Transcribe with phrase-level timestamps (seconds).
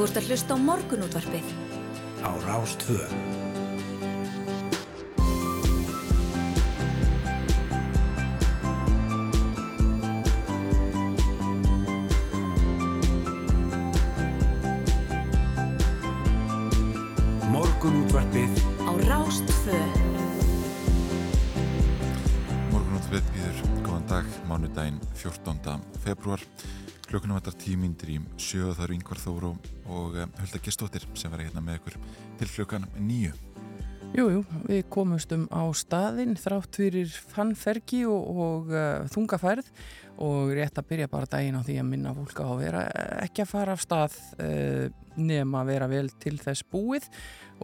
[0.00, 1.48] Þú ert að hlusta á morgunútvarpið.
[2.24, 3.02] Á Rástvö.
[17.52, 19.80] Morgunútvarpið Á Rástvö.
[22.72, 25.76] Morgunútfrið býður góðan dag, mánudaginn 14.
[26.00, 26.48] februar.
[27.10, 29.48] Klukkunum þetta tíu myndir í sjö og það eru yngvar þóru
[29.90, 31.96] og eh, Hulda Gistóttir sem verður hérna með ykkur
[32.38, 33.32] til klukkan nýju.
[34.10, 39.68] Jújú, jú, við komumstum á staðinn þrátt fyrir fannfergi og, og uh, þungafærð
[40.22, 42.86] og rétt að byrja bara daginn á því að minna fólk á að vera
[43.24, 44.86] ekki að fara af stað uh,
[45.18, 47.06] nema að vera vel til þess búið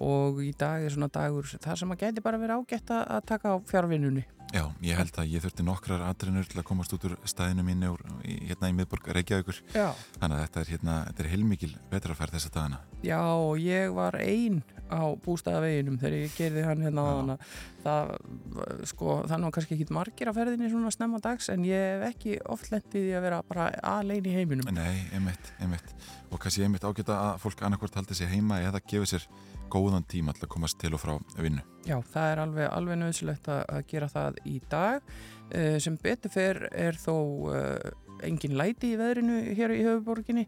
[0.03, 3.55] og í dag er svona dagur þar sem að geti bara verið ágætt að taka
[3.55, 4.27] á fjárvinnunni.
[4.55, 8.37] Já, ég held að ég þurfti nokkrar aðrinur til að komast út úr úr, í,
[8.47, 9.59] hérna í miðborg Reykjavíkur.
[9.75, 9.91] Já.
[10.21, 12.79] Þannig að þetta er, hérna, þetta er heilmikil vetrafærð þessa dagana.
[13.03, 17.15] Já, og ég var einn á bústæðaveginum þegar ég gerði hann hérna á.
[17.83, 18.13] Það,
[18.93, 22.07] sko, það er nú kannski ekki margir að ferðinni svona snemma dags en ég hef
[22.13, 24.71] ekki oft lendið í að vera bara alein í heiminum.
[24.79, 25.91] Nei, einmitt, einmitt.
[26.31, 29.27] Og kannski einmitt ágæta að fólk annarkvort haldi sig heima eða gefi sér
[29.73, 31.65] góðan tíma til að komast til og frá vinnu.
[31.87, 35.13] Já, það er alveg, alveg nöðsilegt að, gera það í dag.
[35.53, 37.15] Uh, sem betur fer er þó
[37.53, 37.93] uh,
[38.27, 40.47] engin læti í veðrinu hér í höfuborginni.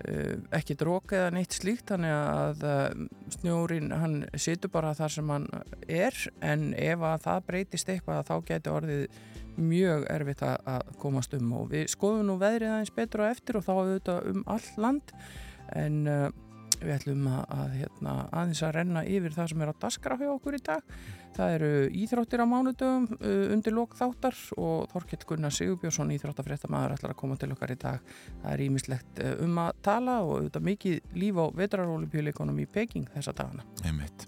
[0.00, 2.64] Uh, ekki drók eða neitt slíkt, þannig að
[3.36, 5.50] snjórin, hann situr bara þar sem hann
[5.86, 9.20] er, en ef að það breytist eitthvað þá getur orðið
[9.60, 13.66] mjög erfitt að, komast um og við skoðum nú veðrið aðeins betur á eftir og
[13.66, 15.12] þá auðvitað um all land
[15.76, 15.98] en
[16.80, 20.30] við ætlum að, að hérna, aðeins að renna yfir það sem er á daskra hjá
[20.32, 20.94] okkur í dag.
[21.36, 21.70] Það eru
[22.02, 27.38] íþróttir á mánudögum uh, undir lok þáttar og Þorkell Gunnar Sigurbjörnsson íþróttafréttamaður ætlar að koma
[27.40, 28.10] til okkar í dag.
[28.42, 33.06] Það er ímislegt uh, um að tala og auðvitað mikið líf á vetrarólipjuleikonum í Peking
[33.14, 33.64] þessa dagana.
[33.86, 34.26] Einmitt.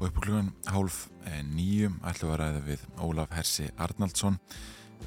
[0.00, 4.38] Og upp á klugan hálf eh, nýjum ætlum að ræða við Ólaf Hersi Arnaldsson.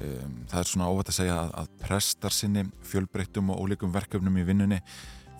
[0.02, 4.46] Um, það er svona óvægt að segja að, prestar sinni fjölbreyttum og ólíkum verkefnum í
[4.46, 4.80] vinnunni.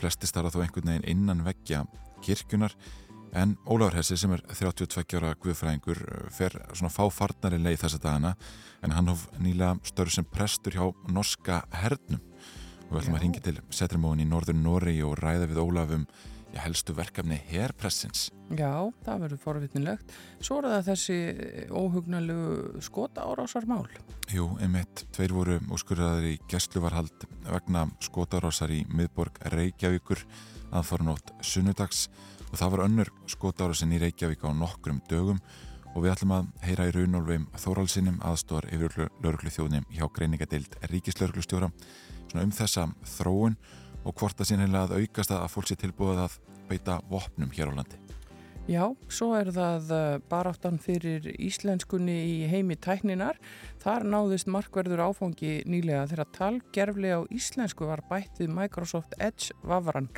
[0.04, 1.86] Flesti starfa þó einhvern veginn innan veggja
[2.24, 2.74] kirkjunar.
[3.34, 8.34] En Ólafur Hersi sem er 32 ára guðfræðingur eh, fer svona fáfarnari leið þessa dagana
[8.84, 12.20] en hann hóf nýlega störf sem prestur hjá norska hernum.
[12.84, 16.04] Og við ætlum að ringi til Setrimóin í norður Nóri og ræða við Ólafum
[16.54, 18.28] já, helstu verkefni herpressins.
[18.54, 20.14] Já, það verður forvitnilegt.
[20.44, 21.18] Svo er það þessi
[21.74, 23.88] óhugnalegu skota árásarmál.
[24.32, 30.22] Jú, einmitt, tveir voru úrskurðaður í gæsluvarhald vegna skotárásar í miðborg Reykjavíkur
[30.74, 32.08] aðfaranótt sunnudags
[32.50, 35.40] og það var önnur skotárásin í Reykjavík á nokkrum dögum
[35.94, 41.70] og við ætlum að heyra í Runolfum Þóralsinum aðstóðar yfir lauruglu þjóðnum hjá greiningadeild ríkislauruglustjóra
[42.30, 43.56] svona um þessa þróun
[44.04, 47.72] og hvort það sín heila að aukast að fólk sé tilbúið að beita vopnum hér
[47.72, 48.00] á landi.
[48.64, 53.36] Já, svo er það uh, baráttan fyrir íslenskunni í heimi tækninar.
[53.82, 60.08] Þar náðist markverður áfangi nýlega þegar talgerfli á íslensku var bætt við Microsoft Edge vafran.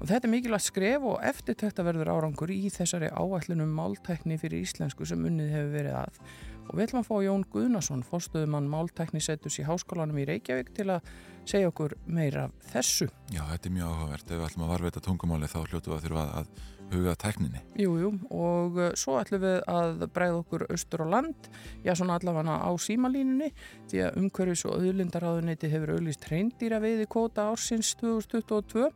[0.00, 5.06] Og þetta er mikilvægt skref og eftirtökta verður árangur í þessari áætlunum máltækni fyrir íslensku
[5.08, 6.18] sem unnið hefur verið að.
[6.64, 11.10] Og við ætlum að fá Jón Guðnason, fórstuðumann máltæknisettus í Háskólanum í Reykjavík til að
[11.48, 13.10] segja okkur meira af þessu.
[13.32, 14.30] Já, þetta er mjög áhugavert.
[14.30, 16.54] Ef við ætlum að varveita tungumáli þá hljótu að þurfa að
[16.92, 17.60] huga tækninni.
[17.80, 21.48] Jú, jú, og uh, svo ætlum við að bregða okkur austur á land,
[21.84, 23.50] já svona allavega á símalínunni,
[23.90, 28.90] því að umhverfis og auðlindaráðuneyti hefur auðlýst reyndýra veiði kvóta ársins 2022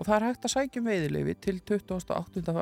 [0.00, 2.54] og það er hægt að sækja um veiðilefi til 28.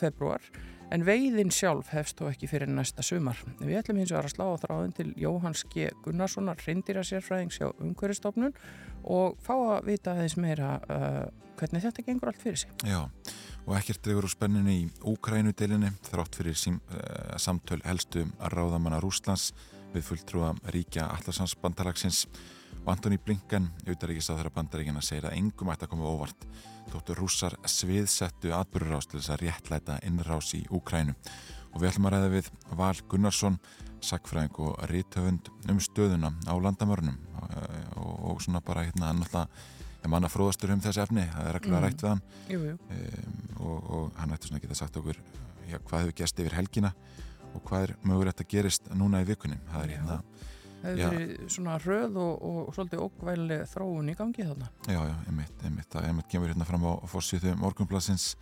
[0.00, 0.46] februar,
[0.92, 3.38] en veiðin sjálf hefst þó ekki fyrir næsta sumar.
[3.62, 5.88] Við ætlum hins vegar að slá á þráðin til Jóhanns G.
[6.04, 8.52] Gunnarssonar, reyndýra sérfræðings hjá umhverfistofnun
[9.08, 11.24] og fá að vita aðeins meira uh,
[11.60, 12.74] hvernig þetta gengur allt fyrir sig.
[12.84, 13.06] Já,
[13.64, 14.82] og ekkert dregur úr spenninu í
[15.12, 19.52] Úkrænudelinni þrátt fyrir sím, uh, samtöl helstu ráðamanna Rúslands
[19.94, 22.26] við fulltrúa ríkja Allarsans bandalagsins
[22.82, 26.46] og Antoni Blinken, þeirra bandaríkina, segir að engum ætti að koma óvart
[26.90, 31.14] þóttu rússar sviðsettu atbyrjurás til þess að réttlæta innrás í Úkrænu
[31.72, 32.50] og við ætlum að ræða við
[32.80, 33.58] Val Gunnarsson
[34.02, 37.54] sakfræðing og rítöfund um stöðuna á landamörnum og,
[37.96, 41.86] og, og svona bara hérna náttúrulega manna fróðastur um þessi efni, það er reglulega Mm.
[41.86, 42.78] rætt við hann Jú, jú.
[42.90, 45.20] um, og, og hann ætti svona að geta sagt okkur
[45.70, 46.90] já, hvað hefur gæst yfir helgina
[47.54, 50.18] og hvað er mögulegt að gerist núna í vikunni það er hérna.
[50.82, 54.70] Hefur verið svona röð og, og svolítið okkvæðileg þróun í gangi þarna.
[54.86, 58.32] já, já, einmitt, einmitt það einmitt kemur hérna fram á fórsýðu morgunblassins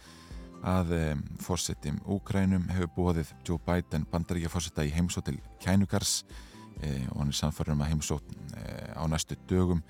[0.67, 6.21] að um, fórsettim Úkrænum hefur búið Joe Biden bandaríkja fórsetta í heimsótt til Kænugars
[6.83, 9.81] e, og hann er samfærum að heimsótt e, á næstu dögum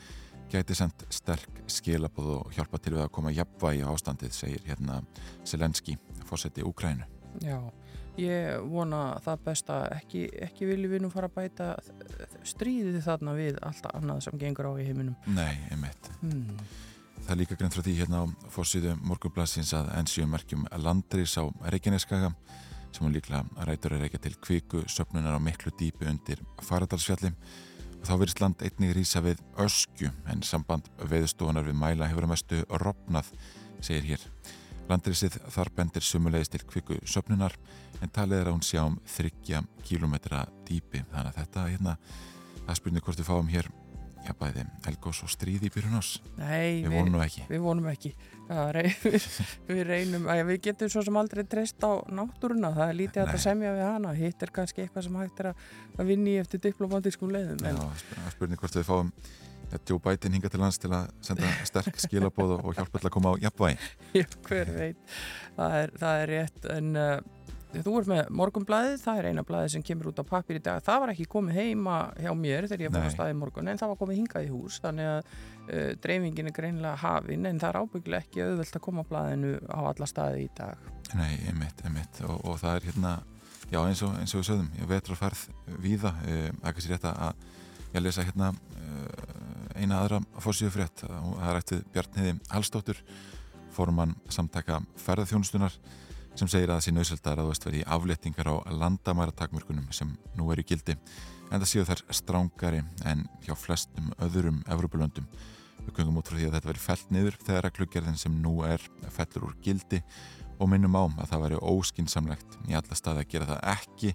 [0.50, 4.99] gæti sendt sterk skilabóð og hjálpa til við að koma jafnvægi á ástandið, segir hérna
[5.46, 5.96] Selenski,
[6.26, 7.06] fósetti Úkrænu.
[7.43, 7.58] Já,
[8.20, 11.70] ég vona það besta ekki, ekki vilju við nú fara að bæta
[12.46, 15.17] stríðið þarna við allt annað sem gengur á í heiminum.
[15.32, 16.11] Nei, einmitt.
[16.20, 16.58] Hmm.
[17.20, 21.44] Það er líka greint frá því hérna á fórsýðu morgunblassins að ennsjö merkjum landris á
[21.72, 22.32] Reykjaneskaga
[22.90, 27.31] sem hún líklega rætur að reykja til kviku söpnunar á miklu dýpi undir Faradalsfjalli
[28.00, 32.32] og þá verist land einnig rýsa við ösku en samband veðustofunar við mæla hefur að
[32.32, 33.28] mestu rofnað,
[33.84, 34.26] segir hér.
[34.90, 37.55] Landrisið þar bendir sumulegist til kviku söpnunar
[38.00, 41.97] en talið er að hún sjá um þryggja kílometra dýpi þannig að þetta hérna,
[42.64, 43.70] það spurning hvort við fáum hér
[44.20, 46.11] Já, bæði Elgós og stríði í byrjun ás.
[46.37, 47.44] Nei, við vonum ekki.
[47.49, 48.11] Við vonum ekki.
[48.76, 49.29] Rey, við,
[49.70, 52.73] við reynum, að við getum svo sem aldrei treyst á náttúruna.
[52.76, 54.12] Það er lítið að, að semja við hana.
[54.19, 57.64] Hitt er kannski eitthvað sem hægt er að vinni eftir diplomatískum leiðum.
[57.64, 58.29] Já, en...
[58.37, 59.14] spurning hvort við fáum
[59.87, 63.32] Joe Biden hinga til lands til að senda sterk skilabóð og hjálpa til að koma
[63.32, 63.93] á jafnvægi.
[64.20, 65.19] Já, hver veit.
[65.56, 66.96] Það er, það er rétt, en...
[66.99, 67.37] Uh,
[67.70, 70.81] Þú ert með morgunblæðið, það er eina blæðið sem kemur út á pappir í dag.
[70.82, 73.93] Það var ekki komið heima hjá mér þegar ég fór að staði morgun en það
[73.93, 77.78] var komið hingað í hús þannig að uh, dreifingin er greinlega hafin en það er
[77.84, 80.90] ábyggilega ekki auðvelt að koma blæðinu á alla staði í dag.
[81.14, 83.14] Nei, einmitt, einmitt og, og það er hérna,
[83.70, 85.46] já eins og, eins og við sögðum, ég vetur að farð
[85.87, 86.14] víða,
[86.67, 87.49] ekki sér rétt að
[87.94, 89.40] ég lesa hérna uh,
[89.78, 93.02] eina aðra fórsíðu frétt, það er ættið Bjarniði Hallstóttur,
[93.75, 95.78] forman samtaka ferðarþjónustunar
[96.38, 100.50] sem segir að það sé nöðsöld að ráðast verið í aflettingar á landamæratakmörkunum sem nú
[100.55, 100.97] eru gildi
[101.50, 105.27] en það séu þær strángari en hjá flestum öðrum Evropalöndum.
[105.81, 108.85] Við gungum út frá því að þetta veri fælt niður þegar reglugerðin sem nú er
[109.11, 110.03] fællur úr gildi
[110.61, 114.15] og minnum á að það veri óskinsamlegt í alla staði að gera það ekki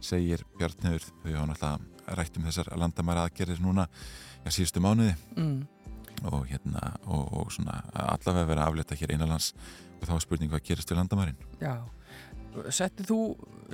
[0.00, 3.86] segir Bjarniður, við höfum alltaf rætt um þessar landamæra aðgerðir núna
[4.44, 5.58] já, síðustu mánuði mm.
[6.28, 9.54] Og hérna og, og svona allavega verið að afleta hér einalans
[10.00, 11.40] og þá er spurning hvað gerist við landamærin.
[11.60, 11.74] Já,
[12.72, 13.20] setti þú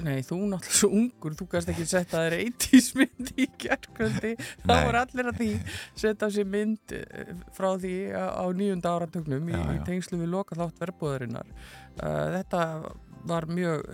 [0.04, 4.32] nei, þú náttúrulega svo ungur þú kannst ekki setja þér eittísmynd í gerðkvöldi,
[4.66, 5.48] þá er allir að því
[6.02, 10.82] setja sér mynd eh, frá því á nýjunda áratögnum í, í tengslu við loka þátt
[10.82, 12.62] verðbúðarinnar uh, þetta
[13.26, 13.86] var mjög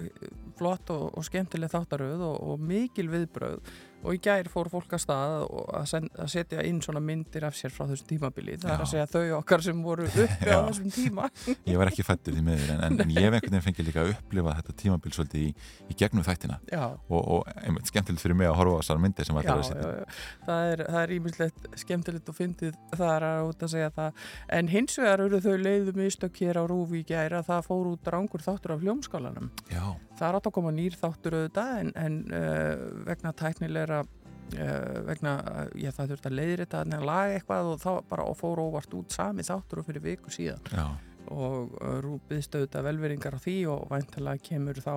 [0.59, 3.63] flott og, og skemmtileg þáttaröð og, og mikil viðbröð
[4.03, 7.57] og í gær fór fólk að stað að, send, að setja inn svona myndir af
[7.57, 8.75] sér frá þessum tímabili, það Já.
[8.75, 11.29] er að segja þau okkar sem voru uppi á þessum tíma.
[11.71, 14.05] Ég var ekki fættið í miður en, en, en ég hef einhvern veginn fengið líka
[14.05, 15.51] að upplifa þetta tímabil svolítið í,
[15.89, 16.59] í gegnum þættina.
[17.09, 19.91] Og, og einmitt skemmtilegt fyrir mig að horfa á þessar myndir sem allir að setja
[20.47, 24.23] Það er ímislegt skemmtilegt og fyndið það er að út að segja það.
[24.59, 26.65] En hins vegar eru þau leiðum ístök hér á
[27.13, 29.53] gær að það fór út rángur þáttur af hljómskálanum.
[29.71, 29.85] Já
[30.19, 35.37] það er átt að koma nýr þáttur auðvitað en, en uh, vegna tæknilegra uh, vegna,
[35.81, 39.17] ég það þurft að leiðri þetta að laga eitthvað og þá bara fór óvart út
[39.17, 40.87] sami þáttur og fyrir viku síðan Já.
[41.33, 44.95] og uh, rúpiðst auðvitað velveringar á því og væntalega kemur þá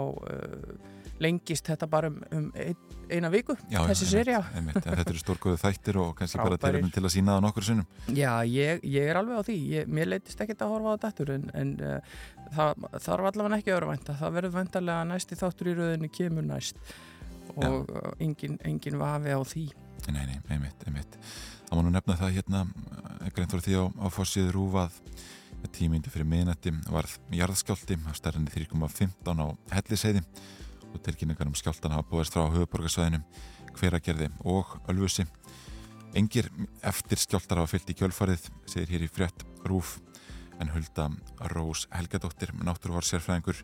[1.24, 2.76] lengist þetta bara um, um ein,
[3.08, 4.42] eina viku, já, þessi sérija
[4.76, 6.60] Þetta eru stórgóðu þættir og kannski Rábærir.
[6.64, 7.88] bara til, til að sína það nokkur sinnum.
[8.18, 11.28] Já, ég, ég er alveg á því, ég, mér leytist ekkert að horfa á þetta
[11.38, 12.18] en, en uh,
[12.58, 16.48] það þarf allavega ekki að vera vænta, það verður væntalega næsti þáttur í rauðinu kemur
[16.50, 16.82] næst.
[17.56, 19.66] Og uh, engin, engin vafi á því.
[20.10, 21.20] Nei, nei, einmitt, einmitt.
[21.66, 22.66] Það má nú nefna það hérna
[23.34, 25.00] greint voru því á, á fórsíður rúfað
[25.74, 30.22] tímindi fyrir miðnætti varð jarðskjálti á stærni 3,15 á helliseiði
[30.96, 33.22] og tilkynningar um skjáltan hafa búist frá höfuborgarsvæðinu,
[33.76, 35.26] hveragerði og ölfusi.
[36.16, 36.48] Engir
[36.86, 39.98] eftir skjáltar hafa fyllt í kjölfarið, segir hér í frétt Rúf,
[40.62, 41.10] en hulda
[41.52, 43.60] Rós Helgadóttir, náttúruvar sérfræðingur,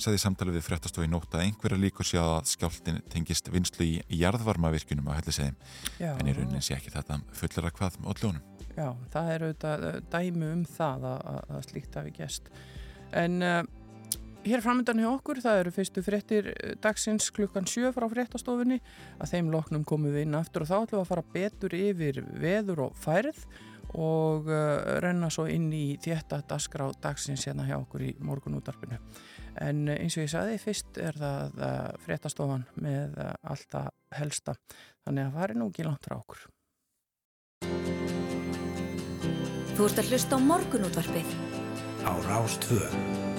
[0.00, 5.10] saði samtalið við fréttastofi nótt að einhverja líkur sé að skjáltin tengist vinslu í jarðvarmavirkunum
[5.12, 5.58] á helliseðim,
[6.00, 8.46] en í rauninni sé ekki þetta fullara hvað með ótljónum.
[8.78, 12.50] Já, það er auðvitað dæmi um það að, að slíkt hafi gæst.
[13.20, 13.62] En uh,
[14.40, 18.78] Hér framöndan hjá okkur, það eru fyrstu fréttir eh, dagsins klukkan 7 frá fréttastofunni
[19.20, 22.20] að þeim loknum komum við inn aftur og þá ætlum við að fara betur yfir
[22.40, 23.42] veður og færð
[23.90, 29.00] og uh, renna svo inn í þétta dasgra á dagsins hérna hjá okkur í morgunútarpinu.
[29.58, 34.54] En uh, eins og ég sagði, fyrst er það uh, fréttastofan með alltaf helsta,
[35.02, 36.46] þannig að er nú ekki langt frá okkur.
[39.74, 41.34] Þú ert að hlusta á morgunútvarpið
[42.06, 43.29] á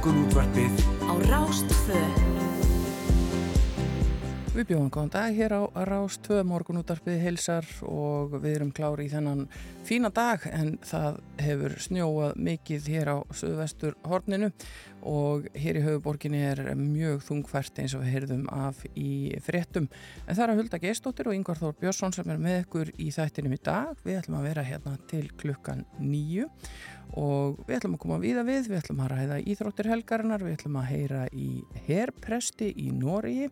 [0.00, 2.19] morgunútvarpið á Rástfö
[4.60, 9.08] Við bjóðum góðan dag hér á Rás 2 morgunútarpið heilsar og við erum klári í
[9.08, 9.46] þennan
[9.88, 14.50] fína dag en það hefur snjóað mikið hér á söðvestur horninu
[15.00, 19.88] og hér í höfuborginni er mjög þungfært eins og við heyrðum af í fréttum.
[20.26, 23.10] En það er að hulda Geistóttir og Yngvar Þór Björnsson sem er með ykkur í
[23.16, 23.96] þættinum í dag.
[24.04, 26.50] Við ætlum að vera hérna til klukkan nýju
[27.16, 30.82] og við ætlum að koma viða við, við ætlum að ræða íþróttir helgarinnar, við ætlum
[30.82, 31.54] að heyra í
[31.88, 33.48] herpresti í Nóriði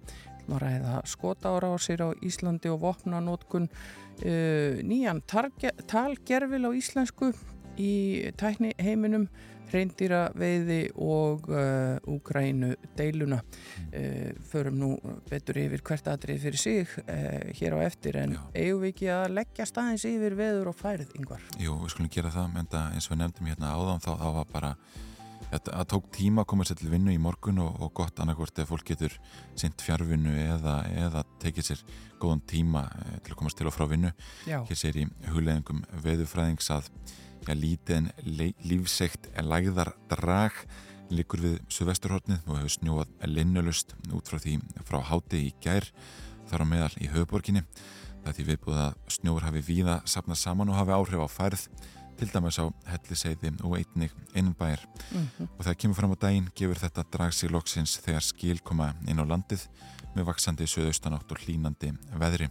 [0.57, 1.76] að ræða skotára á
[2.25, 7.33] Íslandi og vopnanótkun uh, nýjan talgerfil á íslensku
[7.78, 7.93] í
[8.38, 9.28] tækni heiminum
[9.69, 14.90] hreindýra veiði og uh, Úgrænu deiluna uh, förum nú
[15.28, 19.37] betur yfir hvert aðrið fyrir sig uh, hér á eftir en eigum við ekki að
[19.40, 21.45] leggja staðins yfir veður og færið yngvar?
[21.61, 24.50] Jú, við skulum gera það, en eins og við nefndum hérna áðan þá, þá var
[24.55, 24.73] bara
[25.49, 28.69] Það tók tíma að koma sér til vinnu í morgun og, og gott annarkvort ef
[28.69, 29.14] fólk getur
[29.57, 31.85] sint fjárvinnu eða, eða tekið sér
[32.21, 34.12] góðan tíma eh, til að komast til og frá vinnu.
[34.45, 34.61] Já.
[34.69, 36.90] Hér sér í hugleðingum veðufræðings að
[37.47, 38.11] ja, lítið en
[38.69, 40.59] lífsegt lægðar drag
[41.09, 45.88] likur við Suðvesturhortnið og hefur snjóað linnulust út frá því frá háti í gær
[46.50, 47.64] þar á meðal í höfuborginni.
[48.19, 51.69] Það er því viðbúið að snjóður hafi víða sapnað saman og hafi áhrif á færð
[52.19, 54.83] til dæmis á helliseiði og einnig einan bæjar
[55.13, 55.49] mm -hmm.
[55.59, 59.25] og þegar kemur fram á daginn gefur þetta dragsi loksins þegar skil koma inn á
[59.25, 59.69] landið
[60.17, 62.51] með vaksandi söðaustanátt og hlínandi veðri.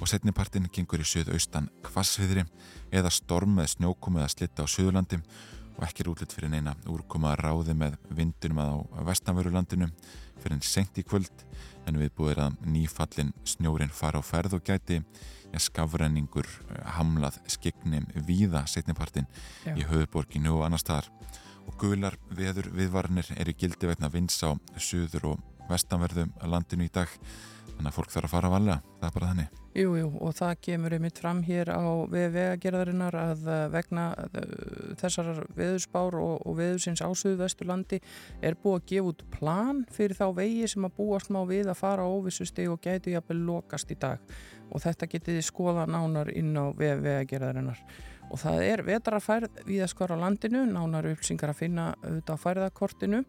[0.00, 2.44] Og setnipartin gengur í söðaustan kvassviðri
[2.90, 5.20] eða storm með snjókomu eða slitta á söðurlandi
[5.76, 9.90] og ekki er útlitt fyrir neina úrkoma ráði með vindunum að á vestanverulandinu
[10.40, 11.44] fyrir en senkt í kvöld
[11.90, 15.00] en við búið að nýfallin snjórin fara á ferð og gæti
[15.58, 19.26] skafrenningur eh, hamlað skegnim víða setnipartin
[19.74, 21.10] í höfuborginu og annar staðar.
[21.66, 27.10] Og gular veður viðvarnir eru gildi veitna vins á söður og vestanverðum landinu í dag.
[27.76, 30.32] Þannig að fólk þarf að fara að valja, það er bara þannig Jú, jú, og
[30.34, 31.78] það kemur einmitt fram hér á
[32.10, 34.48] vegagerðarinnar að eh, vegna eh,
[34.98, 38.00] þessar veðurspár og, og veðursins ásöðu vesturlandi
[38.42, 41.78] er búið að gefa út plan fyrir þá vegi sem að búast má við að
[41.84, 44.18] fara á óvissusti og gætu jafnvel lokast í dag.
[44.74, 47.78] Og þetta getið skoða nánar inn á vegagerðarinnar.
[48.30, 53.22] Og það er vetrarfærð við að skora landinu, nánar upplýsingar að finna auðvitað á færðakortinu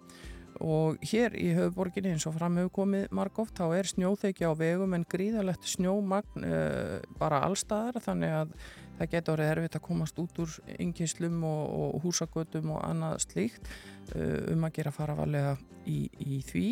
[0.62, 4.96] og hér í höfuborginni eins og fram hefur komið margóft þá er snjóþekja á vegum
[4.98, 8.56] en gríðalegt snjómagn uh, bara allstaðar þannig að
[9.00, 13.72] það getur orðið erfitt að komast út úr yngislum og, og húsagötum og annað slíkt
[14.16, 15.56] uh, um að gera faravalega
[15.90, 16.68] í, í því.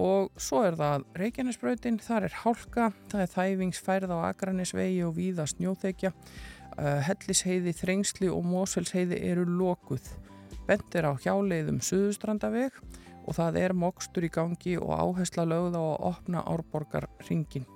[0.00, 5.48] Og svo er það Reykjanesbröðin, þar er hálka, það er þæfingsfærð á Akranisvegi og víða
[5.50, 10.06] snjóþekja, uh, Hellisheiði, Þrengsli og Móselsheiði eru lokuð.
[10.68, 12.76] Bent er á hjáleiðum Suðustrandaveg
[13.26, 17.66] og það er mokstur í gangi og áhersla lögða að opna árborgar ringin.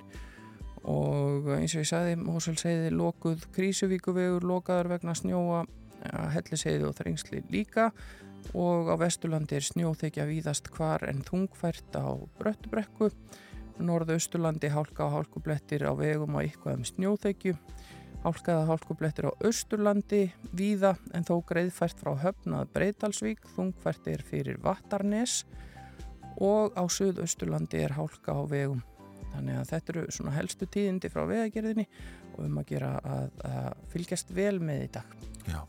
[0.84, 5.64] Og eins og ég sagði, Móselsheiði lokuð, Krísuvíkuvegur lokaður vegna snjóa,
[6.34, 7.88] Hellisheiði og Þrengsli líka.
[8.52, 13.08] Og á Vesturlandi er snjóþekja víðast hvar en þungfært á Bröttubrekku.
[13.80, 17.56] Norðausturlandi hálka og hálkublettir á vegum og eitthvað um snjóþekju
[18.24, 20.24] hálkaða hálkublettir á Östurlandi
[20.56, 25.42] víða en þó greiðfært frá höfnað Breitalsvík þungfært er fyrir Vattarnes
[26.40, 28.82] og á Suðausturlandi er hálka á vegum.
[29.34, 31.86] Þannig að þetta eru svona helstu tíðindi frá vegagerðinni
[32.34, 35.16] og um að gera að, að fylgjast vel með í dag.
[35.46, 35.60] Já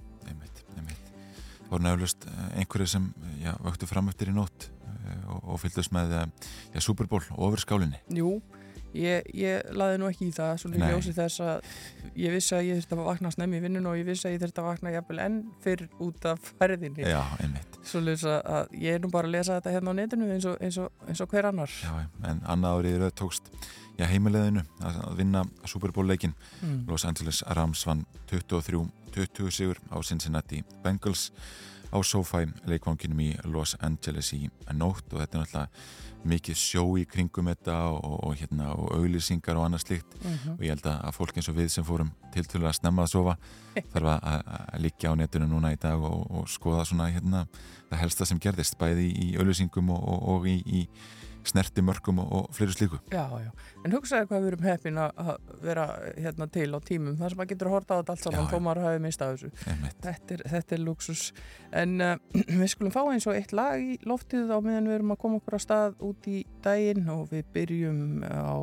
[1.70, 3.08] voru nefnlust eh, einhverju sem
[3.42, 6.28] já, vöktu fram eftir í nótt eh, og, og fylgdast með eh,
[6.76, 8.38] já, Super Bowl ofur skálinni Jú,
[8.98, 11.70] ég, ég laði nú ekki í það svona í ljósi þess að
[12.20, 14.44] ég vissi að ég þurfti að vakna snemmi í vinnun og ég vissi að ég
[14.44, 17.80] þurfti að vakna jafnvel enn fyrr út af færðinni Já, einmitt.
[17.86, 20.80] Svo að ég er nú bara að lesa þetta hérna á netinu eins og, eins
[20.82, 21.74] og, eins og hver annar.
[21.84, 23.52] Já, en annað árið tókst
[24.00, 26.84] já, heimilegðinu að vinna Super Bowl leikin mm.
[26.90, 31.32] Los Angeles Rams vann 23-20 sigur á Cincinnati Bengals
[31.94, 35.70] á SoFi leikvanginum í Los Angeles í nótt og þetta er náttúrulega
[36.26, 40.56] mikið sjó í kringum þetta og, og, hérna, og auðlýsingar og annað slikt mm -hmm.
[40.58, 43.12] og ég held að fólk eins og við sem fórum til til að snemma að
[43.12, 43.38] sofa
[43.94, 44.42] þarf að,
[44.74, 47.48] að liggja á netinu núna í dag og, og skoða svona hérna,
[47.90, 50.88] það helsta sem gerðist bæði í auðlýsingum og í, í
[51.50, 53.00] snerti mörgum og, og fleiri slíku.
[53.14, 53.52] Já, já,
[53.86, 55.32] en hugsaðu hvað við erum heppin að
[55.66, 55.88] vera
[56.18, 57.18] hérna til á tímum.
[57.20, 59.52] Þar sem maður getur að horta á þetta allt saman þó maður hafi mistað þessu.
[60.06, 61.26] Þetta er, þetta er luxus
[61.76, 62.16] en uh,
[62.62, 65.40] við skulum fá eins og eitt lag í loftið á meðan við erum að koma
[65.42, 68.58] okkur á stað út í daginn og við byrjum á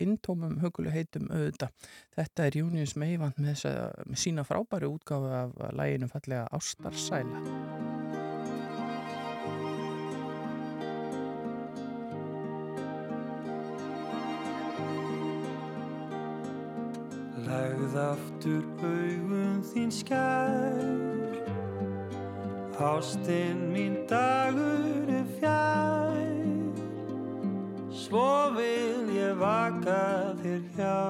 [0.00, 1.70] intómum hugulu heitum auðvita
[2.16, 3.66] þetta er Június Meivand með,
[4.06, 8.03] með sína frábæri útgáfi af læginu fallega Ástarsæla
[17.44, 20.78] sérð aftur augum þín skær.
[22.80, 26.22] Ástinn mín dagur er fjær.
[27.92, 31.02] Svo vil ég vaka þér hjá.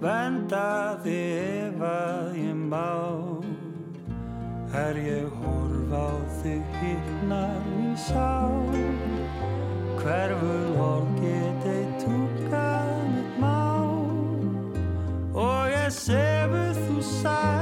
[0.00, 2.90] Venda þig ef að ég má.
[4.86, 6.08] Er ég horf á
[6.42, 8.28] þig hittnar mín sá
[9.96, 11.16] Hverfur orð
[15.86, 17.55] Og ég sefur þú sæl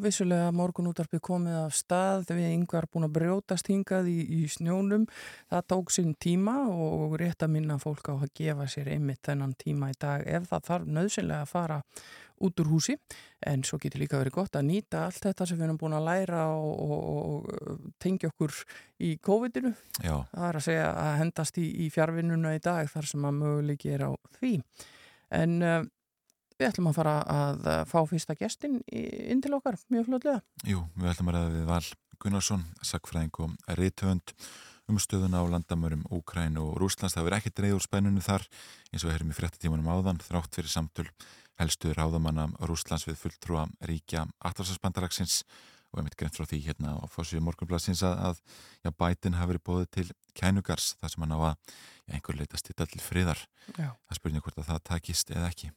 [0.00, 5.04] Vissulega morgunútarpið komið af stað við yngvar búin að brjótast hingað í, í snjónum.
[5.50, 9.52] Það tók sinn tíma og rétt að minna fólk á að gefa sér einmitt þennan
[9.60, 11.78] tíma í dag ef það þarf nöðsynlega að fara
[12.40, 12.96] út úr húsi.
[13.44, 16.08] En svo getur líka verið gott að nýta allt þetta sem við erum búin að
[16.08, 18.56] læra og, og, og tengja okkur
[19.04, 19.74] í COVID-inu.
[20.32, 23.92] Það er að segja að hendast í, í fjárvinnuna í dag þar sem að möguleiki
[23.96, 24.54] er á því.
[25.36, 25.80] En uh,
[26.60, 30.40] við ætlum að fara að fá fyrsta gestin inn til okkar mjög fljóðlega.
[30.68, 31.86] jú, við ætlum að ræða við Val
[32.20, 34.34] Gunnarsson, sakfræðing og rithönd
[34.90, 37.14] um stöðuna á landamörum Úkræn og Rúslands.
[37.14, 38.44] Það verður ekki dreigð úr spennunu þar
[38.90, 41.06] eins og við höfum í fréttatímanum áðan þrátt fyrir samtöl
[41.60, 45.44] helstu ráðamanna Rúslands við fulltrúa ríkja Atlasarspandaraksins
[45.90, 48.40] og við mitt greint frá því hérna á fórsvíðu morgunblassins að, að
[48.84, 50.06] já, bætin hafi verið bóðið til
[50.38, 53.42] kænugars þar sem hann á að já, einhver leita stilla til friðar.
[53.74, 53.90] Já.
[53.90, 55.72] Það spurning hvort að það takist eða ekki.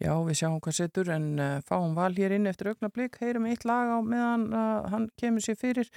[0.00, 3.66] Já, við sjáum hvað setur en uh, fáum val hér inn eftir augnablík, heyrum eitt
[3.68, 5.90] lag á meðan uh, hann kemur sér fyrir.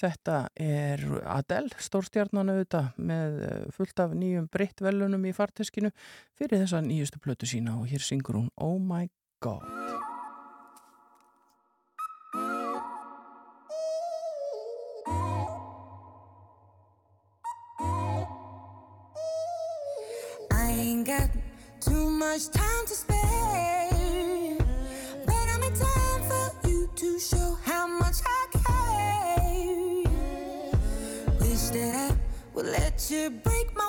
[0.00, 5.92] Þetta er Adele, stórstjarnan auðvitað, með uh, fullt af nýjum breyttvelunum í farteskinu
[6.40, 9.10] fyrir þessa nýjustu plötu sína og hér syngur hún Oh My
[9.44, 9.68] God.
[20.48, 21.28] I ain't got
[21.84, 23.29] too much time to spare
[27.20, 30.04] show how much I care.
[31.38, 32.16] Wish that I
[32.54, 33.84] would let you break my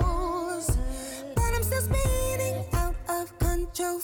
[0.00, 0.78] walls,
[1.34, 3.98] but I'm still spinning out of control.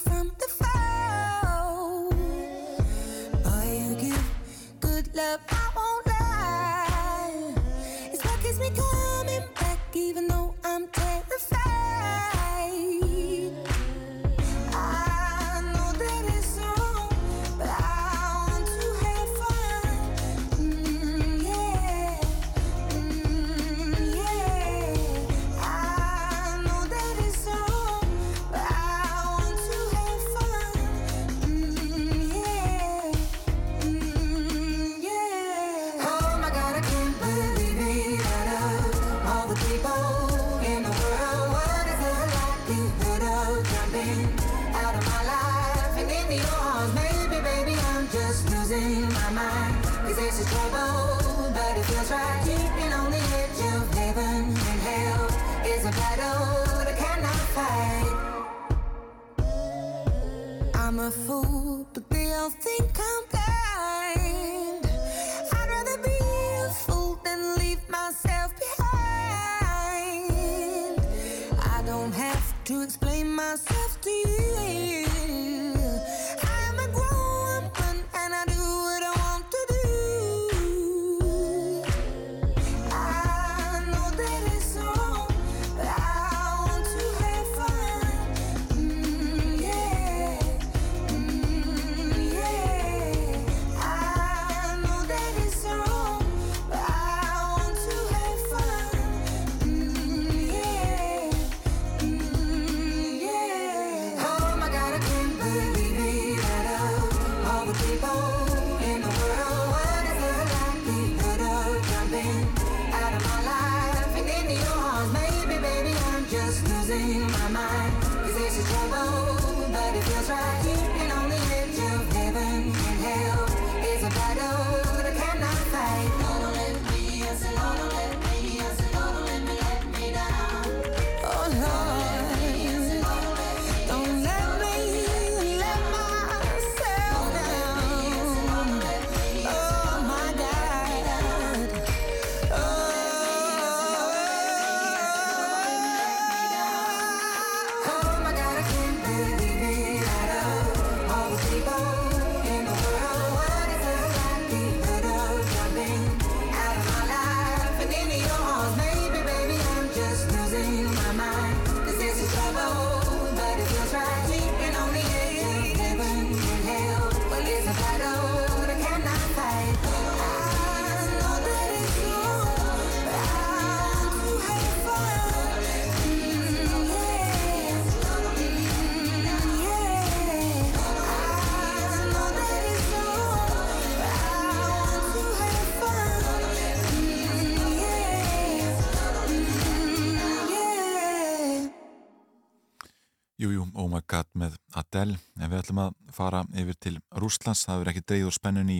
[193.45, 195.19] Jú, jú, oh my god með Adele.
[195.37, 198.77] En við ætlum að fara yfir til Rúslands það verður ekki dreigð úr spennun í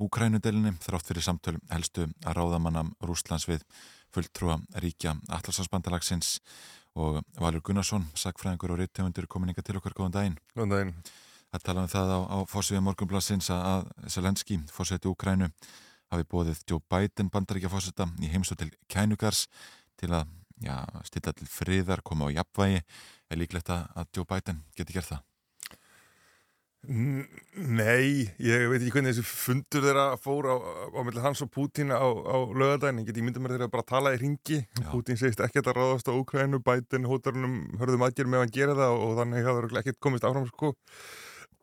[0.00, 3.66] Úkrænudelinni þrátt fyrir samtöl helstu að ráðamannam Rúslands við
[4.16, 6.38] fulltrúa ríkja Atlasvarsbandalagsins
[6.96, 9.92] og Valur Gunnarsson sagfræðingur og reyttegundur kominninga til okkar.
[9.98, 10.40] Góðan daginn.
[10.56, 10.96] Góðan daginn.
[11.52, 15.50] að tala um það á, á fórsviði morgunblassins að Selenski, fórseti Úkrænu
[16.08, 19.50] hafi bóðið Joe Biden bandaríkja fórseta í heimsó til kænugars
[20.00, 20.32] til að
[20.64, 22.82] já, stilla til friðar, koma á jafnvægi
[23.28, 25.24] er líklegt að að Joe Biden geti gert það?
[26.88, 30.56] Nei, ég veit ekki hvernig þessi fundur þeirra fór á,
[30.94, 33.90] á milli hans og Pútín á, á lögadaginn, ég get ímyndið mér þeirra bara að
[33.90, 34.60] tala í ringi.
[34.92, 38.94] Pútín segist ekkert að ráðast á Úkrænu, Biden hótarunum hörðum aðgerð með að gera það
[38.94, 40.72] og, þannig hafa þeirra ekkert komist áfram sko.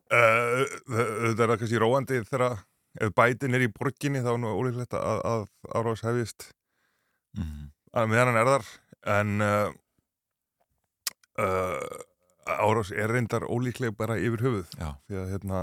[0.06, 2.60] Uh, þetta er það kannski róandi þegar
[3.02, 6.50] ef Biden er í borginni þá er nú ólíklegt að, að árás hefist
[7.34, 7.72] mm.
[7.96, 8.70] að meðan hann er þar.
[9.16, 9.74] En uh,
[11.42, 12.04] uh,
[12.46, 14.74] árás er reyndar ólíkleg bara yfir höfuð.
[14.78, 15.62] Já, því að hérna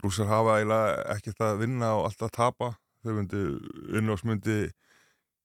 [0.00, 2.70] rússar hafa eiginlega ekkert að vinna og alltaf að tapa.
[3.04, 3.42] Þau myndi
[4.00, 4.58] unnásmyndi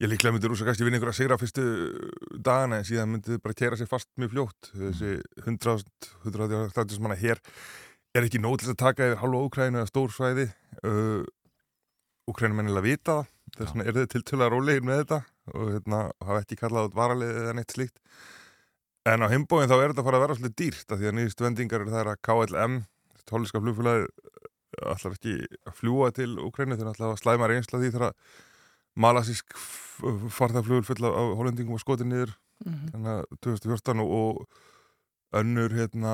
[0.03, 1.65] ég líklega myndi rússar kannski vinna einhverja sigra fyrstu
[2.43, 4.71] dagana en síðan myndi þau bara kera sér fast mjög fljótt.
[4.75, 7.41] Þessi 100-130 manna hér
[8.15, 10.49] er ekki nóg til að taka yfir halva Úkrænu eða stór svæði.
[10.83, 11.23] Uh,
[12.31, 13.31] Úkrænu mennilega vita það.
[13.55, 15.19] Þess vegna er þau tiltöla rólegin með þetta
[15.53, 17.99] og hérna, hafa ekki kallað át varalið eða neitt slíkt
[19.05, 21.15] en á heimbóin þá er þetta að fara að vera svolítið dýrt af því að
[21.19, 22.79] nýðist vendingar er það að KLM
[23.29, 24.07] tóliska flugfélagi
[24.85, 28.17] allar ekki að fljúa til Ukrænu þegar allar að slæma reynsla því þegar
[28.95, 29.55] malasísk
[30.35, 32.87] farðaflugur full af, af hollendingum og skotið niður Mhm.
[32.93, 36.13] þannig að 2014 og, og önnur hérna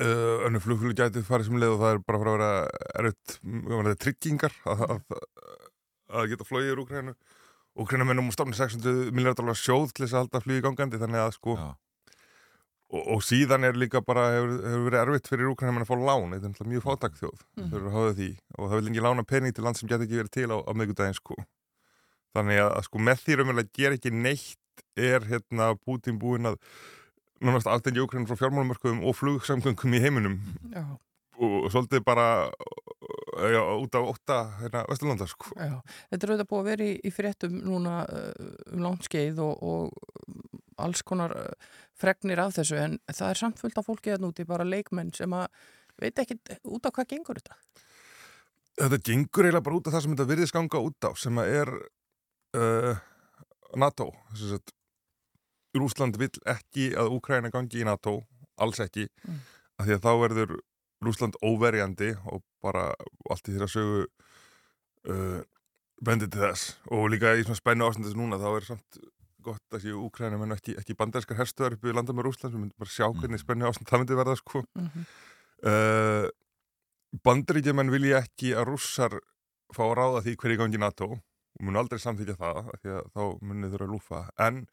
[0.00, 2.52] uh, önnur flugflug gæti farið sem leið og það er bara að að vera
[3.02, 3.34] erfitt,
[3.92, 5.02] er tryggingar að, að,
[6.08, 7.14] að geta flogið úr Úkrænu
[7.72, 11.22] Úkrænu mennum úr stofni 600 miljardar dólar sjóð til þess að halda flugið gangandi þannig
[11.22, 11.54] að sko
[12.92, 16.34] og, og síðan er líka bara hefur, hefur verið erfitt fyrir Úkrænu að fá lán
[16.34, 17.44] þetta er náttúrulega mjög fátakt þjóð.
[17.56, 17.68] Mhm.
[17.70, 20.08] þau eru að hafa því og það vil ekki lána pening til land sem geti
[20.08, 21.36] ekki verið til á, á miðgudaginn sko.
[22.36, 26.60] Þannig að, að sko með því raunverulega gera ekki neitt er hérna Putin búinn að
[27.42, 30.36] nánast aðtengja Úkrænu frá fjármálumörkuðum og flugsamgöngum í heiminum.
[30.72, 30.84] Já,
[31.40, 32.26] og svolítið bara
[33.52, 35.76] já, út af ótta hérna Vesturlanda sko já.
[36.10, 39.62] Þetta er auðvitað búið að vera í, í fréttum núna uh, um langt skeið og,
[39.62, 44.24] og alls konar uh, fregnir af þessu en það er samt fullt af fólki að
[44.26, 45.48] núti bara leikmenn sem að
[46.02, 47.56] veit ekki út á hvað gengur þetta.
[48.80, 51.56] þetta gengur eiginlega bara út af það sem þetta virðist ganga út á sem að
[51.60, 51.72] er
[52.58, 52.94] uh,
[53.76, 54.78] NATO þess að
[55.78, 58.18] Rúsland vill ekki að Úkræna gangi í NATO
[58.60, 59.38] alls ekki, Mm.
[59.80, 60.50] af því að þá verður
[61.02, 62.90] Rúsland óverjandi og bara
[63.30, 64.04] allt í þeirra sögu
[65.10, 65.40] uh,
[66.02, 66.76] bendið til þess.
[66.94, 69.02] Og líka í svona spennu þessu núna þá er samt
[69.42, 72.62] gott að séu Úkræna menn ekki, ekki banderskar herstöðar upp við landa með Rúsland, við
[72.62, 73.42] myndum bara sjá hvernig Mm.
[73.42, 74.62] spennu ástand það myndi verða sko.
[74.78, 75.04] Mm -hmm.
[75.66, 76.28] uh,
[77.24, 79.18] Bandaríkjumenn vilja ekki að rússar
[79.74, 83.22] fá að ráða því hverju gangi NATO og mun aldrei samþykja það því að þá
[83.42, 84.20] munið þurfa að lúfa.
[84.38, 84.66] En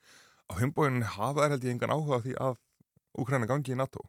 [0.49, 2.55] á heimbóinu hafa þær held ég engan áhuga því að
[3.19, 4.05] Úkræna gangi í NATO.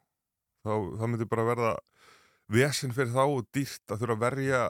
[0.63, 1.71] Þá, þá myndi bara verða
[2.51, 4.61] vesinn fyrir þá og dýrt að þurfa að verja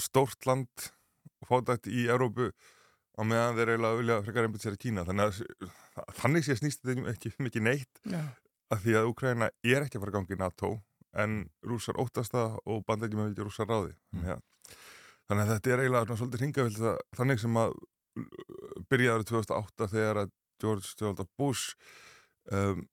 [0.00, 0.90] stórt land
[1.40, 5.40] og fátækt í Európu á meðan þeir eiginlega vilja frekar einbætt sér að Kína þannig
[5.40, 8.22] að þannig sé snýst þetta ekki mikið neitt Já,
[8.72, 10.72] af því að Úkraina er ekki að fara að gangi í NATO
[11.20, 14.26] en rússar óttast það og bandaríkjum vilja rússar ráði Mm.
[14.26, 14.44] mm.
[15.30, 16.78] þannig að þetta er eiginlega svolítið hringavild
[17.18, 17.74] þannig sem að
[18.90, 21.26] byrjaður 2008 þegar að George.
[21.38, 21.76] Bush
[22.52, 22.84] um,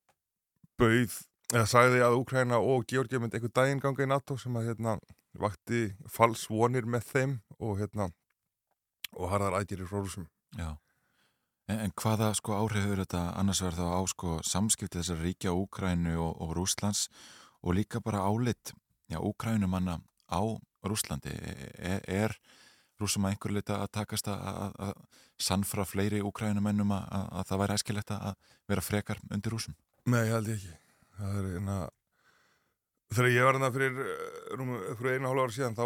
[0.80, 1.16] bauð
[1.54, 4.98] eða sagði að Úkraina og Georgia myndi einhver daginn ganga í NATO sem að hérna
[5.38, 8.10] vakti falsvonir með þeim og hérna
[9.16, 10.76] og harðar ægjirir frá rússum já.
[11.68, 15.56] En, en hvaða sko áhrif hefur þetta annars verið þá á sko samskipti þessar ríkja
[15.56, 17.08] Úkrænu og, og Rúslands
[17.64, 18.74] og líka bara álit
[19.12, 20.00] já, Úkrænumanna
[20.32, 20.42] á
[20.88, 22.38] Rúslandi er, er
[23.02, 24.94] rúsum að einhver leita að takast að, að,
[25.38, 29.76] sannfra fleiri Úkrænumennum að, að, að það væri æskilegt að vera frekar undir rúsum?
[30.10, 30.87] Nei, held ég ekki.
[31.18, 31.78] Það er eina...
[33.08, 35.86] Þegar ég var hérna fyrir, eh, fyrir einu hálfa ára síðan, þá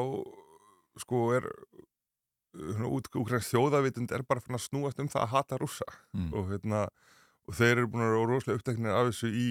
[1.01, 1.45] sko er
[2.51, 5.87] útgræns þjóðavitund er bara að snúast um það að hata rússa.
[6.17, 6.33] Mm.
[6.33, 6.81] og, hérna,
[7.47, 9.47] og þeir eru búin að vera rosalega uppteknir af þessu í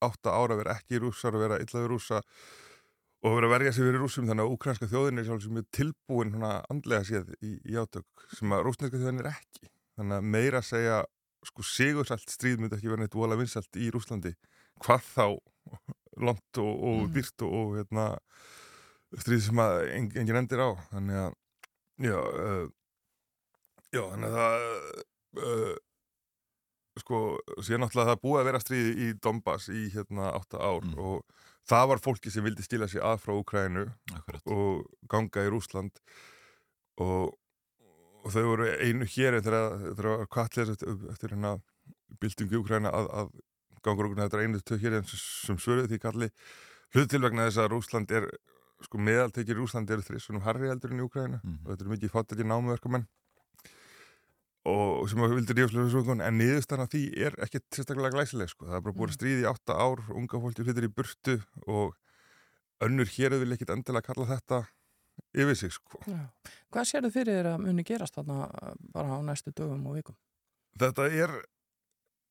[0.00, 2.20] átta ára að vera ekki rússar og vera illaður rússa
[3.20, 4.26] og vera að verja sig fyrir rússum.
[4.26, 8.26] Þannig að úkrænska þjóðin er sjálf sem er tilbúin hana andlega séð í, í átök
[8.32, 9.70] sem að rússneska þjóðin er ekki.
[10.00, 11.00] Þannig að meira að segja
[11.46, 14.34] sko sigursælt stríð myndi ekki vera neitt vola vinsælt í Rúslandi
[14.84, 15.26] hvað þá
[16.20, 17.12] lont og, og Mm.
[17.14, 18.06] dýrt og, og hérna,
[19.20, 21.36] stríð sem að en, engin endir á þannig að
[22.06, 22.66] já, uh,
[23.94, 24.66] já þannig að það
[25.46, 25.76] uh,
[27.00, 27.20] sko
[27.64, 30.98] síðan náttúrulega það búið að vera stríð í Donbass í hérna átta ár Mm.
[30.98, 31.24] og
[31.70, 33.86] það var fólki sem vildi skila sig að frá Ukrænu
[34.50, 36.00] og ganga í Rúsland
[37.00, 37.30] og,
[38.24, 41.54] og þau voru einu hér þegar það var kallið eftir, eftir hérna
[42.20, 43.30] byltingu í Ukræna að, að
[43.84, 46.30] gangur okkur þetta einu tök hér sem, svöruð því kalli
[46.94, 48.28] hlut til vegna þess að Rúsland er
[48.84, 51.58] sko meðaltekir Rúsland eru þrissunum harri heldur en í Ukræna Mhm.
[51.64, 53.06] og þetta er mikið fátt ekki námuverkamenn
[54.70, 58.66] og sem að vildi rífslega svo en niðurstanna því er ekki sérstaklega glæsileg sko.
[58.66, 61.94] það er bara búið að stríði í átta ár unga fólki flyttir í burtu og
[62.84, 64.66] önnur hér vil ekkit endilega kalla þetta
[65.36, 66.00] yfir sig sko.
[66.06, 66.28] já.
[66.72, 70.16] Hvað sérðu fyrir þér að muni gerast þarna uh, bara á næstu dögum og vikum?
[70.78, 71.30] þetta er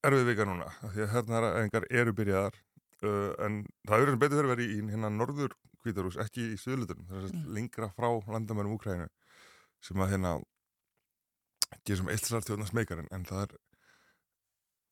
[0.08, 2.56] erfið vika núna því að hérna engar eru byrjaðar
[3.04, 7.08] uh, en það eru betur fyrir að vera í hérna norður kvítarús, ekki í söðlutunum
[7.08, 7.52] það er Mm.
[7.56, 9.08] lengra frá landamærum Úkrænu
[9.82, 10.32] sem að hérna
[11.86, 13.58] gerir sem eittslar þjóðnast meikarinn en það er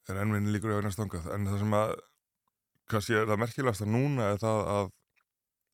[0.08, 1.96] er ennvinni líkur að vera stangað en það sem að
[2.88, 4.91] kannski er það merkilegast að núna er það að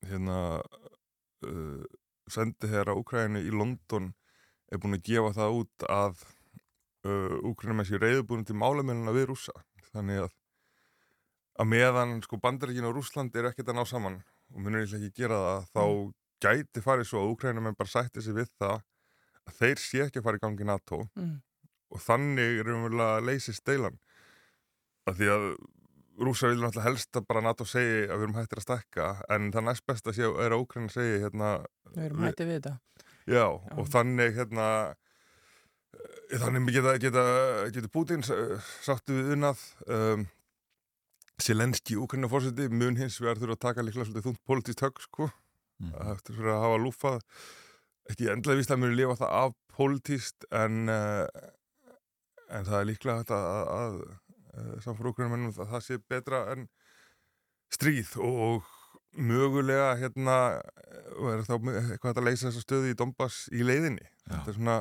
[0.10, 0.38] hérna
[1.46, 1.84] uh,
[2.34, 4.14] sendi hér á Úkrænu í London
[4.72, 6.24] er búin að gefa það út að
[7.06, 9.54] uh, Úkrænum er sér reyðbúin til málamennina við rússa
[9.94, 10.32] þannig að
[11.62, 14.16] að meðan sko bandaríkin og Rússland eru ekkert að ná saman
[14.54, 15.84] og munur ekki gera það þá
[16.48, 18.80] gæti farið svo að Úkrænum bara sætti sig við það
[19.44, 21.36] að þeir sé ekki að fara í gangi NATO Mm.
[21.94, 24.00] og þannig er umverulega að leysi steilan
[25.06, 25.46] af því að
[26.24, 29.52] rúsa vilja náttúrulega helst að bara NATO segi að við erum hættir að stekka en
[29.54, 31.52] það næst best að sé er að Úkræna segi hérna
[31.94, 32.74] Við erum Við- hætti við þetta.
[33.30, 33.46] Já,
[33.78, 34.68] og þannig hérna
[36.42, 37.26] þannig geta, geta,
[37.74, 40.26] geta Putin sáttu við unnað um,
[41.42, 45.30] Selenski úkrenna fórseti mun hins vegar þurfa að taka líklega svolítið þúnt politist högg sko.
[45.82, 45.94] Mm.
[46.14, 47.24] eftir fyrir að hafa lúfað
[48.12, 51.26] ekki endlega víst að muni lifa það af politist en uh,
[52.54, 54.00] en það er líklega hægt að, að, að,
[54.54, 56.68] að samfór úkrennum að það sé betra en
[57.74, 58.16] stríð.
[58.24, 58.70] Og
[59.14, 60.38] mögulega hérna
[61.20, 64.06] og er þá eitthvað að leysa þessa stöðu í Dombas í leiðinni.
[64.26, 64.34] Já.
[64.34, 64.78] þetta er svona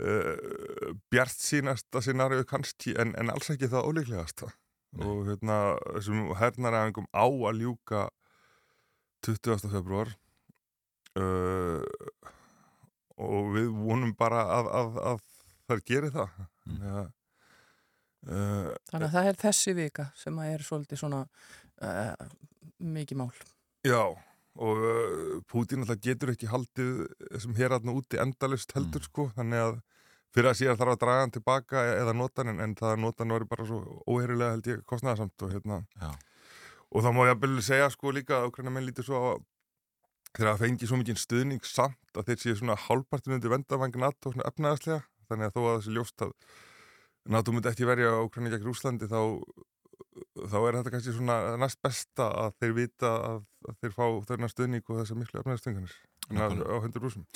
[0.00, 4.50] uh, bjart sínasta scenariu kannski en, en alls ekki það óleiklegasta
[4.96, 5.06] Nei.
[5.06, 5.58] og hérna
[5.96, 8.06] þessum hernaræfingum á að ljúka
[9.26, 9.70] 20.
[9.72, 10.12] februar
[11.18, 11.82] uh,
[13.16, 15.22] og við vonum bara að, að, að
[15.70, 16.80] þær geri það Mm.
[16.82, 17.02] ja,
[18.26, 21.20] uh, Þannig að það er þessi vika sem að er svolítið svona
[21.78, 22.24] uh,
[22.82, 23.28] mikið mál.
[23.86, 24.00] Já,
[24.58, 27.06] og uh, Pútín alltaf getur ekki haldið
[27.42, 29.08] sem hér aðna úti endalust heldur Mm.
[29.10, 29.76] sko, þannig að
[30.36, 33.00] fyrir að síðan þarf að draga hann tilbaka e- eða nota hann, en það að
[33.00, 36.10] nota hann var bara svo óheyrilega held ég kostnæðasamt og hérna Já.
[36.92, 39.30] og það má ég að byrja segja sko líka að okkurna menn lítur svo á
[40.36, 44.32] þegar það fengi svo mikið stuðning samt að þeir séu svona hálfpartin undir vendavangi NATO
[44.34, 46.34] svona efnaðaslega, þannig að þó að þessi ljóst að
[47.32, 49.20] NATO myndi ekki verja okkurna gegn Rúslandi þá
[50.48, 54.52] þá er þetta kannski svona næst besta að þeir vita að, að þeir fá þennan
[54.52, 55.42] stuðning og þessar miklu
[56.26, 56.66] Nákvæmlega.
[56.66, 57.26] á hendur rúsum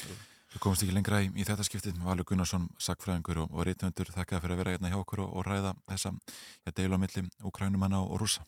[0.50, 4.42] Við komumst ekki lengra í, í þetta skiptið Valur Gunnarsson, sakfræðingur og, og reytöndur þakkaði
[4.42, 8.02] fyrir að vera hérna hjá okkur og, og ræða þessa ja, deilu á milli Ukrænumanna
[8.02, 8.42] og rússa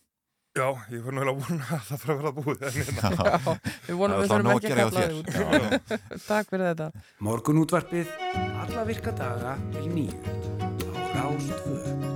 [0.52, 3.54] Já, ég fann vel að vona að það fyrir að vera búið hérna Já,
[3.86, 5.16] við vonum við Það þurfum ekki að að kalla þér.
[5.72, 5.96] út.
[6.28, 7.04] Takk fyrir þetta.
[7.24, 8.14] Morgun útvarpið,
[8.66, 10.18] alla virka daga til nýju
[10.92, 12.11] á Rástföð.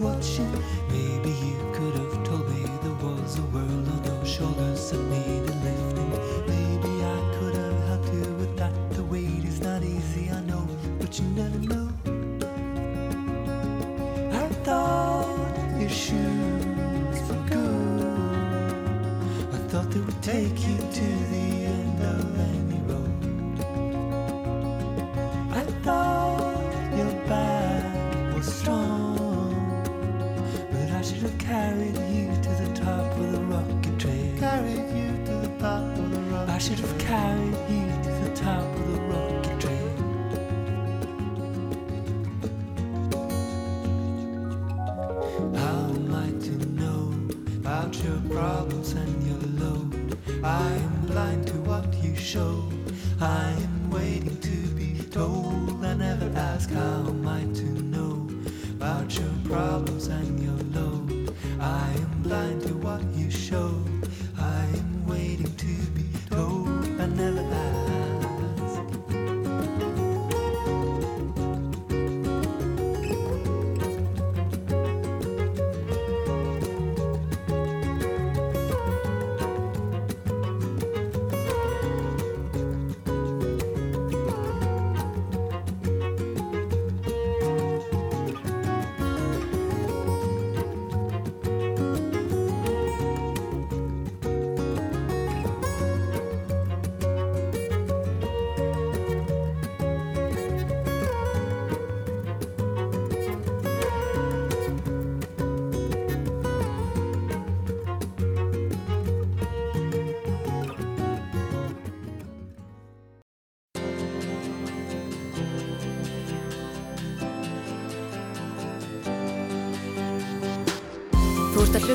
[0.00, 0.47] what you?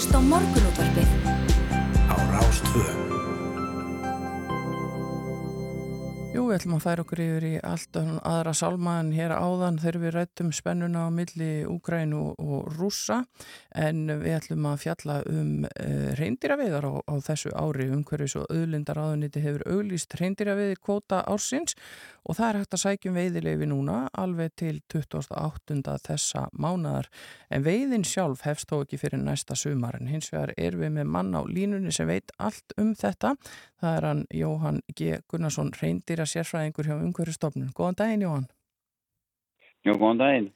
[0.04, 1.10] Hlusta á morgunútvarpið.
[2.12, 2.84] Á Rástvö.
[6.34, 10.00] Jú, við ætlum að færa okkur yfir í allt aðra sálma en hér áðan þegar
[10.02, 13.22] við rættum spennuna á milli Úgrænu og Rússa
[13.78, 19.00] en við ætlum að fjalla um uh, reyndiraveiðar á, á þessu ári umhverfis og auðlindar
[19.00, 21.78] áðuniti hefur auglýst reyndiraveiði kvóta ársins
[22.24, 25.96] og það er hægt að sækjum veiðileifi núna alveg til 28.
[26.06, 27.10] þessa mánadar
[27.52, 29.98] en veiðin sjálf hefst þó ekki fyrir næsta sumar.
[30.00, 33.36] En hins vegar er við með mann á línunni sem veit allt um þetta.
[33.82, 35.20] Það er hann Jóhann G.
[35.32, 38.48] Gunnarsson reyndýra sérfræðingur hjá umhverfistofnun Góðan daginn Jóhann.
[39.84, 40.52] Jú, góðan daginn.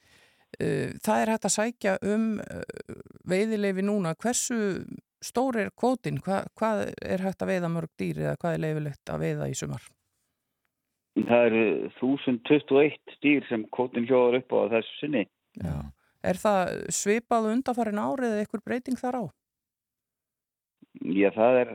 [0.56, 2.96] Uh, Það er hægt að sækja um uh,
[3.28, 4.14] veiðileifi núna.
[4.16, 4.80] Hversu
[5.20, 9.12] stór er kvótin Hva, hvað er hægt að veiða mörg dýr eða hvað er leifilegt
[9.12, 9.84] að veiða í sumar
[11.26, 11.62] Það eru
[11.98, 15.24] 1021 dýr sem kvotin hljóðar upp á þessu sinni.
[15.58, 15.74] Já.
[16.28, 19.24] Er það svipað undanfarin árið eða eitthvað breyting þar á?
[21.14, 21.70] Já, það er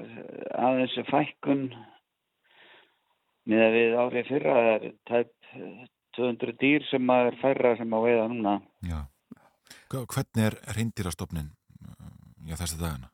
[0.67, 1.61] aðeins fækkun
[3.49, 5.31] með að við árið fyrra það er tæp
[6.17, 8.55] 200 dýr sem að er færra sem að veiða núna.
[8.85, 8.99] Já.
[9.93, 11.49] Hva- Hvernig er reyndýrastofnin
[12.47, 13.09] já, þessi dagana?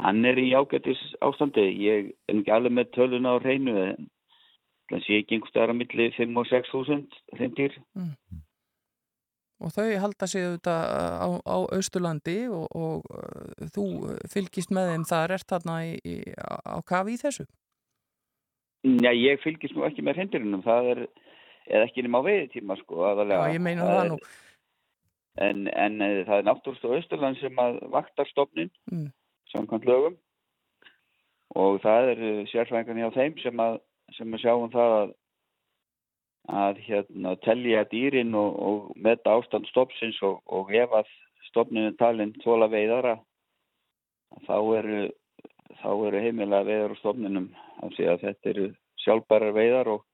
[0.00, 1.66] Hann er í ágættis ástandi.
[1.84, 4.06] Ég er ekki alveg með töluna á reynu en
[4.90, 7.76] það sé ekki einhverstaðar á milli 5 og 6 þúsund þeim dýr.
[9.62, 10.86] Og þau halda sig auðvitað
[11.22, 13.84] á, á Austurlandi og, og uh, þú
[14.32, 17.46] fylgist með þeim þar, ert þarna í, í, á kafi í þessu?
[18.82, 20.64] Já, ég fylgist nú ekki með hendurinnum.
[20.66, 21.02] Það er,
[21.70, 23.04] eða ekki nema á veiðitíma sko.
[23.12, 23.44] aðalega.
[23.52, 24.18] Já, ég meina það er- nú.
[25.40, 25.94] En, en
[26.26, 29.06] það er náttúrst á Östurland sem að vaktar stofnin Mm.
[29.52, 30.18] Samkvæmt lögum
[31.62, 32.22] og það er
[32.52, 33.80] sérfræðingan hjá þeim sem að,
[34.16, 35.10] sem að sjáum það að,
[36.62, 41.10] að hérna, telja dýrin og, og metta ástand stofnsins og, og ef að
[41.50, 43.18] stofnin er talin tóla veiðara
[44.46, 45.02] þá eru,
[45.82, 47.50] þá eru heimilega veiðar á stofninum
[47.82, 48.68] af því að þetta eru
[49.04, 50.06] sjálfbærar veiðar og,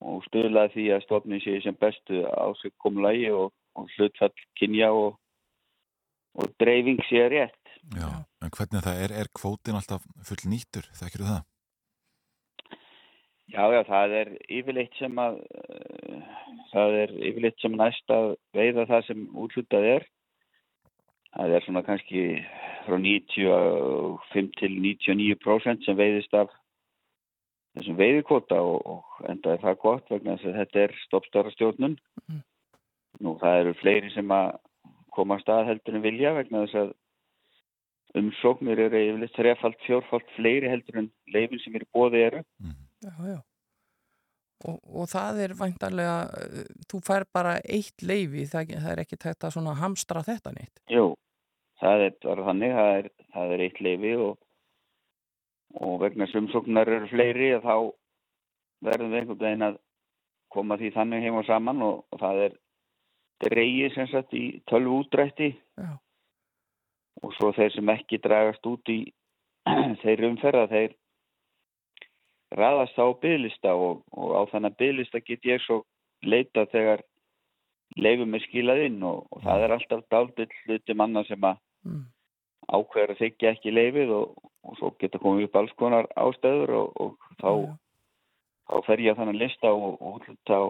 [0.00, 3.50] og stuðlaði því að stofnin sé sem bestu á sig komulagi og,
[3.96, 5.16] hlutfall kynja og
[6.60, 7.59] dreifing sé rétt.
[7.96, 8.10] Já.
[8.44, 11.40] En hvernig það er, er kvótin alltaf full nýttur, þekkir það?
[13.50, 16.20] Já, já, það er yfirleitt sem að uh,
[16.70, 20.06] það er yfirleitt sem næst að veiða það sem útlutað er.
[21.34, 22.22] Það er svona kannski
[22.86, 26.54] frá 95 til 99% sem veiðist af
[27.74, 31.98] þessum veiðikvota og, og enda er það gott vegna þess að þetta er stoppstara stjórnun.
[32.22, 32.40] Mhm.
[33.20, 34.54] Nú, það eru fleiri sem að
[35.10, 36.92] koma að stað heldur en vilja vegna þess að
[38.18, 42.42] umsóknir eru yfirleitt þrefald, fjórfald fleiri heldur en leifin sem eru bóði eru.
[43.04, 43.38] Já, já.
[44.68, 49.18] Og, og það er væntanlega, uh, þú fær bara eitt leifi, það, það er ekki
[49.22, 50.82] tægt að svona hamstra þetta neitt.
[50.92, 51.14] Jú,
[51.80, 54.34] það er bara þannig, það er, það er eitt leifi og,
[55.80, 57.76] og vegna sumsóknar eru fleiri að þá
[58.90, 59.80] verðum við einhvern veginn að
[60.50, 62.60] koma því þannig heim og saman og, og það er
[63.46, 65.90] dreigið sem sagt í tölvu útrætti Já.
[67.22, 69.00] Og svo þeir sem ekki dragast út í
[70.02, 70.96] þeir umferða þeir
[72.56, 75.82] raðast á bygglista og, og á þannig bygglista get ég svo
[76.22, 77.04] leita þegar
[77.96, 82.04] leifum er skilað inn og, og það er alltaf dáldill hluti manna sem að Mm.
[82.68, 86.90] ákveður að þykja ekki leifið og, og svo geta komið upp alls konar ástöður og,
[87.00, 87.72] og þá, já.
[88.68, 90.64] þá fer ég að þannig lista og, og hluta á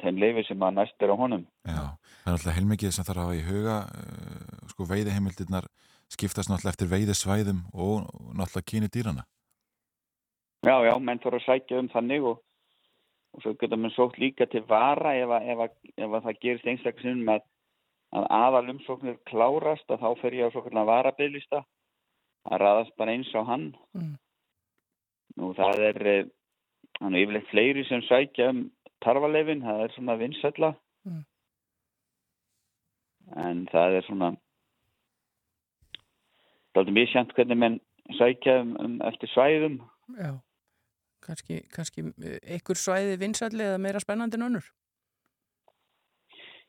[0.00, 1.44] þeim leifið sem að næst er á honum.
[1.68, 1.82] Já.
[2.26, 5.66] Það er alltaf heilmikið sem þarf að hafa í huga, uh, sko veiðiheimildirnar
[6.10, 9.22] skiptast náttúrulega eftir veiðisvæðum og náttúrulega kyni dýrana.
[10.66, 12.40] Já, já, menn þarf að sækja um þannig og,
[13.30, 16.40] og svo geta mann sótt líka til vara ef, að, ef, að, ef að það
[16.42, 17.44] gerist einstaklega að,
[18.18, 21.60] að aðal umsóknir klárast að þá fer ég á svo kallan varabilista
[22.50, 23.68] að raðast bara eins á hann.
[23.94, 24.16] Mm.
[25.38, 26.26] Nú það er eh,
[26.98, 28.66] þannig yfirleitt fleiri sem sækja um
[29.06, 30.72] tarfaleifin, það er svona vinsætla
[31.06, 31.22] Mm.
[33.36, 34.32] En það er svona
[36.76, 37.80] er misjant hvernig menn
[38.18, 39.80] sækja um, um eftir svæðum
[40.14, 40.38] Já,
[41.26, 42.02] kannski, kannski
[42.42, 44.66] einhver svæði vinsælli eða meira spennandi en önnur.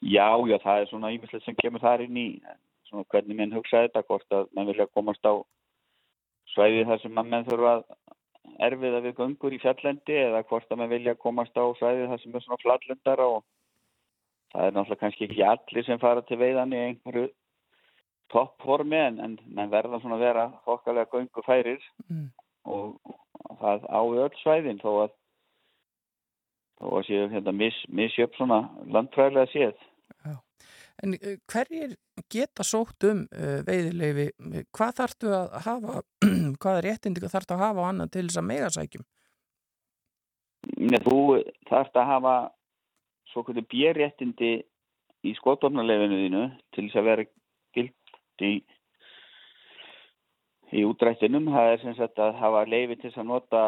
[0.01, 2.27] Já, já, það er svona ímislegt sem kemur þar inn í
[2.89, 5.33] svona hvernig menn hugsa þetta, hvort að menn vilja komast á
[6.53, 7.85] svæði þar sem að menn þurfa að
[8.67, 12.35] erfiða við göngur í fjallendi eða hvort að menn vilja komast á svæði þar sem
[12.35, 13.43] er svona flattlendar og
[14.53, 17.27] það er náttúrulega kannski ekki allir sem fara til veiðan í einhverju
[18.33, 22.29] toppformi en, en menn verða svona að vera þokkalega göngu færir Mm.
[22.67, 22.99] og
[23.59, 25.13] það á öll svæðin þó að
[26.77, 29.85] þó að séu hérna mis, misjöp svona landfræðilega séð.
[31.03, 31.93] En uh, hverjir
[32.33, 34.31] geta sótt um uh, veiðileifi,
[34.73, 36.01] hvað þarftu að hafa,
[36.61, 39.05] hvaða réttindi þarftu að hafa á annan til þess að mega sækjum?
[40.77, 41.19] Nei, þú
[41.69, 42.35] þarft að hafa
[43.31, 44.51] svo hvernig bérréttindi
[45.27, 46.43] í skotofnarleifinu þínu
[46.75, 47.25] til þess að vera
[47.75, 48.53] gilt í,
[50.77, 51.47] í útrættinum.
[51.53, 53.63] Það er sem sagt að hafa leifi til að nota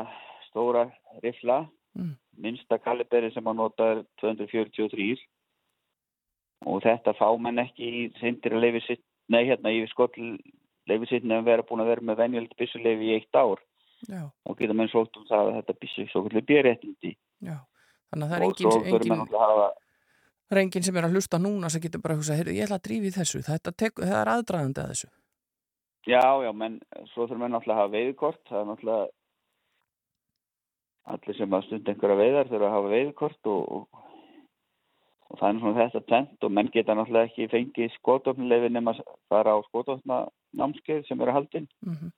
[0.49, 0.87] stóra
[1.23, 1.65] rifla,
[1.97, 2.11] Mm.
[2.37, 5.17] minnsta kaliberi sem að nota er 243
[6.69, 11.25] og þetta fá menn ekki í sindir að leifi sitt, nei hérna í skotleifi sitt
[11.25, 13.57] nefn vera búin að vera með venjöld byssuleifi í eitt ár
[14.07, 17.15] Já, og geta menn sótt um það að þetta byssu svo hvernig bérréttindi.
[17.41, 17.57] já.
[18.09, 22.01] Þannig að það er og engin, engin, engin sem er að hlusta núna sem getur
[22.03, 25.09] bara að hugsa, heyrðu, ég ætla að drífi þessu, þetta tek, er aðdraðandi að þessu.
[26.09, 26.79] Já, já, menn
[27.13, 29.07] svo þurfum við náttúrulega að hafa veiðkort það er náttúrulega
[31.13, 34.05] allir sem að stunda einhverja veiðar þurfa að hafa veiðkort og, og,
[35.29, 39.03] og það er svona þetta tent og menn geta náttúrulega ekki fengið skotofnuleifi nema að
[39.29, 40.21] fara á skotofna
[40.57, 42.09] námskeið sem eru haldinn Mm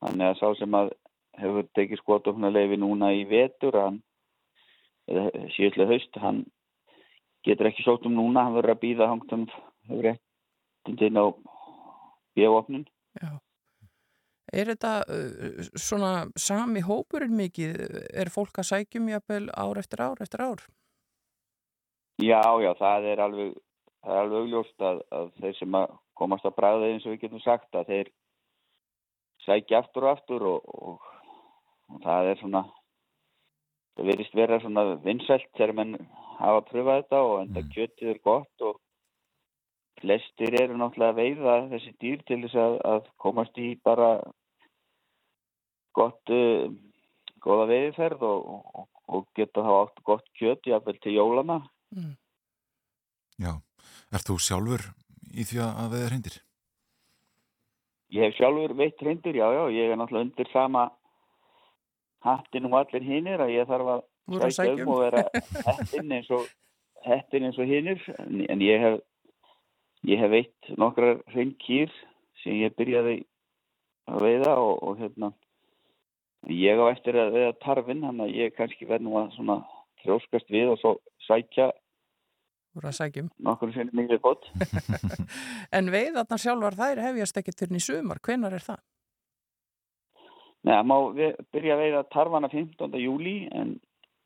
[0.00, 0.92] þannig að sá sem að
[1.40, 3.98] hefur tekið skotofnuleifi núna í vetur hann
[5.10, 6.40] eða síðlega haust hann
[7.46, 9.46] getur ekki sótt um núna hann verður að býða hangtum
[9.88, 11.26] hefur réttindin á
[12.38, 12.88] bjóopnin
[13.20, 13.38] Já.
[14.50, 17.74] Er þetta uh, svona sami hópurinn mikið?
[18.18, 20.64] Er fólk að sækjum jafnvel ár eftir ár eftir ár?
[22.20, 23.52] Já, já, það er alveg,
[24.02, 27.22] það er alveg augljóst að, að þeir sem að komast að bræða eins og við
[27.22, 28.10] getum sagt að þeir
[29.46, 31.06] sækja aftur og aftur og, og,
[31.88, 32.64] og það er svona,
[34.00, 35.96] það verðist vera svona vinsælt þegar menn
[36.40, 38.78] hafa pröfað þetta og enda kjötið er gott og
[40.00, 44.10] flestir eru náttúrulega að veiða þessi dýr til þess að, að komast í bara
[45.98, 46.70] gott, uh,
[47.44, 48.46] góða veiðferð og,
[48.80, 51.58] og, og geta þá átt gott kjöt jafnvel til jólana.
[51.92, 52.14] Mm.
[53.40, 53.52] Já,
[54.14, 54.86] ert þú sjálfur
[55.36, 56.38] í því að að veða reyndir?
[58.10, 60.88] Ég hef sjálfur veitt reyndur, já, já, ég er náttúrulega undir sama
[62.24, 64.02] hattin og allir hinnir að ég þarf að
[64.38, 65.24] að sækja um og vera
[65.74, 66.46] hettin eins og
[67.58, 69.00] og hinnir, en, en ég hef
[70.08, 71.92] ég hef veitt nokkrar reynkýr
[72.42, 73.22] sem ég byrjaði
[74.10, 75.32] að veiða og, og hérna
[76.48, 79.60] ég á eftir að veiða tarfin, þannig að ég kannski verð nú að svona
[80.04, 80.94] þróskast við og svo
[81.26, 81.70] sækja
[82.70, 83.28] Þú eru að sækjum.
[83.42, 84.44] nokkur sem mjög gott.
[85.74, 88.20] En veiðarnar sjálfar þær hefjast ekkert fyrir í sumar.
[88.22, 88.78] Hvenar er það?
[90.60, 90.96] Nei, það má
[91.54, 92.96] byrja að veiða tarfana 15.
[93.00, 93.78] júli en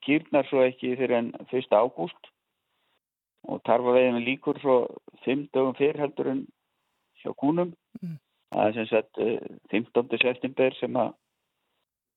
[0.04, 1.68] kýrnar svo ekki fyrir en 1.
[1.70, 2.30] ágúst
[3.48, 4.78] og tarfaveiðinu líkur svo
[5.26, 6.46] 5 dögum fyrir heldur en
[7.22, 7.74] hjá kúnum.
[8.02, 8.16] Mm.
[8.54, 9.38] Það er sem sagt eh,
[9.70, 10.18] 15.
[10.22, 11.14] september sem að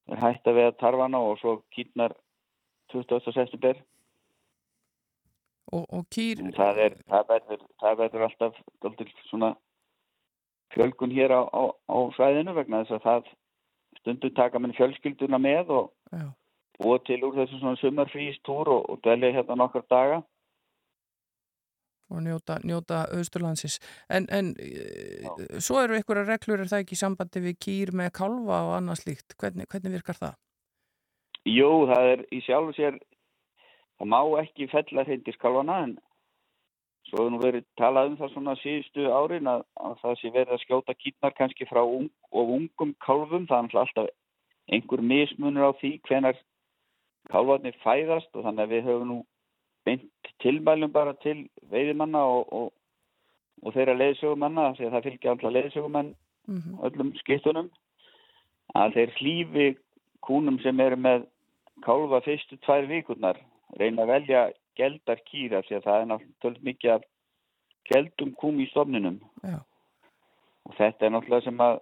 [0.07, 2.15] er hægt að veiða tarfana og svo kýrnar
[2.93, 3.31] 20.
[3.35, 3.79] september.
[5.75, 8.61] Og, og kýr, Það, er, það, verður, það verður alltaf
[10.73, 13.29] fjölgun hér á, á, á svæðinu vegna þess að það
[14.07, 16.25] stundum taka minn fjölskylduna með og já,
[16.79, 20.23] búa til úr þessu svona sumarfrístúr og, og dvelja hérna nokkar daga.
[22.09, 23.79] og njóta, njóta austurlandsis.
[24.09, 28.13] En, en uh, svo eru einhverja reglur, er það ekki í sambandi við kýr með
[28.15, 29.35] kálfa og annað slíkt?
[29.35, 30.37] Hvernig, hvernig virkar það?
[31.47, 32.99] Jú, það er í sjálfu sér,
[33.99, 35.97] það má ekki fella hreindiskálfana en
[37.07, 40.55] svo hefur nú verið talað um það svona síðustu árin að, að það sé verið
[40.55, 43.47] að skjóta kýtnar kannski frá ung, og ungum kálfum.
[43.49, 44.13] Það er alltaf
[44.67, 46.39] einhver mismunur á því hvenar
[47.31, 49.17] kálfarnir fæðast og þannig að við höfum nú
[49.87, 52.71] beint tilmælum bara til veiðimanna og, og,
[53.63, 56.15] og þeirra leiðsögumanna því að það fylgja alltaf leiðsögumenn
[56.47, 57.67] Mm öllum skiptunum
[58.79, 59.65] að þeir hlýfi
[60.23, 61.25] kúnum sem eru með
[61.83, 63.39] kálfa fyrstu tvær vikurnar
[63.79, 64.43] reyna að velja
[64.79, 67.03] geldar kýra því að það er náttúrulega mikið af
[67.91, 69.59] geldum kúm í stofninum Já.
[70.67, 71.81] og þetta er náttúrulega sem að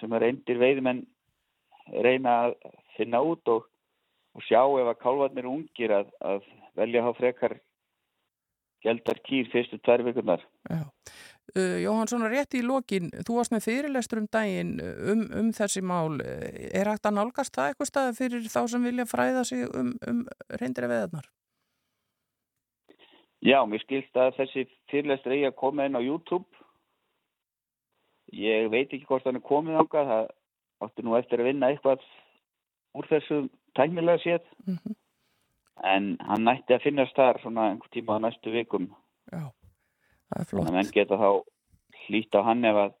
[0.00, 1.04] sem að reyndir veiðmenn
[2.02, 2.56] reyna að
[2.96, 3.68] finna út og,
[4.36, 6.44] og sjá ef að kálfarnir eru ungir að, að
[6.76, 7.56] velja að hafa frekar
[8.86, 10.44] geldar kýr fyrstu tvær vikurnar.
[11.56, 15.82] Uh, Jóhann, svona rétt í lokin, þú varst með fyrirlestur um daginn um, um þessi
[15.82, 16.18] mál.
[16.22, 19.94] Eh, Er hægt að nálgast það eitthvað stað fyrir þá sem vilja fræða sig um,
[20.10, 20.22] um
[20.60, 21.30] reyndri veðarnar?
[23.46, 26.55] Já, mér skilst að þessi fyrirlestur eigi að koma inn á YouTube.
[28.36, 30.12] Ég veit ekki hvort hann er komið ángað.
[30.12, 32.04] Það átti nú eftir að vinna eitthvað
[32.96, 33.42] úr þessu
[33.78, 34.54] tæknilega séð.
[34.66, 34.96] Mm
[35.84, 38.86] En hann nætti að finnast þar svona einhver tíma á næstu vikum.
[39.28, 39.44] Já,
[40.32, 40.68] það er Þannig flott.
[40.70, 41.30] að menn geta þá
[42.06, 42.94] hlýtt á hann ef að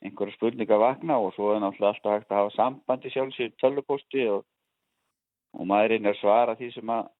[0.00, 4.44] einhverja spurningar vakna og svo er náttúrulega alltaf hægt að hafa sambandi sjálfsög tölvuposti og,
[5.54, 7.10] og maður reynir að svara því sem að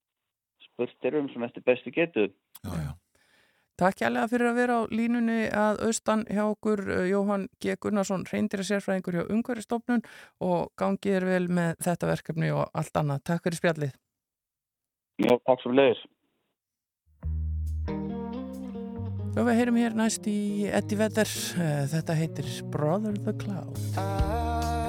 [0.64, 2.26] spurt er um sem eftir bestu getu.
[2.64, 2.90] Já, já.
[3.81, 7.78] Takk jæglega fyrir að vera á línunni að austan hjá okkur uh, Jóhann G.
[7.81, 10.03] Gunnarsson, reyndir sérfræðingur hjá Ungveristofnun
[10.45, 13.22] og gangið er vel með þetta verkefni og allt annað.
[13.31, 13.95] Takk fyrir spjallið.
[15.24, 16.03] Já, takk svo leiðis.
[19.31, 21.33] Og við heyrum hér næst í Eddie Vedder.
[21.57, 24.80] Uh, Þetta heitir Brother the Cloud.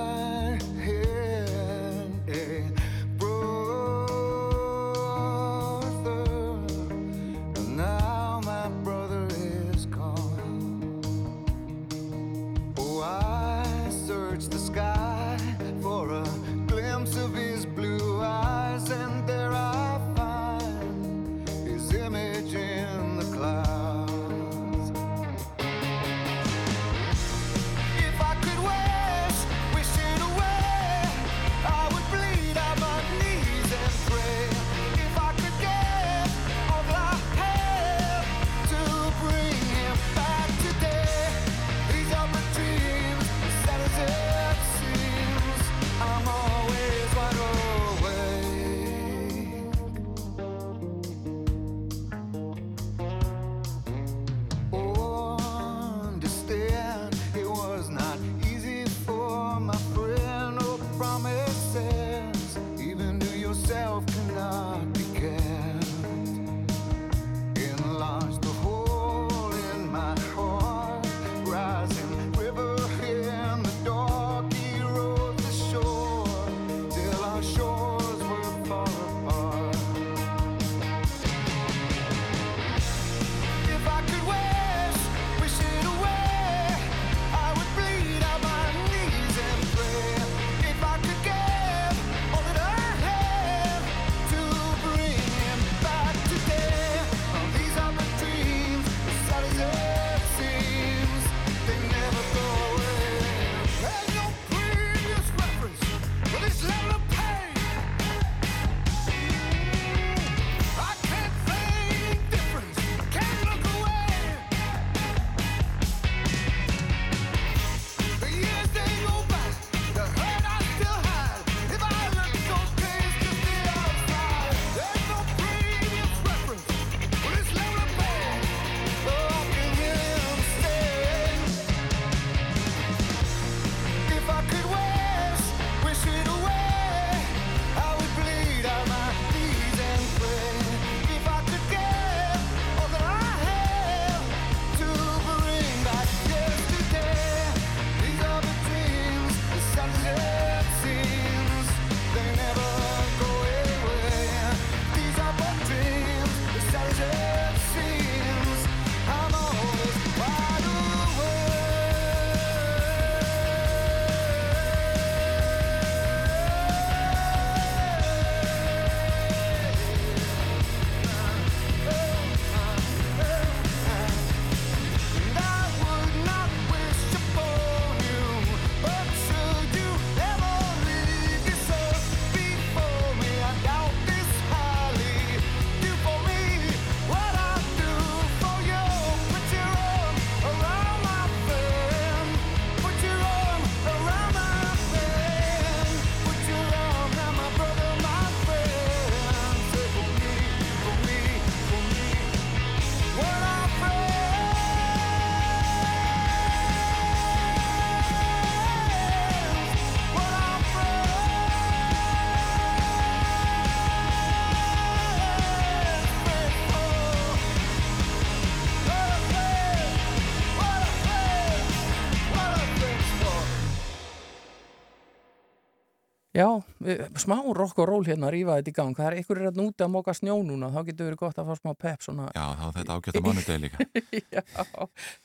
[227.22, 228.98] Smá rock og roll hérna að rífa þetta í gang.
[228.98, 231.62] Það er einhverjir hérna úti að móka snjó núna, þá getur verið gott að fá
[231.62, 232.28] smá pepp svona.
[232.36, 233.88] Já, þá er þetta ágætt að mánudegi líka.
[234.36, 234.44] Já,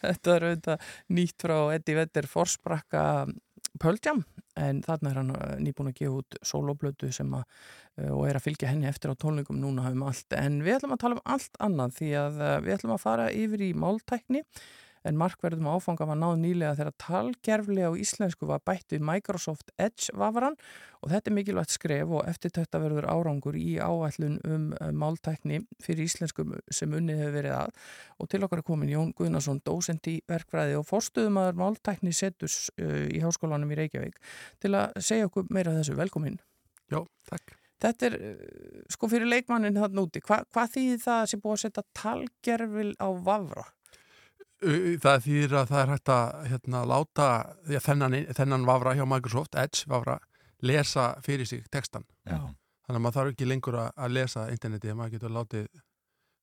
[0.05, 3.05] þetta er auðvitað nýtt frá Eddie Vedder Forsbrakka
[3.81, 4.23] Pöldjam
[4.57, 7.45] en þarna er hann eh, nýbúin að gefa út soloplötu sem að
[8.01, 10.97] eh, og er að fylgja henni eftir á tónleikum núna um allt en við ætlum
[10.97, 14.43] að tala um allt annað því að eh, við ætlum að fara yfir í máltækni
[15.07, 20.13] en markverðum áfanga var náð nýlega þegar talgerflega á íslensku var bætt við Microsoft Edge
[20.17, 20.59] vafaran
[21.03, 26.09] og þetta er mikilvægt skref og eftirtökta verður árangur í áætlun um eh, máltækni fyrir
[26.09, 27.77] íslensku sem unnið hefur verið að
[28.19, 33.07] og til okkar er komin Jón Guðnason, dósend í verkfræði og forstuðumæður máltækni seturs uh,
[33.13, 34.19] í háskólanum í Reykjavík
[34.63, 35.97] til að segja okkur meira þessu.
[35.99, 36.39] Velkomin.
[36.93, 37.57] Já, takk.
[37.83, 41.57] Þetta er, uh, sko, fyrir leikmannin þarna úti, hva, hvað þýðir það að sé búið
[41.59, 43.67] að setja talgerfil á vafra?
[44.57, 47.27] Það þýðir að það er hægt að hérna, láta
[47.69, 50.15] já, þennan, þennan vafra hjá Microsoft, Edge vafra,
[50.65, 52.07] lesa fyrir sig textan.
[52.25, 52.39] Já.
[52.87, 55.69] Þannig að maður þarf ekki lengur að, að lesa internetið, maður getur látið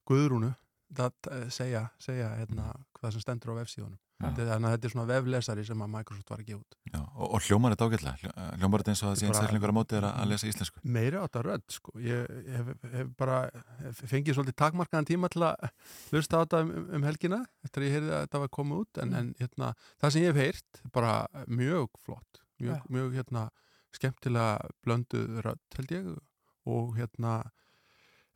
[0.09, 0.51] Guðrúnu
[0.99, 3.99] að eh, segja, segja hérna, hvað sem stendur á vefsíðunum.
[4.23, 6.75] Er- Þannig að þetta er svona veflesari sem að Microsoft var að gefa út.
[6.93, 8.13] Já, og, og hljómar þetta ágætlega?
[8.21, 10.83] Hljó- Hljómar þetta eins og það sé einstaklingur á móti er að lesa íslensku?
[10.83, 11.91] meiri átt að rödd sko.
[11.99, 13.39] ég, ég hef, hef bara
[13.81, 15.67] hef fengið svolítið takmarkaðan tíma til að
[16.13, 19.01] hlusta á þetta um, um helgina eftir að ég heyrði að þetta var komið út
[19.03, 21.13] en, en hérna, það sem ég hef heyrt bara
[21.47, 22.93] mjög flott mjög, Já.
[22.95, 23.43] mjög hérna,
[23.91, 26.07] skemmtilega blönduð rödd held ég
[26.69, 27.33] og hérna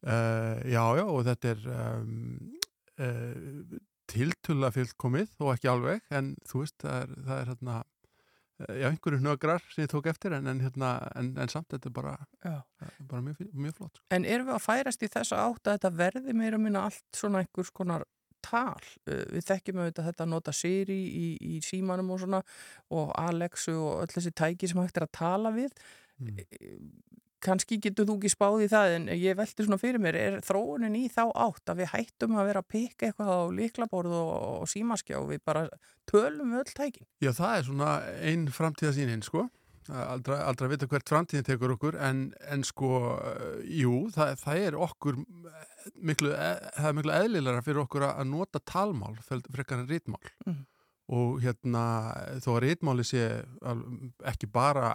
[0.04, 2.52] uh, já já og þetta er um,
[3.00, 3.78] uh,
[4.12, 8.88] tiltulla fylgkomið og ekki alveg en þú veist það er, það er hérna eh, já,
[8.92, 12.14] einhverju hnögrar sem ég tók eftir en, en, hérna, en, en samt þetta er bara,
[12.44, 12.56] Já.
[13.00, 14.06] bara mjög, mjög flott sko.
[14.16, 17.44] En erum við að færast í þessa átt að þetta verði meira minna allt svona
[17.44, 18.08] einhvers konar
[18.48, 18.80] tal?
[19.10, 22.42] Uh, Við þekkjum auðvitað þetta að nota Siri í, í símanum og svona
[22.96, 25.74] og Alexu og öll þessi tæki sem hægt er að tala við.
[26.18, 26.40] Mm.
[27.44, 30.96] Kanski getur þú ekki spáð í það en ég velti svona fyrir mér, er þróunin
[30.98, 34.32] í þá átt að við hættum að vera að pikka eitthvað á liklaborð og,
[34.64, 35.68] og símaskjá og við bara
[36.10, 37.06] tölum öll tækin?
[37.22, 37.92] Já, það er svona
[38.26, 39.46] einn framtíðasýnin sko
[39.88, 42.90] aldrei að vita hvert framtíðin tekur okkur en, en sko,
[43.24, 45.20] eh, jú það, það er okkur
[46.04, 50.66] miklu, e- það er miklu eðlilega fyrir okkur að nota talmál frekar en rítmál Mhm.
[51.08, 51.84] og hérna
[52.44, 53.22] þó að rítmáli sé
[54.28, 54.90] ekki bara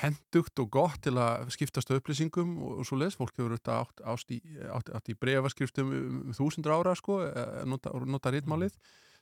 [0.00, 4.00] hendugt og gott til að skiptast upplýsingum og, og svo les, fólk hefur auðvitað átt,
[4.14, 8.72] átt í, í breyfaskriftum um þúsundur ára sko, eh, nota, nota rítmálið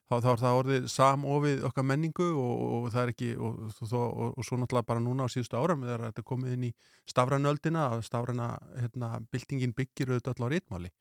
[0.07, 3.97] þá, þá er það orðið samofið okkar menningu og, og það er ekki og, og,
[3.99, 6.73] og, og svo náttúrulega bara núna á síðustu áram þegar þetta er komið inn í
[7.11, 10.93] stafranöldina að stafrana hérna, byltingin byggir auðvitað á rítmáli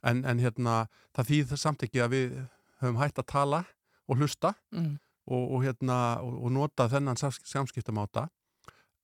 [0.00, 2.38] en, en hérna, það þýð samt ekki að við
[2.80, 3.62] höfum hægt að tala
[4.08, 4.54] og hlusta.
[4.72, 4.96] Mm.
[5.28, 8.26] Og, og, hérna, og, nota þennan sams- samskiptamáta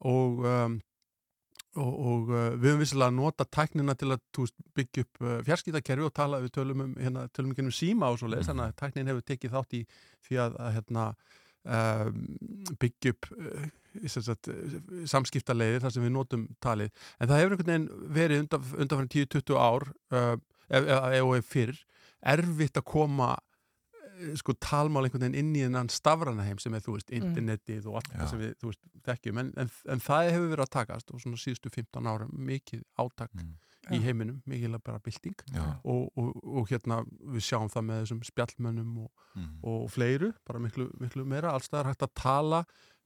[0.05, 0.81] og, um,
[1.75, 5.39] og, og uh, við höfum vissilega að nota tæknina til að veist, byggja upp uh,
[5.47, 8.77] fjarskiptakerfi og tala við tölum um, hérna, tölum um síma og svo leið, þannig að
[8.83, 9.83] tæknin hefur tekið þátt í
[10.29, 11.07] því að, að hérna,
[11.79, 12.21] um,
[12.83, 13.73] byggja upp uh,
[15.15, 16.95] samskiptaleiðir þar sem við notum talið.
[17.21, 21.83] En það hefur einhvern veginn verið undan, undanfærin 10-20 ár ef, ef, ef, ef fyrr
[22.25, 23.35] erfitt að koma
[24.39, 27.97] sko talmál einhvern veginn inn í þennan stafrana heim sem er, þú veist, internetið og
[28.01, 31.11] allt það sem við, þú veist, þekkjum en, en, en það hefur verið að takast
[31.15, 33.31] og svona síðustu 15 ára mikið átak
[33.85, 33.99] Mm.
[33.99, 35.65] í heiminum, mikið bara bylting Já.
[35.85, 39.49] og, og, og hérna við sjáum það með þessum spjallmönnum og, Mm.
[39.67, 42.61] og fleiru, bara miklu, miklu meira allstaðar hægt að tala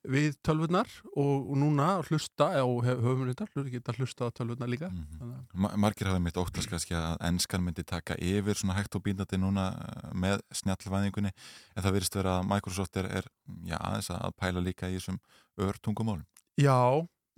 [0.06, 5.34] við tölvurnar og, núna hlusta og höfum við þetta, geta hlusta á tölvurnar líka þannig
[5.34, 9.02] að Ma margir hafa mitt óttast kannski að enskan myndi taka yfir svona hægt og
[9.06, 13.30] bíndandi núna eh, með snjallvæðingunni en það virðist vera að Microsoft er, er
[13.66, 15.20] já, aðeins að pæla líka í þessum
[15.58, 16.26] örtungumálum.
[16.58, 16.78] Já,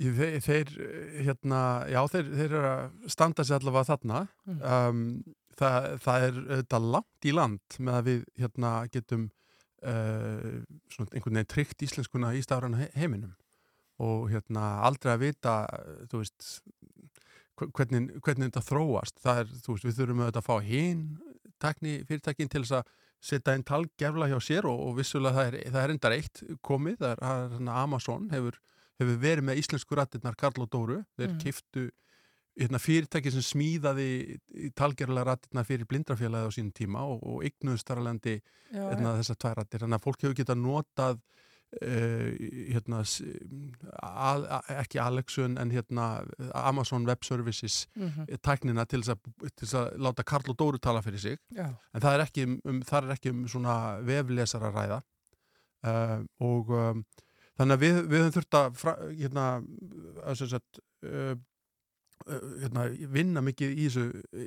[0.00, 0.72] þeir, þeir
[1.24, 4.62] hérna, já, þeir, þeir eru að standa sér allavega þarna Mm.
[4.64, 9.28] um, það, það er þetta langt í land með að við hérna getum
[9.87, 10.61] uh,
[10.93, 13.35] svona einhvern veginn tryggt íslenskuna í stafræna he- heiminum.
[14.01, 15.55] Og hérna aldrei að vita
[16.11, 16.47] þú veist
[17.61, 19.20] hve- hvernig, hvernig þetta þróast.
[19.20, 21.05] Það er, þú veist, við þurfum auðvitað að fá hinn
[21.61, 25.57] tekni fyrirtækin til þess að setja einn talgefla hjá sér og, og vissulega það er,
[25.68, 28.57] það er endar eitt komið, það er, það er hérna Amazon hefur,
[29.03, 31.41] hefur verið með íslensku rættirnar Karl og Dóru, þeir mm.
[31.43, 31.85] kiftu
[32.61, 34.08] hérna, fyrirtæki sem smíðaði
[34.76, 38.38] talgerlega rættirnar fyrir blindrafélagi á sínum tíma og, og alveg
[38.70, 41.16] Já, hérna, þessar tvær rættir, þannig að fólk hefur getað notað
[41.80, 42.28] uh,
[42.74, 43.22] hérna, s-
[44.02, 46.08] al, a, ekki Alexun en hérna
[46.54, 48.26] Amazon Web Services Mhm.
[48.42, 51.68] tæknina til þess, að, til þess að láta Karl og Dóru tala fyrir sig Já.
[51.94, 55.00] en það er ekki um, um, er ekki um svona veflesara að ræða
[55.86, 57.04] uh, og um,
[57.61, 59.46] þannig að við, við höfum þurft að fra, hérna,
[60.24, 61.34] að sagt, uh,
[62.28, 64.04] hérna, vinna mikið í þessu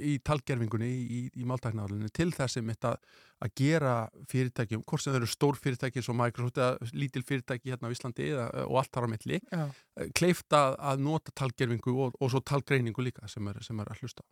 [0.09, 3.07] í talgerfingunni í, í, í máltæknaðalunni til þess að, að,
[3.43, 3.93] að gera
[4.31, 8.29] fyrirtækjum, hvort sem þau eru stór fyrirtæki svo Microsoft eða lítil fyrirtæki hérna á Íslandi
[8.29, 9.63] eða, og allt þar á milli Já.
[9.65, 13.93] eh, kleift að, að nota talgerfingu og, og svo talgreiningu líka sem er, sem er
[13.93, 14.25] að hlusta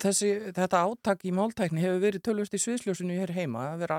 [0.00, 3.98] þessi, þetta átak í máltækni hefur verið tölvust í sviðsljósinu hér heima, það hefur verið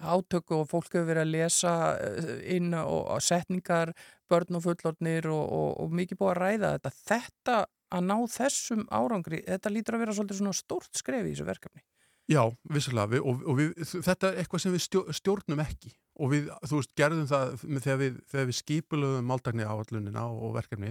[0.00, 3.94] allskins átök og fólk hefur verið að lesa eh, inn og, og setningar,
[4.28, 6.90] börn og fullornir og, og, og mikið búið að ræða þetta.
[7.06, 7.56] Þetta
[7.96, 11.82] að ná þessum árangri, þetta lítur að vera svolítið svona stórt skref í þessu verkefni.
[12.26, 12.42] Já,
[12.74, 13.68] vissulega, við, og, og við,
[14.02, 17.84] þetta er eitthvað sem við stjó, stjórnum ekki og við, þú veist, gerðum það með-
[17.84, 20.90] þegar við, við skipulögum máltækni áallunina og, og verkefni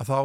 [0.00, 0.18] að þá,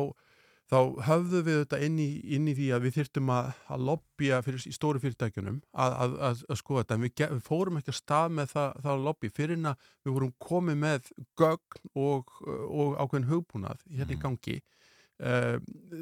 [0.67, 4.39] þá höfðum við þetta inn í, inn í því að við þyrftum að, að lobbya
[4.43, 6.97] fyrir í stóru fyrirtækjunum að, að, að, skoða þetta.
[6.97, 10.17] En við, við fórum ekki að stað með það, það lobby fyrir en að við
[10.17, 12.33] vorum komið með gögn og,
[12.67, 15.55] og ákveðin hugbúnað hérna í gangi uh,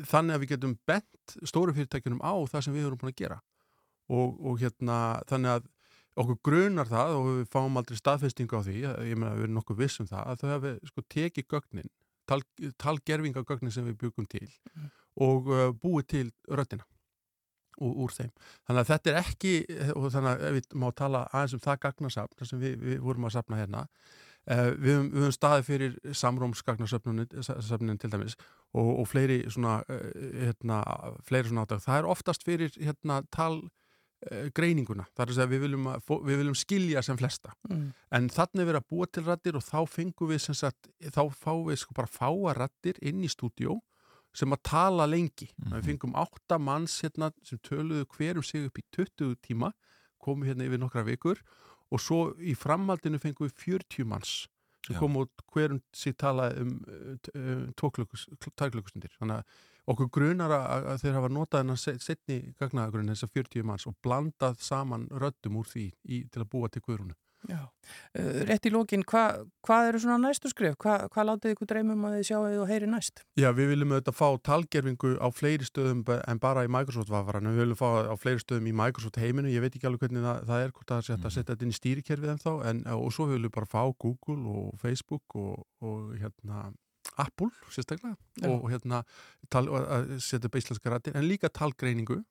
[0.10, 3.40] þannig að við getum bent stóru fyrirtækjunum á það sem við erum búin að gera.
[4.10, 4.98] Og, og hérna
[5.30, 5.70] þannig að
[6.16, 8.76] okkur grunar það og við fáum aldrei staðfestingu á því,
[9.12, 11.90] ég meina við erum nokkuð viss um það að þau hafi sko tekið gögnin
[12.30, 12.42] tal,
[12.82, 14.48] talgerfinga gögnin sem við byggum til
[15.22, 16.86] og uh, búið til röddina
[17.80, 18.32] úr, úr þeim.
[18.68, 19.56] Þannig að þetta er ekki
[19.96, 23.28] og þannig að við má tala aðeins um það gagnasafn, það sem við, við vorum
[23.30, 28.38] að safna hérna uh, við, höfum, við höfum staðið fyrir samrómsgagnasafnin til dæmis
[28.76, 30.06] og, og fleiri svona uh,
[30.42, 30.84] hérna,
[31.28, 31.84] fleiri svona áttak.
[31.86, 33.66] Það er oftast fyrir hérna tal
[34.56, 37.52] greininguna, það er að segja við viljum, að, við viljum skilja sem flesta.
[37.70, 37.90] Mm.
[38.18, 41.22] en þannig er verið að búa til rættir og þá fengum við sem sagt, þá
[41.36, 43.80] fáum við sko bara fáa rættir inn í stúdíó
[44.36, 45.48] sem að tala lengi.
[45.56, 49.72] Við fengum átta manns hérna sem töluðu hver um sig upp í 20 tíma
[50.20, 51.40] komu hérna yfir nokkra vikur
[51.94, 54.34] og svo í framhaldinu fengum við 40 manns
[54.86, 55.00] sem Já.
[55.00, 61.04] komu út hver um sig talaði um uh, tóklökustundir þannig að okkur grunar að, að
[61.04, 65.86] þeir hafa notað hennar setni gagnaðagrunn þessar 40 manns og blandað saman röddum úr því
[66.10, 67.62] í, til að búa til guðrunu Já.
[68.18, 69.24] Uh, rétt í lókin, hva,
[69.66, 70.78] hvað eru svona næstu skref?
[70.82, 73.22] Hva, hvað látið ykkur dreymum að þið sjáu og heyri næst?
[73.38, 77.62] Já, við viljum auðvitað fá talgerfingu á fleiri stöðum en bara í Microsoft vafaran, við
[77.66, 80.64] viljum fá á fleiri stöðum í Microsoft heiminu, ég veit ekki alveg hvernig það, það
[80.64, 83.14] er, hvort það er sett að setja þetta inn í stýrikerfið en þá, en, og
[83.14, 86.66] svo viljum við bara fá Google og Facebook og, og hérna
[87.22, 88.50] Apple, sérstaklega, Já.
[88.50, 89.04] og hérna
[89.54, 92.22] tal, að setja upp íslenska rættir, en líka talgreiningu,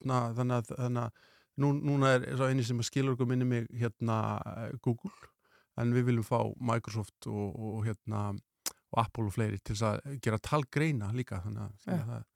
[0.00, 1.22] þannig að, þannig að
[1.62, 4.18] nú, núna er svo eini sem skilur okkur minni mig hérna
[4.82, 5.14] Google,
[5.80, 8.30] en við viljum fá Microsoft og, og hérna
[8.94, 12.30] og Apple og fleiri til að gera talgreina líka þannig að, þannig að það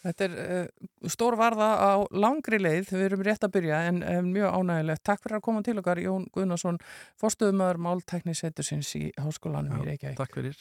[0.00, 4.30] Þetta er uh, stór varða á langri leið, við erum rétt að byrja en um,
[4.32, 5.02] mjög ánægilegt.
[5.04, 6.80] Takk fyrir að koma til okkar Jón Guðnason,
[7.20, 10.16] forstöðumöður Máltæknisettursins í Háskólanum í Reykjavík.
[10.16, 10.56] Takk fyrir.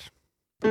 [0.62, 0.68] My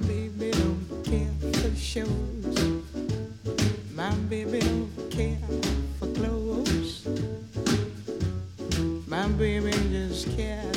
[0.00, 0.50] baby
[9.70, 10.71] don't care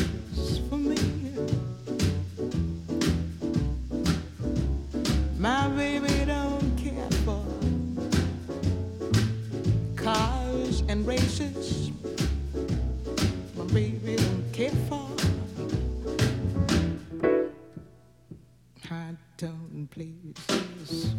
[18.95, 21.15] high tone places.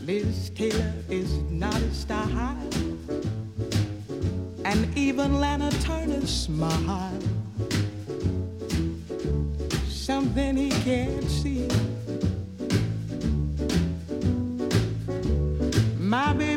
[0.00, 1.30] Liz Taylor is
[1.64, 2.58] not a style,
[4.64, 7.20] and even Lana Turner's smile.
[9.88, 11.68] Something he can't see.
[15.98, 16.53] My baby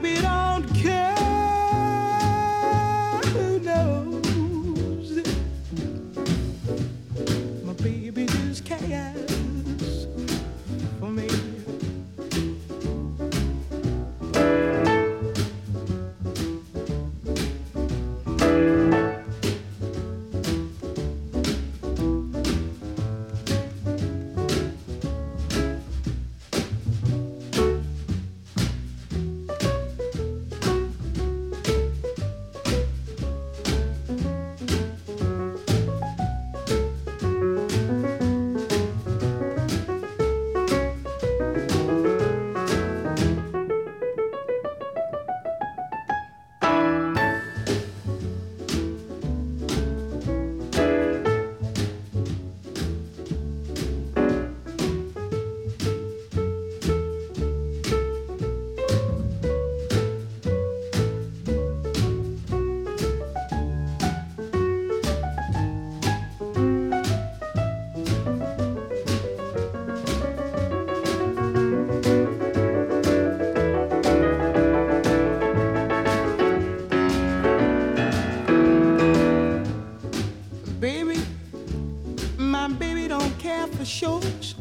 [83.88, 84.56] shows,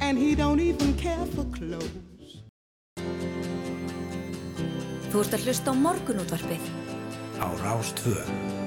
[0.00, 2.42] and he don't even care for clothes.
[5.10, 6.68] Þú ert að hlusta á morgunútvarpið
[7.40, 8.63] á Rástvö.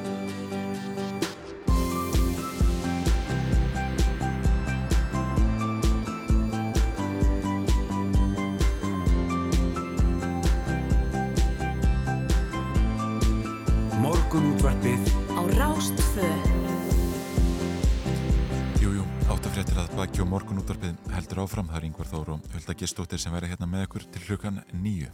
[22.38, 25.10] Og Hulda Gistóttir sem verður hérna með ykkur til hlukan nýju.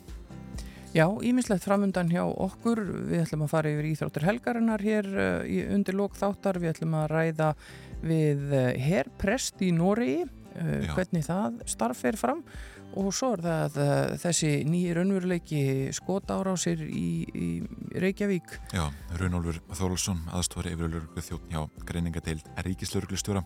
[0.94, 2.84] Já, ímislegt framundan hjá okkur.
[3.10, 5.10] Við ætlum að fara yfir íþróttur helgarinnar hér
[5.50, 6.60] í undir lók þáttar.
[6.62, 7.50] Við ætlum að ræða
[8.04, 10.22] við uh, herrprest í Nóri,
[10.54, 10.92] Já.
[10.94, 12.44] hvernig það starf fer fram
[13.00, 15.64] og svo er það uh, þessi nýjir raunveruleiki
[15.96, 17.48] skotárásir í, í
[18.04, 18.58] Reykjavík.
[18.74, 18.86] Já,
[19.20, 23.44] Runólfur Þórlsson, aðstofari yfirlörgu þjótt hjá greiningadeild Ríkislörglustjóra,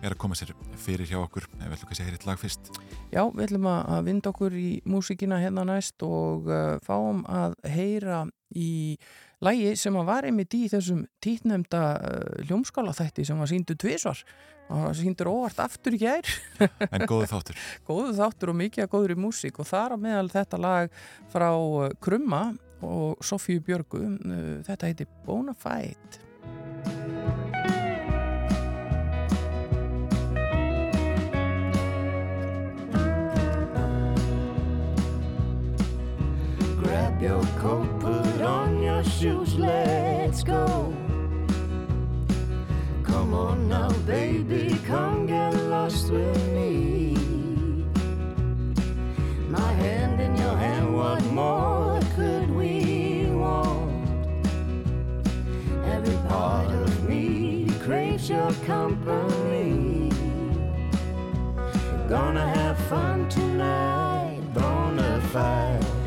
[0.00, 1.48] er að koma sér fyrir hjá okkur.
[1.56, 2.70] Við ætlum að heyra eitt lag fyrst.
[3.12, 7.58] Já, við ætlum að að vinda okkur í músíkina hérna næst og uh, fáum að
[7.68, 8.22] heyra
[8.56, 8.70] í
[9.40, 14.24] lægi sem að var einmitt í þessum títnemda uh, hljómskála þætti sem var síndu tvisvar
[14.70, 16.30] og það síndur óvart aftur í gær
[16.94, 17.60] En góðu þáttur.
[17.88, 20.98] góðu þáttur og mikið að góður í músík og þar á meðal þetta lag
[21.32, 22.42] frá uh, Krumma
[22.86, 26.26] og Sofíu Björgu uh, þetta heiti Bonafide
[36.78, 40.92] Grab your coat, put on your shoes, let's go.
[43.10, 47.16] Come on now, baby, come get lost with me.
[49.48, 54.06] My hand in your hand, what more could we want?
[55.86, 60.10] Every part of me craves your company.
[62.08, 65.99] Gonna have fun tonight, bona fide.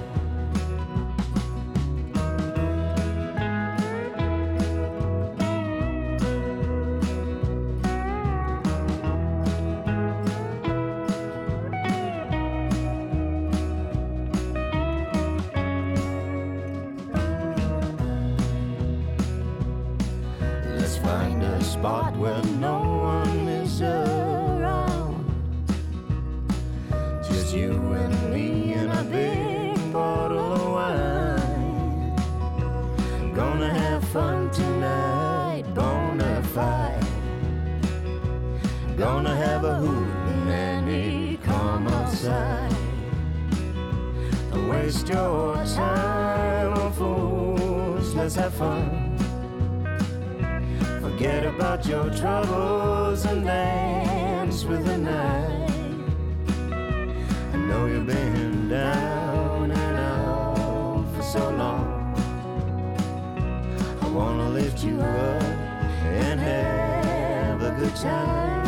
[21.83, 25.25] Spot where no one is around.
[27.27, 32.15] Just you and me and a big bottle of wine.
[33.35, 37.05] Gonna have fun tonight, bona fide.
[38.95, 42.73] Gonna have a hoot and Annie come outside.
[44.51, 49.02] Don't waste your time on fools, let's have fun.
[51.13, 55.69] Forget about your troubles and dance with the night.
[57.53, 62.15] I know you've been down and out for so long.
[64.01, 65.43] I wanna lift you up
[66.03, 68.62] and have a good time.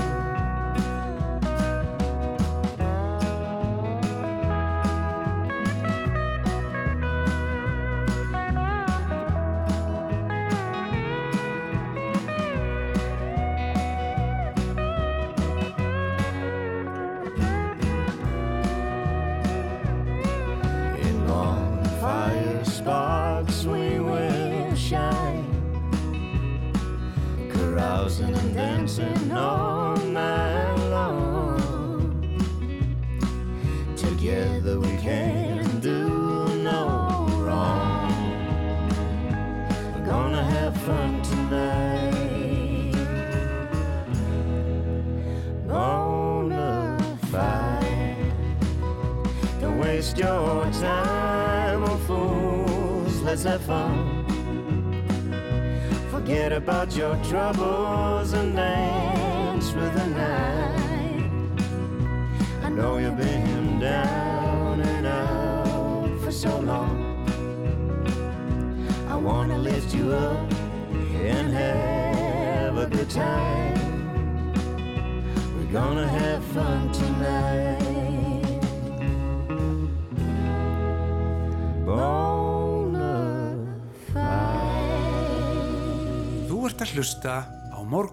[57.30, 57.74] trouble.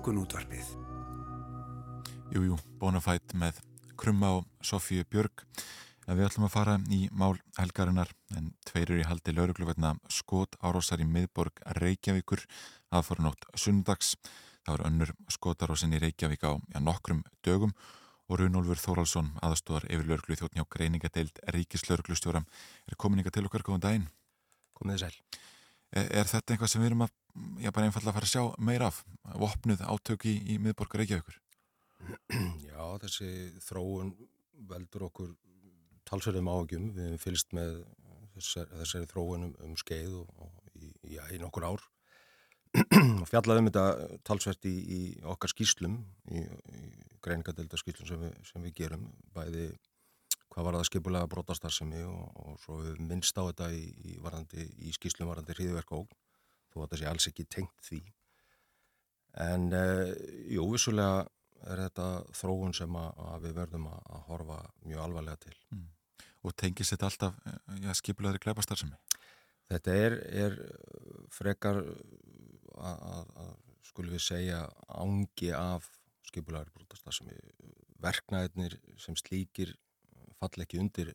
[0.03, 0.67] Morgunútvarpið.
[2.35, 3.61] Jújú, jú, Bonafide með
[3.95, 5.45] Krumma og Sofíu Björg.
[6.11, 10.59] En við ætlum að fara í mál helgarinnar en tveir eru í haldi laurugluverna skot
[10.59, 12.43] árósar í miðborg Reykjavíkur
[12.91, 14.17] aðfórunótt sundags.
[14.67, 17.77] Það var önnur skotarósin í Reykjavík á ja, nokkrum dögum
[18.27, 22.43] og Runolfur Þóraldsson, aðstóðar yfir lauruglu þjóttn hjá greiningadeild Ríkislauruglustjóra,
[22.91, 24.11] er komin ykkar til okkar góðan daginn.
[24.75, 25.51] Komið þið sæl.
[25.93, 27.15] Er, er þetta eitthvað sem við erum að,
[27.61, 29.03] já bara einfallega að fara að sjá meira af,
[29.43, 31.39] vopnuð átök í, í miðborg Reykjavíkur?
[32.67, 33.29] Já, þessi
[33.63, 34.09] þróun
[34.67, 35.35] veldur okkur
[36.09, 36.89] talsverðum áhugjum.
[36.97, 37.77] Við hefum fylgst með
[38.35, 41.85] þessari, þessari þróun um, skeið og, og í, já, í nokkur ár.
[43.21, 45.99] og fjallaði um þetta talsvert í, í okkar skýslum
[46.33, 46.43] í
[47.23, 49.67] greiningadelda skýslum sem við, sem við gerum bæði
[50.53, 54.67] hvað var það skipulega brotastarðsemi og, og svo við minnst á þetta í, í, varandi,
[54.85, 56.19] í skýslum varandi hriðverka ógn
[56.73, 58.01] þó að það sé alls ekki tengt því.
[59.43, 60.13] En uh,
[60.53, 61.25] jú, vissulega
[61.73, 65.57] er þetta þróun sem að, að við verðum að, að horfa mjög alvarlega til.
[66.43, 67.37] Og tengis þetta alltaf
[67.85, 68.99] ja, skipulegri glæpastarðsemi?
[69.73, 70.57] Þetta er, er
[71.33, 73.53] frekar að, að, að
[73.87, 75.87] skulum við segja ángi af
[76.29, 77.37] skipulagri brotastarðsemi
[78.03, 79.75] verknæðinir sem slíkir
[80.43, 81.13] fall ekki undir,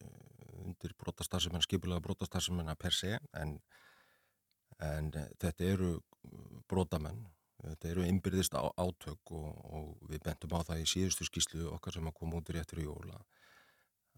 [0.63, 3.57] undir brotastarðsemi skipulega brotastarðsemi per se en,
[4.83, 5.95] en þetta eru
[6.69, 7.25] brotamenn.
[7.57, 11.95] Þetta eru innbyrðist á, átök og, og við bentum á það í síðustu skýslu okkar
[11.95, 13.17] sem að koma út í réttur í jóla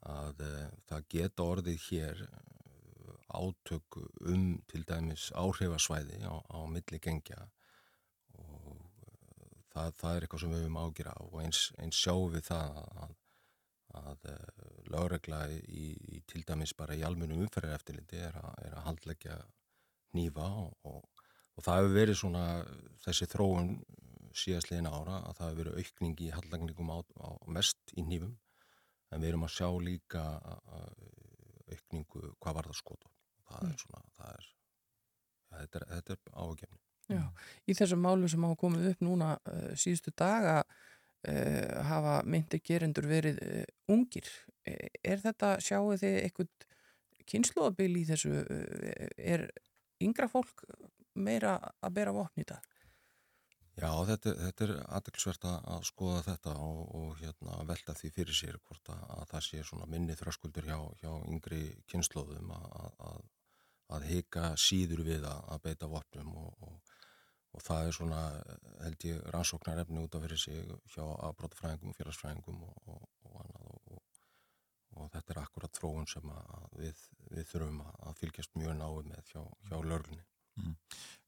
[0.07, 6.99] að uh, það geta orðið hér uh, átök um til dæmis áhrifasvæði á, á milli
[7.03, 7.47] gengja
[8.39, 8.84] og
[9.74, 12.80] það, það er eitthvað sem við höfum ágjur á og eins, eins sjáum við það
[12.84, 13.16] að,
[14.03, 14.30] að
[15.00, 19.38] lögregla í, í til dæmis bara í almunum umferðar eftirliti er, er að handleggja
[20.18, 21.26] nýfa og, og,
[21.56, 22.43] og það hefur verið svona
[23.06, 23.72] þessi þróun
[24.39, 28.36] síðastliðin ára að það hefur verið aukning í handlegningum á, á mest í nýfum
[29.10, 30.26] en við erum að sjá líka
[31.70, 33.10] aukningu hvað var það skot
[33.50, 34.52] það er svona það er,
[35.50, 37.24] ja, þetta er, þetta er ágefni Já,
[37.66, 43.08] í þessum málu sem hafa komið upp núna uh, síðustu daga uh, hafa myndi gerendur
[43.10, 44.30] verið uh, ungir.
[44.66, 46.49] Er þetta, sjáu þið eitthvað
[47.30, 48.34] kynnslóðabil í þessu,
[49.18, 49.47] er
[50.03, 50.66] yngra fólk
[51.20, 52.66] meira að bera vopn í dag?
[53.80, 58.57] Já, þetta, þetta er aðeinsvert að skoða þetta og, og hérna, velta því fyrir sér
[58.68, 63.22] hvort að, að það sé minni þröskuldur hjá, hjá yngri kynnslóðum að, að,
[63.95, 66.97] að hika síður við að beita vopnum og, og,
[67.55, 68.24] og það er svona,
[68.84, 73.07] held ég, rannsóknarefni út af fyrir sig hjá afbrótafræðingum, félagsfræðingum og
[73.45, 73.88] annað og
[75.08, 76.32] þetta er akkurat þróun sem
[76.76, 80.26] við, við þurfum að fylgjast mjög náðu með hjá, hjá lörlunni.
[80.60, 80.76] Mm.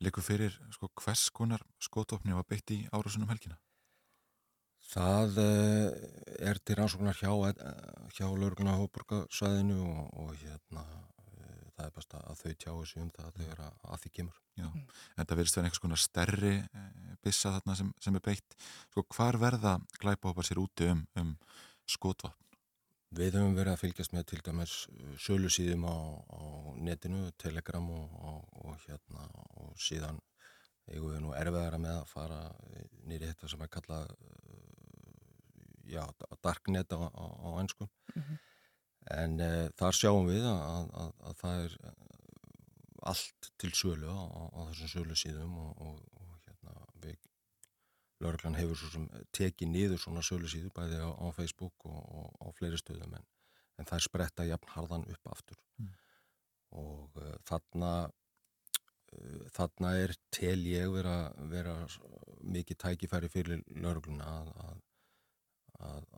[0.04, 3.60] Likur fyrir sko, hvers konar skótofni var beitt í árásunum helgina?
[4.92, 5.94] Það uh,
[6.50, 7.32] er til rannsóknar hjá,
[8.18, 13.14] hjá lörgluna hóporgasvæðinu og, og hérna uh, það er best að þau tjáu sig um
[13.16, 14.42] það þegar að, að því kemur.
[14.60, 16.56] Já, en það verðist verið einhvers konar stærri
[17.24, 18.58] bissa þarna sem, sem er beitt.
[18.92, 21.32] Sko, hvar verða glæpahópar sér úti um, um
[21.90, 22.51] skótvapn?
[23.12, 24.74] Við höfum verið að fylgjast með til dæmis
[25.20, 25.96] sölu síðum á,
[26.32, 26.44] á
[26.80, 29.26] netinu, telegram og, og, og hérna
[29.60, 30.22] og síðan
[30.88, 32.40] eigum við nú erfiðara með að fara
[33.08, 34.14] nýri þetta sem er kallað
[35.92, 36.06] já,
[36.40, 38.38] darknet á, á, á einskum mm -hmm.
[39.18, 41.78] en uh, þar sjáum við að, að, að það er
[43.12, 44.22] allt til sölu á,
[44.56, 47.18] á þessum sölu síðum og, og hérna við
[48.22, 52.48] Lörglann hefur svo sem tekið niður svona sölu síðu bæði á, á Facebook og á
[52.58, 53.28] fleiri stöðum en,
[53.80, 55.92] en það er spretta jafn harðan upp aftur mm.
[56.82, 61.16] og uh, þarna uh, þarna er tel ég vera,
[61.52, 61.76] vera
[62.42, 64.82] mikið tækifæri fyrir lörgluna að, að,
[65.92, 66.10] að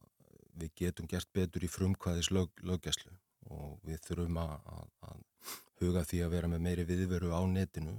[0.60, 3.16] við getum gert betur í frumkvæðis lög, löggæslu
[3.54, 5.24] og við þurfum að, að
[5.82, 7.98] huga því að vera með meiri viðveru á netinu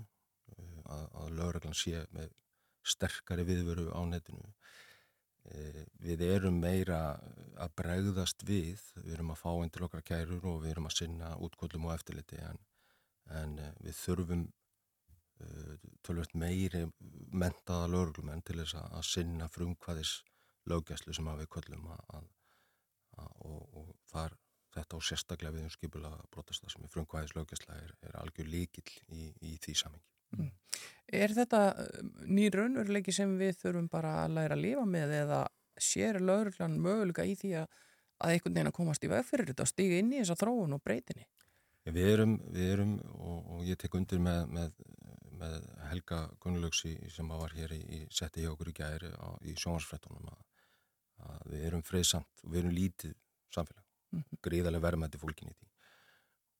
[0.84, 2.30] að, að lörglann sé með
[2.84, 4.50] sterkari viðveru á netinu.
[5.44, 7.00] E, við erum meira
[7.60, 10.98] að bregðast við, við erum að fá inn til okkar kærur og við erum að
[10.98, 12.60] sinna útkvöldum og eftirliti en,
[13.40, 15.48] en við þurfum e,
[16.06, 16.86] tölvöld meiri
[17.32, 20.14] mentaða lögurlumenn til þess að, að sinna frumkvæðis
[20.70, 22.32] löggæslu sem að við kvöldum að, að,
[23.44, 24.38] og, og þar
[24.74, 28.86] þetta og sérstaklega við um skipula brotasta sem er frumkvæðis löggæsla er, er algjör líkil
[29.12, 30.13] í, í því samengi.
[30.38, 30.50] Mm.
[31.14, 31.60] Er þetta
[32.26, 35.40] nýr raunveruleiki sem við þurfum bara að læra að lifa með eða
[35.80, 37.78] sér lauruglan möguleika í því að,
[38.24, 40.82] að einhvern veginn að komast í vegfyrir þetta og stiga inn í þessa þróun og
[40.84, 41.26] breytinni?
[41.84, 44.78] Við erum, við erum og, og ég tek undir með, með,
[45.36, 45.56] með
[45.90, 50.30] Helga Gunnlaugsí sem var hér í, í setti hjá okkur í gæri á, í sjónvarsfrettunum
[50.32, 50.40] að,
[51.28, 53.14] að við erum freysamt og við erum lítið
[53.52, 53.84] samfélag,
[54.14, 54.42] mm -hmm.
[54.48, 55.73] gríðarlega verðmætti fólkin í því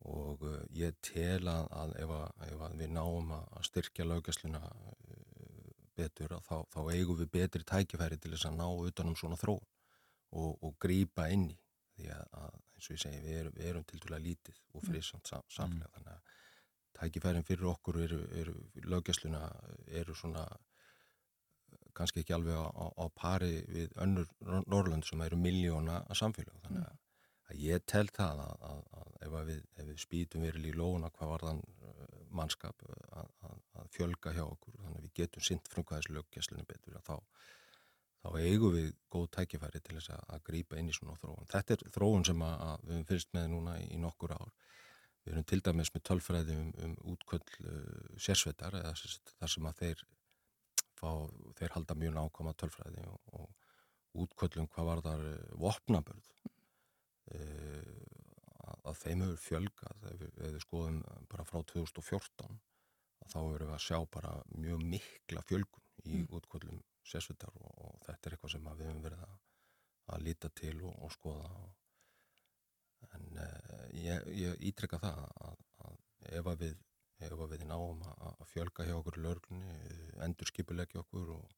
[0.05, 4.61] og uh, ég tel að, að ef, að ef að við náum að styrkja laugasluna
[4.61, 9.57] uh, betur þá, þá eigum við betri tækifæri til þess að ná utanum svona þró
[10.35, 11.59] og, og grýpa inn í.
[11.95, 15.45] Því að, eins og ég segi við erum, erum til dæla lítið og frisamt sam,
[15.47, 15.89] samfélag.
[15.89, 15.95] Mm.
[15.95, 16.33] þannig að
[16.95, 18.55] tækifærin fyrir okkur eru, eru
[18.91, 19.43] laugasluna
[20.01, 20.45] eru svona
[21.95, 24.29] kannski ekki alveg á, á, á pari við önnur
[24.67, 27.01] Norrlund sem eru miljóna samfélag þannig að
[27.51, 31.33] að ég tel það að, að, að ef við, við spýtum verið í lóna hvað
[31.35, 32.05] var þann uh,
[32.35, 33.29] mannskap að,
[33.81, 37.17] að fjölga hjá okkur þannig að við getum sint frumkvæðislöggjæslunum betur að þá,
[38.25, 41.51] þá eigum við góð tækifæri til þess að, að grípa inn í svona þróun.
[41.53, 44.55] Þetta er þróun sem að, að við höfum fyrst með núna í, í nokkur ár.
[45.25, 48.97] Við erum til dæmis með tölfræði um, um útköll uh, sérsveitar eða
[49.39, 50.03] þar sem að þeir
[50.99, 51.11] fá,
[51.61, 56.54] þeir halda mjög nákvæma tölfræði og, og útköllum hvað var þar uh, vopnabörð uh,
[57.43, 61.01] að, að þeim hefur fjölgað ef við, skoðum
[61.33, 62.59] bara frá 2014
[63.25, 66.27] að þá erum við að sjá bara mjög mikla fjölgun í Mm.
[66.37, 69.37] útköllum sérsveitar og, og þetta er eitthvað sem við höfum verið að,
[70.15, 71.51] að líta til og, og skoða
[73.15, 75.97] en uh, ég, ég ítrykka það að, að
[76.41, 76.83] ef að við
[77.25, 79.75] ef að við náum að, að fjölga hjá okkur löglunni,
[80.27, 81.53] endur skipulegja okkur og,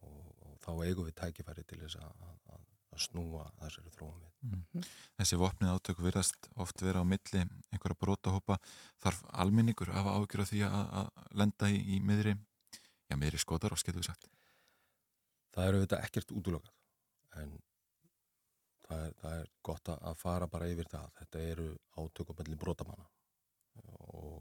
[0.00, 2.69] og, og þá eigum við tækifæri til þess að
[3.04, 4.28] snúa þessari þróum við.
[4.40, 4.84] Mm.
[5.20, 8.58] Þessi vopnið átök virðast oft vera á milli einhverja brótahópa.
[9.02, 11.10] Þarf almenningur að hafa ágjur af því að, að
[11.42, 12.36] lenda í, í miðri,
[13.10, 14.30] já, miðri skotar og skilðu sagt.
[15.54, 17.56] Það eru þetta ekkert útlokað en
[18.86, 21.10] það er, það er gott að að fara bara yfir það.
[21.20, 21.68] Þetta eru
[22.00, 23.10] átök og melli brotamanna
[24.14, 24.40] og,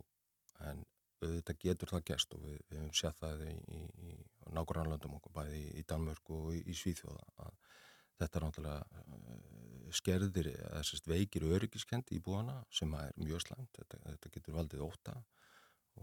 [0.70, 0.86] en
[1.20, 5.36] auðvitað getur það gerst og við, við höfum séð það í, í, í nágrannlöndum okkur
[5.36, 7.58] bæði í, í Danmörku og í, í Svíþjóða að
[8.20, 13.72] þetta er náttúrulega uh, skerðir eða sérst veikir öryggiskendi í búana sem er mjög slæmt.
[13.78, 15.16] Þetta, þetta getur valdið óta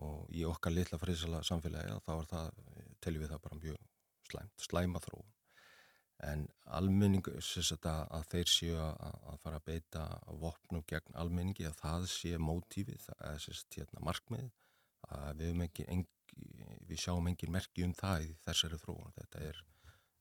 [0.03, 2.61] og í okkar litla friðsala samfélagi þá er það,
[3.05, 3.79] teljum við það bara mjög
[4.31, 5.33] slæmt, slæma þróun.
[6.27, 10.05] En almenning sérst að, að þeir séu að, að fara að beita
[10.41, 14.49] vopnum gegn almenningi að það sé mótífið, eða sérst hérna markmið
[15.13, 16.39] að við, ekki, engi,
[16.89, 19.13] við sjáum engin merki um það í þessari þróun.
[19.19, 19.61] Þetta er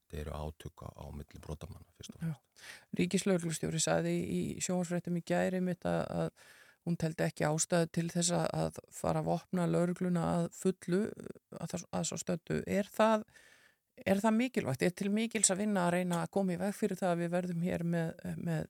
[0.06, 2.62] þetta eru átöka á milli brotamanna fyrst og fremst.
[3.00, 6.30] Ríkislauglustjóri saði í sjónvarsfréttum í gæri mitt að, að
[6.86, 11.02] hún teldi ekki ástæðu til þess að, fara að vopna laugluna að fullu
[11.58, 12.62] að, að svo stöndu.
[12.70, 13.26] Er það,
[14.06, 14.86] er það mikilvægt?
[14.86, 17.36] Er til mikils að vinna að reyna að koma í veg fyrir það að við
[17.40, 18.68] verðum hér með, með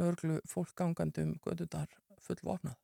[0.00, 1.92] lauglu fólkgangandum gödudar
[2.24, 2.78] full vopnað?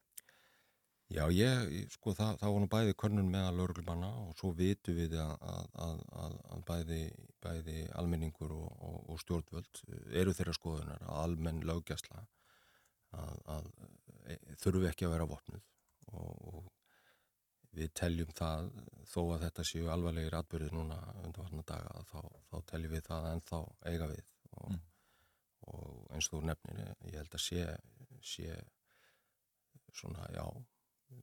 [1.15, 5.13] Já, ég, sko, það, það var nú bæði könnun meðal lauruglumanna og svo vitum við
[5.23, 7.01] að, að, að, að, að bæði,
[7.45, 9.83] bæði almenningur og, og, og stjórnvöld
[10.23, 12.25] eru þeirra skoðunar að almenn löggæsla
[13.21, 13.71] að, að
[14.27, 15.71] e, þurfi ekki að vera vopnuð
[16.19, 16.67] og, og
[17.79, 18.73] við teljum það
[19.13, 22.21] þó að þetta séu alvarlegir atbyrðið núna undanvartna daga þá,
[22.51, 24.29] þá teljum við það ennþá eiga við
[24.59, 24.77] og,
[25.71, 27.67] og eins og þú nefnir ég held að sé,
[28.35, 28.63] sé
[29.95, 30.47] svona, já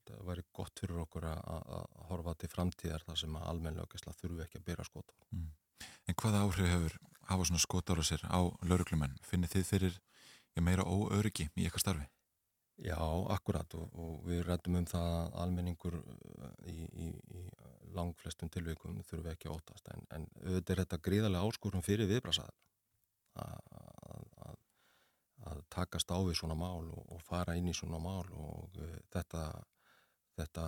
[0.07, 4.61] það væri gott fyrir okkur að, horfa til framtíðar þar sem að almennlöggesla þurfi ekki
[4.61, 5.15] að byrja skot á.
[6.09, 6.97] En hvaða áhrif hefur
[7.29, 9.17] hafa svona skotára sér á lauruglumenn?
[9.25, 10.01] Finnir þið fyrir
[10.59, 12.07] meira óöryggi í eitthvað starfi?
[12.81, 12.97] Já,
[13.29, 17.41] akkurat og, og við rættum um það að almenningur uh, í, í, í
[17.93, 22.55] langflestum tilvikum þurfi ekki að óttast en, en auðvitað er þetta gríðarlega áskorum fyrir viðbrasaðar
[23.43, 23.77] að,
[24.47, 24.57] að,
[25.51, 28.97] að takast á við svona mál og, og fara inn í svona mál og uh,
[29.13, 29.45] þetta,
[30.41, 30.65] þetta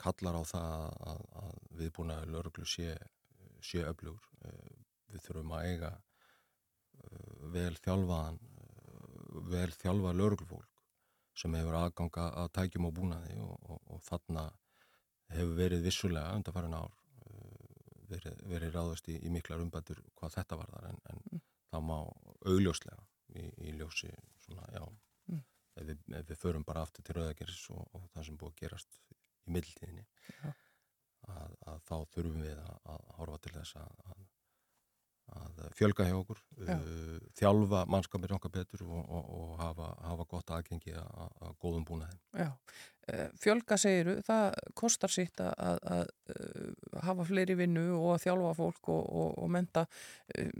[0.00, 2.94] kallar á það að, að viðbúna lauruglu sé,
[3.64, 4.26] sé öflugur.
[4.44, 4.78] Uh,
[5.10, 10.84] við þurfum að eiga uh, vel þjálfaðan, uh, vel þjálfað lauruglufólk
[11.40, 14.48] sem hefur aðganga að tækjum og búnaði og, og, og þarna
[15.30, 17.68] hefur verið vissulega undanfærin ár uh,
[18.10, 21.96] verið, verið ráðast í, í miklar umbætur hvað þetta var þar en, en það má
[22.50, 23.06] augljóslega
[23.38, 24.10] í, í ljósi
[24.42, 25.09] svona, já, Mm.
[25.80, 28.60] Ef, við, ef við förum bara aftur til rauðageris og, og það sem búið að
[28.64, 29.00] gerast
[29.46, 30.04] í mildtíðinni
[30.50, 34.22] að, að þá þurfum við að, að horfa til þess að, að,
[35.40, 40.54] að fjölga hjá okkur uh, þjálfa mannskapir okkar betur og, og, og hafa, hafa gott
[40.56, 42.20] aðgengi að, að góðum búnaði.
[43.10, 48.26] Eh, fjölga segiru, það kostar sitt að, að, að eh, hafa fleiri vinnu og að
[48.26, 49.86] þjálfa fólk og, og, og menta.
[50.34, 50.52] Eh,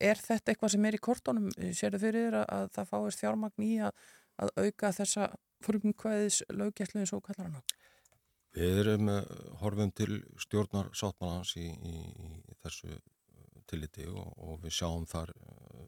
[0.00, 1.48] Er þetta eitthvað sem er í kortónum?
[1.76, 4.06] Serðu fyrir þér að, að það fáist fjármagn í að,
[4.42, 5.28] að auka þessa
[5.66, 7.62] frumkvæðis löggæslu eins og kallar hana?
[8.56, 9.22] Við erum uh,
[9.60, 13.00] horfum til stjórnar sáttmálans í, í, í þessu uh,
[13.68, 15.82] tilliti og, og við sjáum þar uh,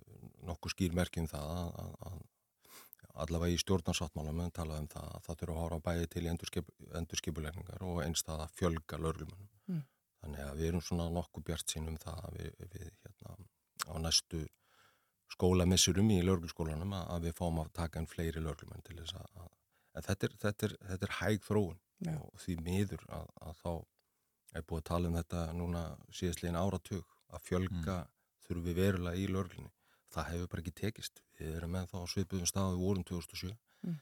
[0.48, 2.26] nokkuð skýrmerkjum það að, að, að
[3.24, 6.68] allavega í stjórnarsáttmálum við talaðum um það að það þurfa að horfa bæði til endurskip,
[7.00, 9.48] endurskipulegningar og einstað að fjölga lörglumannum.
[9.68, 9.84] Mm.
[10.18, 13.34] Þannig að við erum svona nokkuð bjart sín um það að við, við hérna,
[13.88, 14.44] á næstu
[15.34, 19.28] skólamissurum í lörglskólanum að, að við fáum að taka einn fleiri lörglumenn til þess að,
[19.44, 19.48] að
[19.98, 22.14] en þetta er, þetta er, þetta er hæg þróun Já.
[22.16, 23.72] og því miður að, að þá
[24.58, 25.82] er búið að tala um þetta núna
[26.14, 27.96] síðastlegin áratug að fjölga
[28.46, 29.72] þurfum við verulega í lörglunni
[30.08, 31.18] það hefur bara ekki tekist.
[31.36, 33.94] Við erum með þá á svipuðum staðu við vorum 2007 Mm.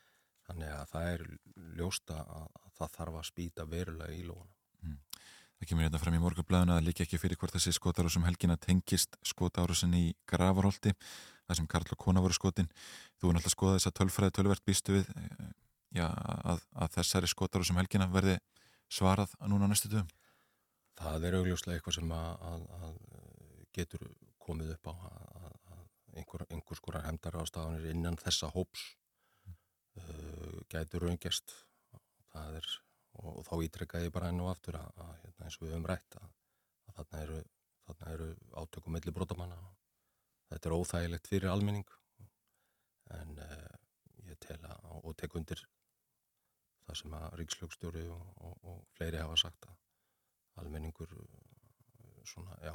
[0.47, 1.23] þannig að það er
[1.77, 4.55] ljósta að, að það þarf að spýta verulega í lóna
[5.57, 9.17] Það kemur hérna fram í morgunblæðuna að líka ekki fyrir hvort þessi skotárásum helgina tengist
[9.25, 10.93] skotárásin í Gravarholti,
[11.49, 12.69] það sem Karl og Kona voru skotin.
[13.17, 15.49] Þú er náttúrulega að skoða þess að tölfræði tölvert býstu við eh,
[15.97, 16.07] já,
[16.53, 18.37] að, að þessari skotárásum helgina verði
[18.93, 20.13] svarað núna næstu dögum.
[20.97, 23.01] Það er augljóslega eitthvað sem að, að,
[23.77, 24.07] getur
[24.41, 28.85] komið upp á að, að einhver, einhvers konar hemdar ástafanir innan þessa hóps
[30.01, 31.53] uh, gætur raungjast.
[32.33, 32.71] Það er,
[33.23, 35.89] og, þá ítrekka ég bara enn og aftur að, að hérna, eins og við höfum
[35.91, 36.29] rætt að,
[36.87, 37.41] að þarna eru,
[38.13, 38.29] eru
[38.63, 39.59] átökum milli brotamanna.
[40.51, 41.89] Þetta er óþægilegt fyrir almenning
[43.17, 43.75] en uh,
[44.27, 45.63] ég tel að, og tek undir
[46.87, 52.75] það sem að ríkslögstjóri og, og, og fleiri hafa sagt að almenningur uh, svona, já,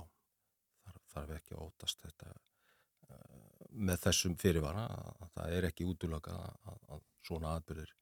[0.85, 5.87] þarf, þarf ekki að ótast þetta uh, með þessum fyrirvara að, að það er ekki
[5.87, 7.95] útlöka að, að svona atbyrðir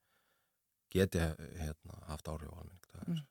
[0.94, 1.20] geti
[1.60, 2.86] hérna, haft áhrif á almenning.
[2.90, 3.26] Það er,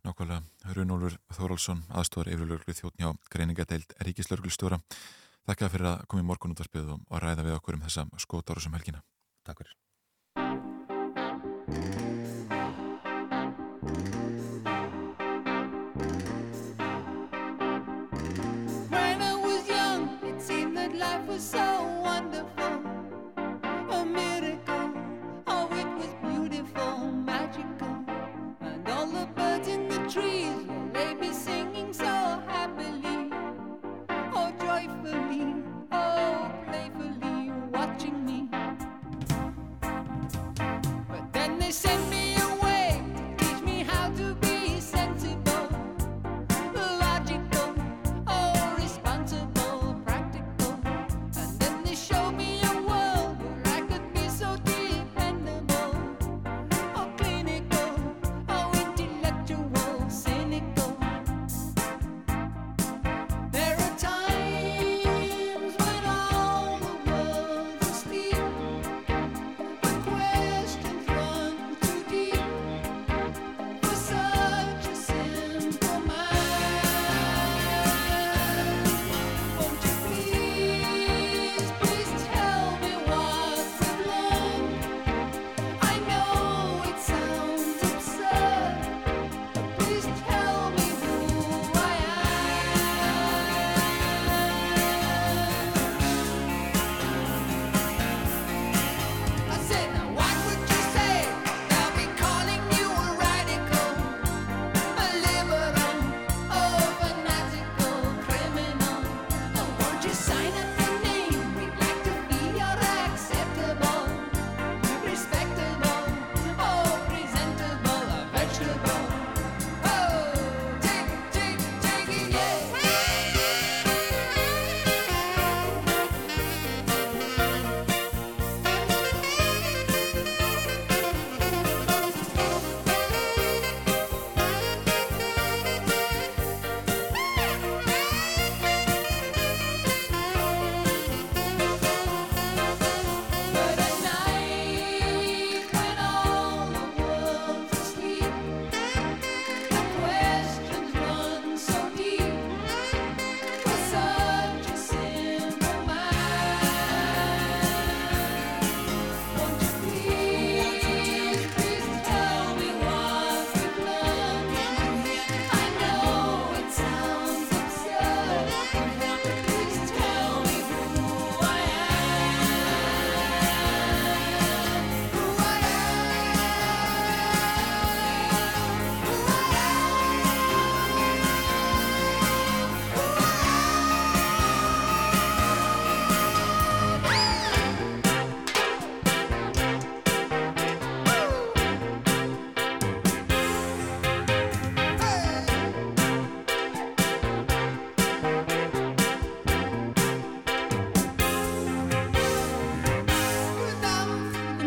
[0.00, 0.40] Nákvæmlega,
[0.76, 4.80] Runólfur Þóraldsson, aðstofar yfirlöglu þjóttn hjá greiningadeild Ríkislörglustjóra.
[5.50, 7.84] Þakka fyrir að koma í morgun út að spila og að ræða við okkur um
[7.84, 9.04] þessa skótárásum helgina.
[9.44, 9.76] Takk fyrir.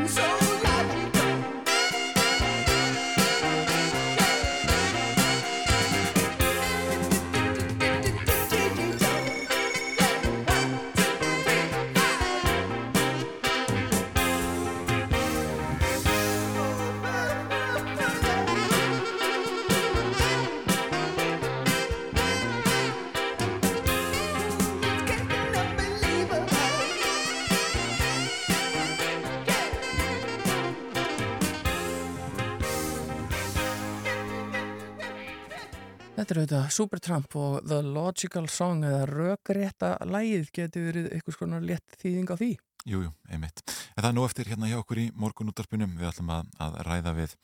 [0.08, 0.53] so
[36.24, 41.58] Þetta er auðvitað Supertramp og The Logical Song eða rökrétta lægið getur verið eitthvað svona
[41.60, 42.48] létt þýðing á því.
[42.88, 43.60] Jújú, jú, einmitt.
[43.92, 45.98] En það er nú eftir hérna hjá okkur í morgunúttarpunum.
[46.00, 47.36] Við ætlum að, að ræða við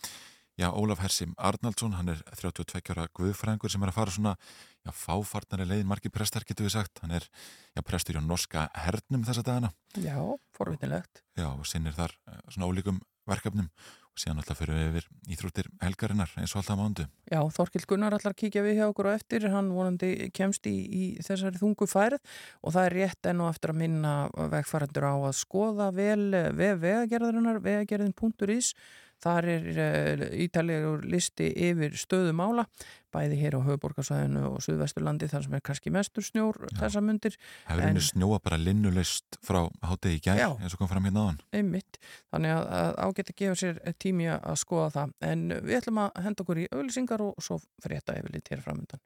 [0.63, 4.95] já, Ólaf Hersim Arnaldsson, hann er 32 ára guðfræðingur sem er að fara svona já,
[4.95, 7.03] fáfarnari leiðin, margir prestar getur við sagt.
[7.03, 9.73] Hann er já, prestur hjá norska hernum þessa dagana.
[9.99, 10.15] Já,
[10.55, 11.25] forvitinlegt.
[11.35, 13.67] Já, og sinnir þar eh, svona ólíkum verkefnum
[14.13, 17.05] og síðan alltaf fyrir við yfir íþróttir helgarinnar eins og alltaf mándu.
[17.29, 21.03] Já, Þorkild Gunnar allar kíkja við hjá okkur á eftir, hann vonandi kemst í, í
[21.25, 22.19] þessari þungu færð.
[22.63, 24.15] Og það er rétt enn og eftir að minna
[24.53, 28.73] vegfærandur á að skoða vel vef vegagerðarinnar, vegagerðin.is
[29.19, 32.65] Þar er uh, ítalegur listi yfir stöðu mála,
[33.13, 36.73] bæði hér á höfuborgarsvæðinu og Suðvesturlandi þar sem er kannski mestur snjór Já.
[36.83, 37.35] þessa mundir.
[37.65, 41.25] Það hefur henni snjóa bara linnuleist frá hátegi í gæð eins og kom fram hérna
[41.25, 41.43] á hann.
[41.59, 42.01] Einmitt,
[42.31, 45.15] þannig að, að ágætt að gefa sér tími að skoða það.
[45.31, 49.03] En við ætlum að henda okkur í auðlisingar og svo frétta yfir lit hér framöndan.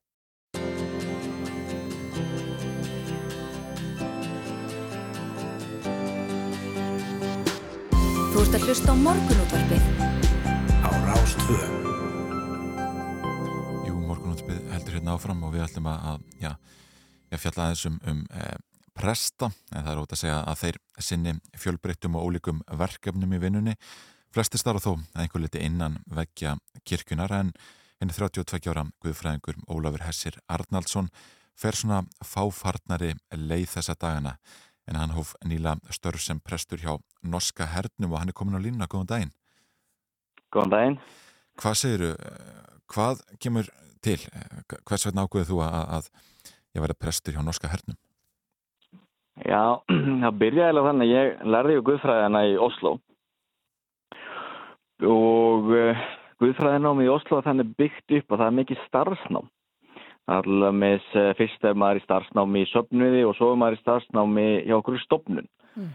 [8.33, 9.83] Þú ert að hlusta á morgunútvarpið
[10.81, 11.57] á Rástvö.
[13.85, 16.49] Jú, morgunútvarpið heldur hérna áfram og við ætlum að, já,
[17.29, 18.47] ég fjalla aðeins um, um e,
[18.97, 20.81] presta, en það er ótaf að segja að þeir
[21.11, 23.77] sinni fjölbreyttum og ólíkum verkefnum í vinnunni.
[24.33, 26.57] Flestir starf þó að einhver liti innan veggja
[26.89, 27.53] kirkunar en
[28.01, 31.13] henni 32 ára guðfræðingur Ólafur Hessir Arnaldsson
[31.53, 34.39] fer svona fáfarnari leið þessa dagana
[34.89, 38.61] en hann hóf nýla störf sem prestur hjá norska hernum og hann er komin á
[38.63, 38.89] línuna.
[38.91, 39.33] Góðan daginn.
[40.53, 40.97] Góðan daginn.
[41.61, 42.11] Hvað segiru,
[42.89, 43.69] hvað kemur
[44.03, 44.19] til?
[44.87, 46.09] Hvers vegna ágöðu þú að, að
[46.73, 47.99] ég væri prestur hjá norska hernum?
[49.41, 49.81] Já,
[50.23, 52.97] það byrjaði alveg þannig að ég lærði ju guðfræðina í Oslo
[55.03, 56.03] og uh,
[56.39, 59.49] guðfræðinámi í Oslo þannig byggt upp og það er mikið starfsnám.
[60.31, 64.45] Alltaf með fyrst er maður í starfsnámi í söfnuði og svo er maður í starfsnámi
[64.69, 65.49] hjá okkur stofnun.
[65.75, 65.89] Mm.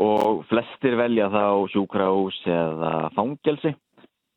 [0.00, 3.74] Og flestir velja þá sjúkrahús eða fangelsi.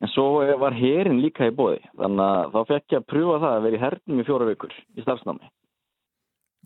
[0.02, 1.78] En svo var herin líka í bóði.
[1.96, 4.74] Þannig að þá fekk ég að pröfa það að vera í hernum í fjóra vikur
[4.74, 5.52] í starfsnámi.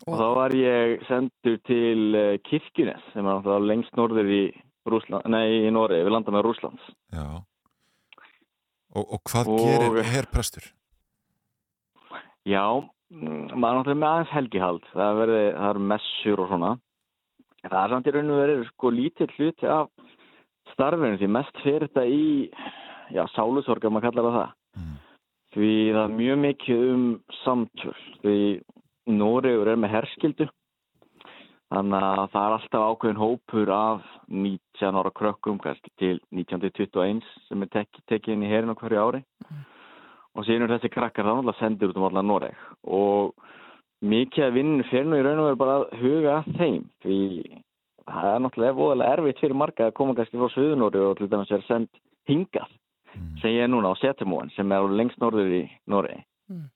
[0.06, 5.70] Og, og þá var ég sendur til Kirkjunes sem er alltaf lengst norður í, í
[5.74, 6.90] Nóri, við landa með Rúslands.
[7.14, 7.26] Já.
[8.96, 10.68] Og, og hvað og, gerir herrprestur?
[12.48, 12.64] Já,
[13.10, 14.86] maður náttúrulega með aðeins helgihald.
[14.94, 16.70] Það, verði, það er messur og svona.
[17.68, 19.90] Það er samt í raun og verið sko lítið hluti af
[20.72, 22.26] starfinu því mest fyrir þetta í,
[23.14, 24.52] já, sálusorga, maður kallar það það.
[24.78, 24.96] Mm.
[25.56, 27.06] Því það er mjög mikið um
[27.42, 27.96] samtöl.
[28.22, 28.38] Því
[29.08, 30.48] Nóriður er með herskildu.
[31.68, 37.64] Þannig að það er alltaf ákveðin hópur af 19 ára krökkum, kannski til 1921 sem
[37.64, 39.24] er tek, tekið inn í herin á hverju ári.
[39.48, 39.66] Mm
[40.38, 43.32] og síðan er þessi krakkar þá náttúrulega sendir út um allar Noreg og
[44.04, 47.20] mikið að vinn fyrir nú í raun og veru bara að huga að þeim því
[48.08, 51.52] það er náttúrulega voðalega erfitt fyrir marga að koma kannski frá Suðunóri og til dæmis
[51.54, 53.30] er sendt hingað mm.
[53.42, 56.20] sem ég er núna á Setumóen sem er lengst norður í Noregi
[56.52, 56.66] mm.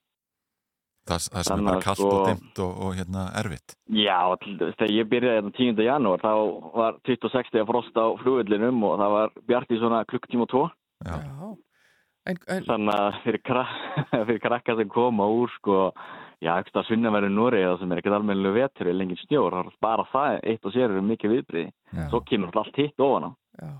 [1.02, 4.94] Það, það sem er bara kallt sko, og dimt og, og hérna erfitt Já, þegar
[4.94, 5.82] ég byrjaði hérna 10.
[5.88, 6.32] janúar þá
[6.78, 7.58] var 26.
[7.70, 10.64] frost á flugullinum og það var bjart í svona klukktíma og tvo
[11.02, 11.54] Já, Já.
[12.22, 12.66] En, en...
[12.68, 13.70] Þannig að fyrir, krak
[14.28, 15.78] fyrir krakka sem koma úr sko,
[16.42, 20.04] já, ekki það svinnaveri Núri eða sem er ekkert almennilega vetur eða lengið snjór, bara
[20.10, 21.72] það eitt og sér eru mikið viðbriði,
[22.10, 23.30] svo kemur allt hitt ofan á.
[23.62, 23.72] Já.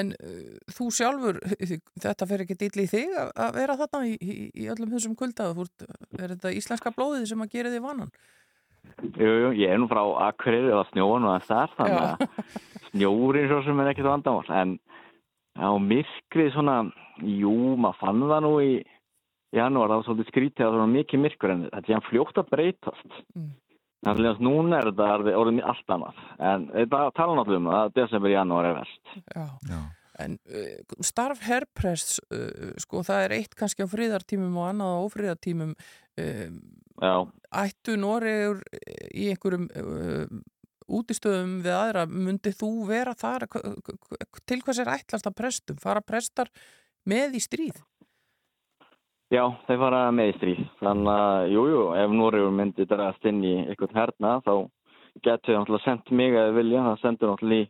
[0.00, 1.38] En uh, þú sjálfur,
[2.04, 5.66] þetta fer ekki dýrli í þig að vera þarna í, í, í öllum þessum kuldaðu,
[6.18, 8.12] er þetta íslenska blóðið sem að gera þig vanan?
[9.18, 12.54] Jú, jú, ég er nú frá Akureyri og snjóan og það er þannig að
[12.90, 14.78] snjórin svo sem er ekkert vandamál, en
[15.58, 16.76] Já, myrkrið svona,
[17.20, 18.70] jú, maður fann það nú í
[19.56, 22.40] janúar, það var svolítið skrítið að það var mikið myrkur en þetta er hann fljótt
[22.40, 23.16] að breytast.
[23.36, 23.48] Mm.
[24.00, 26.20] Þannig að núna er þetta orðið allt annað,
[26.50, 29.10] en þetta tala náttúrulega um að desember, janúar er verst.
[29.34, 29.80] Já, Já.
[30.24, 35.04] en uh, starf herrpress, uh, sko, það er eitt kannski á fríðartímum og annað á
[35.04, 35.74] ófríðartímum.
[36.16, 37.20] Uh,
[37.60, 38.64] ættu Nóriður
[39.12, 39.68] í einhverjum
[40.90, 43.46] útistöðum við aðra, myndið þú vera þar
[44.48, 45.80] til hvers er ætlast að prestum?
[45.80, 46.50] Fara prestar
[47.08, 47.80] með í stríð?
[49.30, 53.44] Já, þeir fara með í stríð þannig að, jújú, jú, ef Núriður myndi drast inn
[53.46, 54.54] í eitthvað herna þá
[55.22, 57.68] getur þau náttúrulega sendt mig að vilja, það sendur náttúrulega í,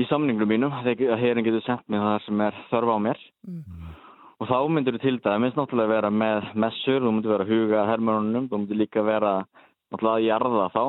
[0.00, 3.92] í samninglu mínum, þegar herin getur sendt mig það sem er þörfa á mér mm.
[4.40, 7.86] og þá myndir þú til dæmis náttúrulega vera með messur, þú myndir vera að huga
[7.92, 9.36] hermörunum, þú myndir líka vera
[9.92, 10.84] náttúrulega að jarða þá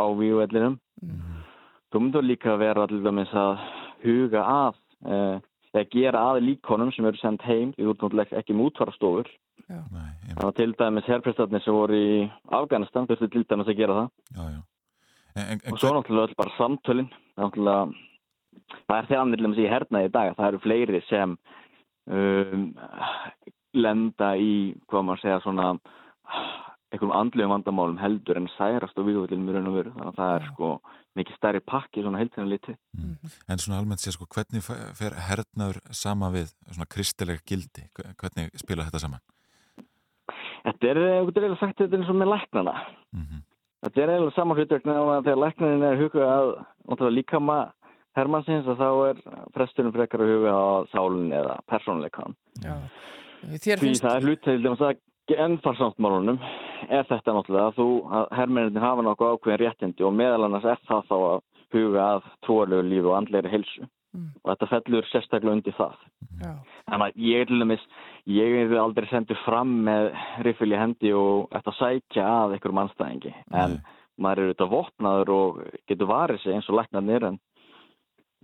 [0.00, 0.80] á víuvellinum.
[1.04, 1.40] Mm.
[1.92, 3.64] Þú myndur líka vera allir að
[4.06, 4.80] huga að
[5.72, 8.58] eða gera að líkonum sem eru sendt heim því þú ert náttúrulega ekki
[9.68, 9.78] Já.
[9.88, 12.14] þannig að til dæmis herrprestarnir sem voru í
[12.58, 14.60] Afganistan þurftu til dæmis að gera það Já, já.
[15.32, 17.84] En, en, og svo náttúrulega öll bara samtölin það er náttúrulega
[18.86, 21.36] það er þegar annir í hernaði í dag að það eru fleiri sem
[22.10, 22.66] um,
[23.72, 24.52] lenda í
[24.90, 25.70] hvað maður segja svona
[26.92, 30.34] einhverjum andlegum vandamálum heldur en særast og výðvöldinum í raun og veru þannig að það
[30.36, 30.70] er sko
[31.16, 32.74] mikið stærri pakki svona heiltina liti
[33.48, 37.86] En svona almennt sé sko, hvernig fe- fer hernaður sama við svona kristileg gildi?
[37.96, 39.20] Hve- Hvernig spila þetta saman?
[40.62, 42.74] Þetta er, þú getur eiginlega sagt þetta eins og með læknana.
[43.82, 46.50] Þetta er eiginlega saman hlutverk nema að þegar læknanin er hugað að
[46.86, 47.56] náttúrulega líkama
[48.14, 49.22] hermannsins að þá er
[49.56, 51.56] presturinn frekar að huga á sálun eða.
[53.42, 55.00] Þér Því finnst það er hlutverk að
[55.30, 56.38] ennfarsáttmálunum
[56.90, 60.80] er þetta náttúrulega að þú, að hermennin hafa nokkuð ákveðin réttindi og meðal annars er
[60.88, 61.42] það þá að
[61.72, 63.88] huga að trúarlegu lífi og andlegri helsu.
[64.12, 65.94] Og þetta fellur sérstaklega undir það.
[66.42, 66.50] Já.
[66.90, 67.84] Þannig að ég er til dæmis,
[68.28, 70.10] ég er aldrei sendur fram með
[70.44, 73.32] riffil í hendi og ætti að sækja að einhverjum anstæðingi.
[73.56, 73.78] En
[74.20, 77.40] maður er auðvitað vopnaður og getur varið sig eins og læknarnir en,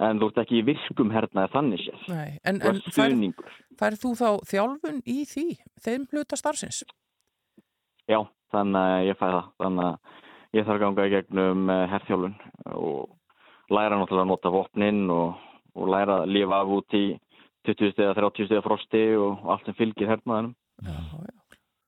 [0.07, 2.07] en þú ert ekki í virkum hernaði þannig sér.
[2.13, 3.15] Nei, en, en ert fær,
[3.81, 5.47] færð þú þá þjálfun í því,
[5.85, 6.83] þeim hluta starfsins?
[8.09, 8.21] Já,
[8.55, 9.49] þannig að ég fæ það.
[9.63, 12.37] Þannig að ég þarf að ganga í gegnum uh, herþjálfun
[12.79, 15.43] og læra náttúrulega að nota vopnin og,
[15.77, 17.05] og læra að lifa af út í
[17.69, 20.55] 20 stiga, 30 stiga frosti og allt sem fylgir hernaðinum.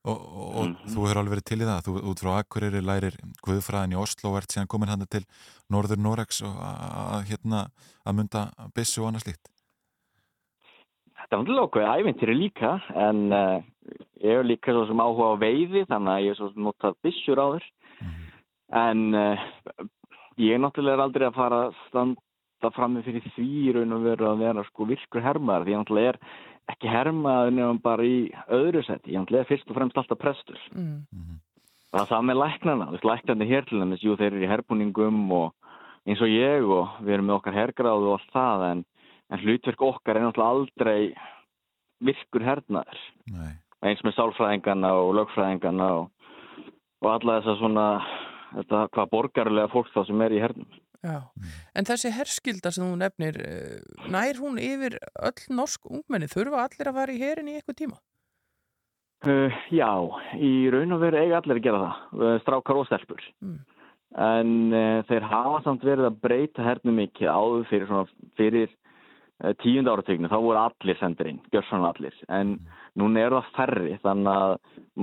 [0.01, 3.17] Og, og, og þú hefur alveg verið til í það, þú út frá Akureyri lærir
[3.45, 5.21] Guðfræðin í Oslo og ert síðan komin hann til
[5.69, 7.67] Norður Norex og að hérna
[8.01, 8.41] að mynda
[8.73, 9.51] byssu og annað slíkt.
[11.19, 13.61] Þetta er náttúrulega okkur ævintýri líka en uh,
[14.25, 16.97] ég hef líka svo sem áhuga á veiði þannig að ég hef svo sem notað
[17.05, 17.69] byssur á þér.
[18.81, 19.47] En uh,
[20.41, 24.43] ég er náttúrulega aldrei að fara að standa frammi fyrir því raun og veru að
[24.47, 26.19] vera sko virkur hermaður því ég náttúrulega er
[26.69, 28.17] ekki hermaður nefnum bara í
[28.53, 30.59] öðru seti, ég er fyrst og fremst alltaf prestur.
[30.75, 31.39] Mm.
[31.91, 34.51] Það er það með læknarna, þú veist læknarnir hér til dæmis, jú þeir eru í
[34.51, 35.71] herbúningum og
[36.07, 38.83] eins og ég og við erum með okkar hergráðu og allt það en,
[39.31, 41.01] en hlutverk okkar er náttúrulega aldrei
[42.01, 43.03] virkur hernaður.
[43.31, 43.51] Nei.
[43.85, 46.31] Eins með sálfræðingana og lögfræðingana og,
[47.01, 47.85] og alla þess að svona,
[48.55, 50.79] þetta hvað borgarlega fólk þá sem er í hernum.
[51.01, 51.17] Já,
[51.73, 56.29] en þessi herskilda sem þú nefnir, eh, nær hún yfir öll norsk ungmenni?
[56.29, 57.97] Þurfa allir að fara í herin í eitthvað tíma?
[59.21, 59.89] Uh, já,
[60.37, 63.25] í raun og veru eiga allir að gera það, uh, strákar og stelpur.
[63.45, 63.57] Mm.
[64.27, 68.73] En uh, þeir hafa samt verið að breyta hernum mikið áður fyrir, svona, fyrir
[69.43, 72.15] uh, tíund áratögnu, þá voru allir sendir inn, gjörsann allir.
[72.29, 72.55] En
[72.99, 74.55] núna er það færri, þannig að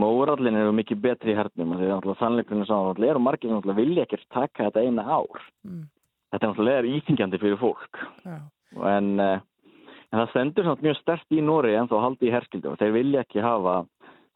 [0.05, 1.77] mórallin eru mikið betri í hernum.
[1.77, 5.45] Þegar náttúrulega sannleikurinn er saman, náttúrulega eru margir sem vilja ekkert taka þetta eina ár.
[5.67, 5.85] Mm.
[6.29, 8.03] Þetta er náttúrulega íþingjandi fyrir fólk.
[8.25, 8.39] Já.
[8.95, 9.39] En, uh,
[10.13, 12.97] en það stendur samt mjög stert í Nóri en þá haldi í herskildu og þeir
[12.99, 13.81] vilja ekki hafa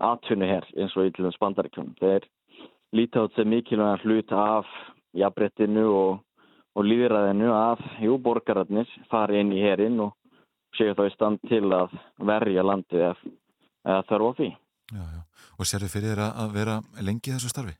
[0.02, 1.92] atvinnu hér eins og í til þess bandaríkjum.
[2.00, 2.26] Þeir
[2.96, 4.68] líta át sem mikilvæg hlut af
[5.16, 6.20] jafnbrettinu og,
[6.76, 10.14] og líðræðinu að jú, borgararnir fari inn í herin og
[10.78, 13.18] séu þá í stand til að verja landið ef,
[13.84, 14.50] ef þarf á því.
[14.92, 15.20] Já, já.
[15.58, 17.74] Og sérðu fyrir þér að- að vera lengi í þessu starfi?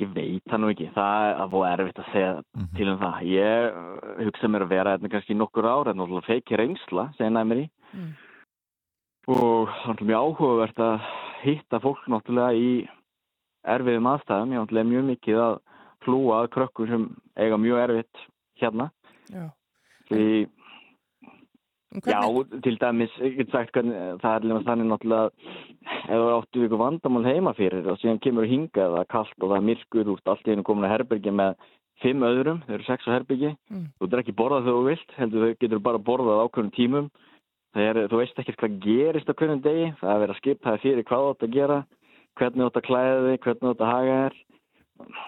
[0.00, 0.88] Ég veit það nú ekki.
[0.94, 2.30] Það er að búið erfitt að segja
[2.76, 3.16] til um það.
[3.28, 7.30] Ég uh, hugsa mér að vera hérna kannski nokkur ára, en náttúrulega feiki reynsla, segja
[7.30, 7.66] næmir í.
[7.92, 8.08] Mm.
[9.32, 11.10] Og það er mjög áhugavert að
[11.44, 12.72] hitta fólk náttúrulega í
[13.74, 14.50] erfiðum aðstæðum.
[14.52, 15.54] Ég er náttúrulega mjög mikið að
[16.06, 18.24] hlúa að krökkur sem eiga mjög erfitt
[18.60, 18.90] hérna.
[19.32, 19.46] Já.
[20.10, 20.46] Því,
[22.08, 22.20] já,
[22.64, 23.12] til dæmis,
[23.52, 25.30] sagt hvernig, það er líka þannig náttúrulega
[26.02, 29.38] ef það áttu ykkur vandamál heima fyrir og síðan kemur að hinga það er kallt
[29.40, 31.56] og það er myrkur út allt í hennu komin að herbergi með
[32.02, 33.84] fimm öðrum, þau eru sex á herbergi Mm.
[34.00, 37.10] þú er ekki borðað þegar þú vilt heldur þau getur bara borðað ákveðnum tímum
[37.72, 40.82] það er, þú veist ekkert hvað gerist á hverjum degi, það er að vera skipaði
[40.82, 41.78] fyrir hvað þú átt að gera,
[42.36, 44.34] hvernig þú átt að klæða þig hvernig þú átt að haga þér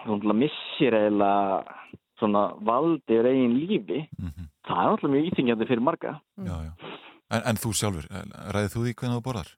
[0.05, 1.75] þú missir eiginlega
[2.19, 4.01] svona valdi yfir eigin lífi
[4.65, 6.73] það er náttúrulega mjög íþingjandi fyrir marga Já, já.
[7.33, 8.09] En, en þú sjálfur,
[8.53, 9.53] ræðið þú því hvernig þú borðar?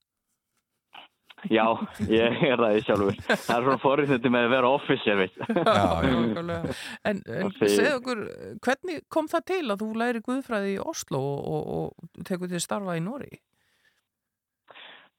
[1.54, 1.66] Já,
[2.10, 3.18] ég er það sjálfur.
[3.28, 5.36] Það er svona forriðandi með að vera officer, veit.
[5.68, 6.78] Nákvæmlega.
[7.06, 8.24] En, en segðu okkur,
[8.66, 11.92] hvernig kom það til að þú læri guðfræði í Oslo og, og,
[12.24, 13.30] og tekur til starfa í Nóri?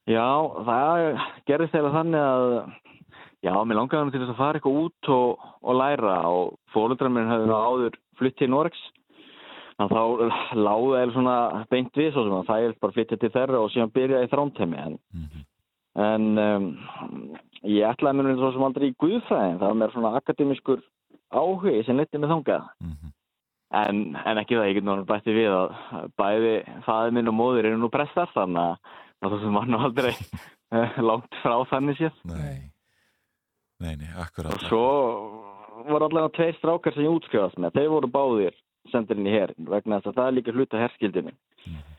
[0.09, 0.27] Já,
[0.65, 1.07] það
[1.47, 2.49] gerðist þegar þannig að
[3.45, 7.13] já, mér langaði hann til þess að fara eitthvað út og, og læra og fóröldrar
[7.13, 8.87] minn hefði nú áður flutt til Norex
[9.79, 11.37] þannig að þá láði eða svona
[11.71, 14.31] beint við svo sem að það er bara flytja til þeirra og síðan byrja í
[14.33, 14.97] þrántemi en,
[16.03, 16.67] en um,
[17.67, 19.61] ég ætlaði mér svo sem aldrei í guðfræðin.
[19.61, 20.83] Það var mér svona akademískur
[21.35, 22.69] áhugi sem leti mig þangað.
[23.79, 25.73] En, en ekki það, ég get nú bætti við að
[26.17, 26.55] bæði
[26.87, 30.13] faði minn og móðir eru nú prestar þannig að það sem var nú aldrei
[31.11, 32.23] langt frá þannig séð.
[32.33, 32.71] Nei,
[33.83, 34.55] nei, nei akkurat.
[34.55, 34.85] Og svo
[35.89, 37.77] voru allavega tveir strákar sem ég útskrifast með.
[37.79, 38.57] Þeir voru báðir
[38.93, 41.35] sendir inn í herin vegna þess að það er líka hluta herskildinu.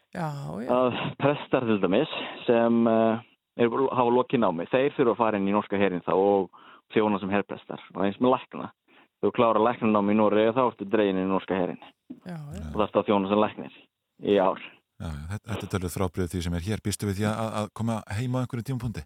[0.10, 0.30] Já,
[0.64, 0.70] já.
[0.74, 2.14] Að prestar til dæmis
[2.48, 3.22] sem uh,
[3.60, 6.50] er, hafa lokið námi, þeir þurfa að fara inn í norska herin þá og
[6.96, 8.72] þjóna sem herprestar og eins með lækna.
[9.20, 11.80] Þú klára læknanámi í Nóri og þá ertu dregin í norska herin
[12.24, 12.62] Já, já.
[12.72, 13.80] og það er að þjóna sem læknir
[14.24, 14.62] í ár.
[15.00, 16.84] Já, þetta, þetta er tölvöð frábriðið því sem er hér.
[16.84, 19.04] Býstu við því að, að koma heima á einhverju tímapunkti?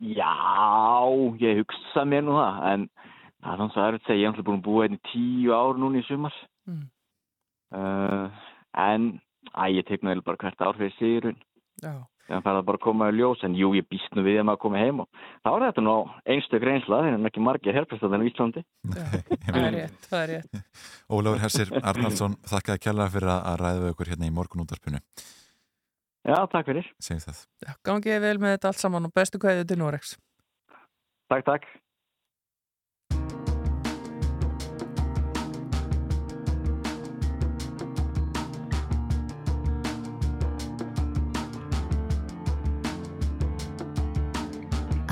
[0.00, 0.34] Já,
[1.42, 2.88] ég hugsa mér nú það, en
[3.44, 5.04] það er þannig að erfitt að segja, ég er náttúrulega búin að búa hérna í
[5.10, 6.40] tíu ár núna í sumar.
[6.70, 6.88] Mm.
[7.74, 8.42] Uh,
[8.84, 9.06] en,
[9.52, 11.40] æ, ég tek nú eiginlega bara hvert ár fyrir sigurinn.
[11.82, 11.94] Já.
[12.24, 14.46] Þannig að það bara að koma í ljós, en jú, ég býst nú við að
[14.48, 15.96] maður komi heim og þá er þetta nú
[16.32, 18.62] einstök reynsla, þegar en ekki margir herprestaðan í Íslandi.
[19.44, 20.62] Það er rétt, það er rétt.
[21.12, 25.02] Ólafur Hersir Arnaldsson, þakkaði kjalla fyrir að að ræða við okkur hérna í morgunúndarpinu.
[26.24, 26.86] Já, takk fyrir.
[27.04, 27.40] Segjum það.
[27.60, 30.14] Já, Gangið vel með þetta allt saman og bestu kveðið til Norex.
[31.28, 31.66] Takk, takk.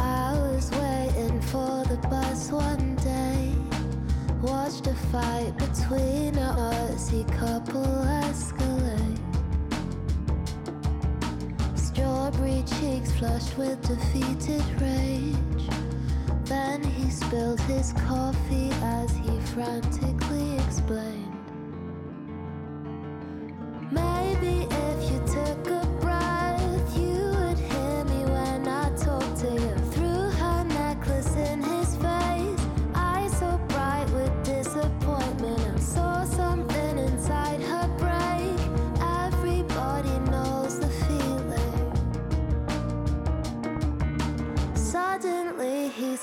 [0.01, 3.53] I was waiting for the bus one day.
[4.41, 6.39] Watched a fight between
[13.23, 15.69] flushed with defeated rage.
[16.45, 21.33] Then he spilled his coffee as he frantically explained.
[23.93, 26.22] Maybe if you took a breath,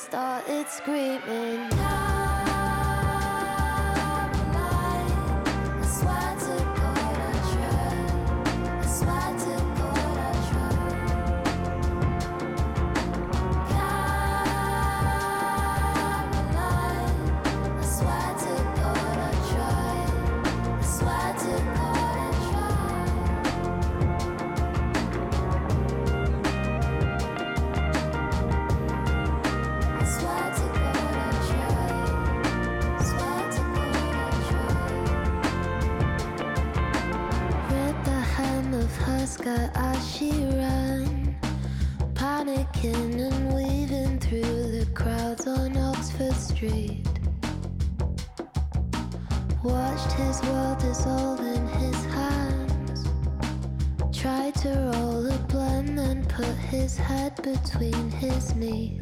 [0.09, 2.08] started screaming.
[39.43, 41.35] Her as she ran,
[42.13, 47.07] panicking and weaving through the crowds on Oxford Street.
[49.63, 53.05] Watched his world dissolve in his hands.
[54.17, 58.98] Tried to roll a blunt, then put his head between his knees.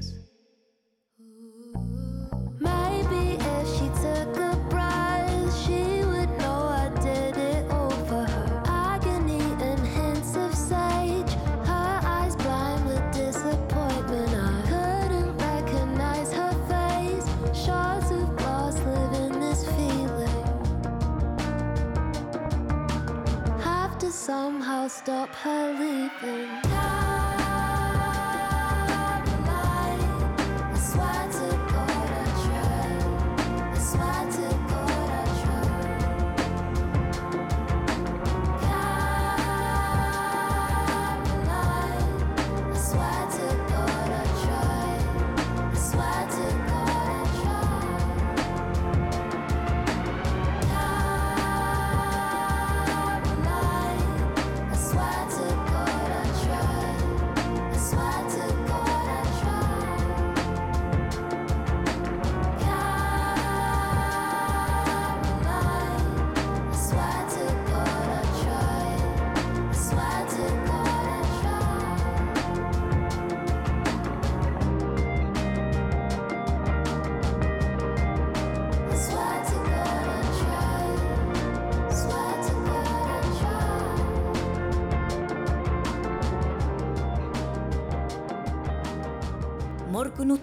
[25.07, 26.66] Stop her leaving.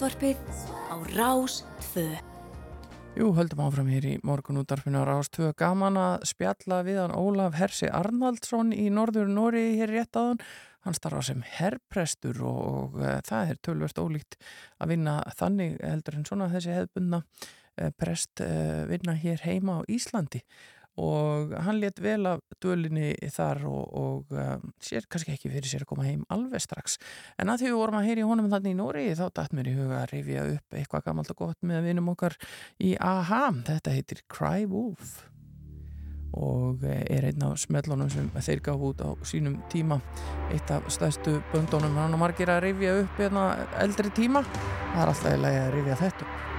[0.05, 0.37] Morgunútvarpið
[0.93, 1.55] á Rás
[1.95, 2.03] 2.
[3.17, 5.55] Jú, höldum áfram hér í morgunútvarpinu á Rás 2.
[5.57, 10.43] Gaman að spjalla við hann Ólaf Hersi Arnaldsson í Norður Nóri hér rétt áðan.
[10.85, 14.37] Hann starfa sem herrprestur og, og uh, það er tölvert ólíkt
[14.77, 19.89] að vinna þannig heldur en svona þessi hefðbundna uh, prest uh, vinna hér heima á
[19.89, 20.45] Íslandi.
[21.01, 25.85] Og hann let vel af dölinni þar og, og um, sér kannski ekki fyrir sér
[25.85, 26.99] að koma heim alveg strax.
[27.41, 29.73] En að því við vorum að heyra í honum þannig í Nóri þá datt mér
[29.73, 32.39] í huga að rifja upp eitthvað gammalt og gott með vinum okkar
[32.79, 35.25] í AHA þetta heitir Cry Wolf.
[36.35, 40.01] Og eh, er einn af smellunum sem þeir gaf út á sínum tíma.
[40.55, 41.95] Eitt af stærstu böndunum.
[41.99, 43.53] Hann og margir að rifja upp hérna
[43.83, 44.43] eldri tíma.
[44.95, 46.54] Það er alltaf lagi að rifja þetta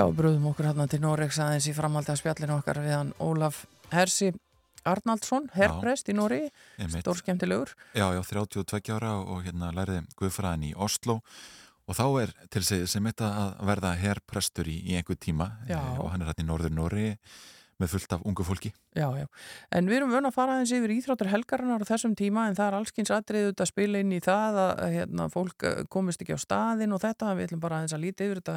[0.00, 3.66] Já, bröðum okkur hérna til Noregs aðeins í framhaldi af spjallinu okkar við hann Ólaf
[3.92, 4.30] Hersi
[4.88, 6.46] Arnaldsson, herrprest í Nóri,
[6.80, 7.02] Einmitt.
[7.04, 7.74] stór skemmtilegur.
[7.92, 11.18] Já, já, 32 ára og hérna læriði Guðfræðin í Oslo
[11.84, 15.76] og þá er til sig sem þetta að verða herrprestur í, í einhver tíma Já.
[15.76, 17.06] eh, og hann er hérna í Norður Nóri
[17.80, 18.70] með fullt af ungu fólki.
[18.96, 19.26] Já, já.
[19.76, 22.66] En við erum vön að fara aðeins yfir íþróttur helgarinnar á þessum tíma en það
[22.66, 26.40] er allskins atriðið að spila inn í það að hérna, fólk eh, komist ekki á
[26.40, 28.56] staðin og þetta, við ætlum bara aðeins að líti yfir þetta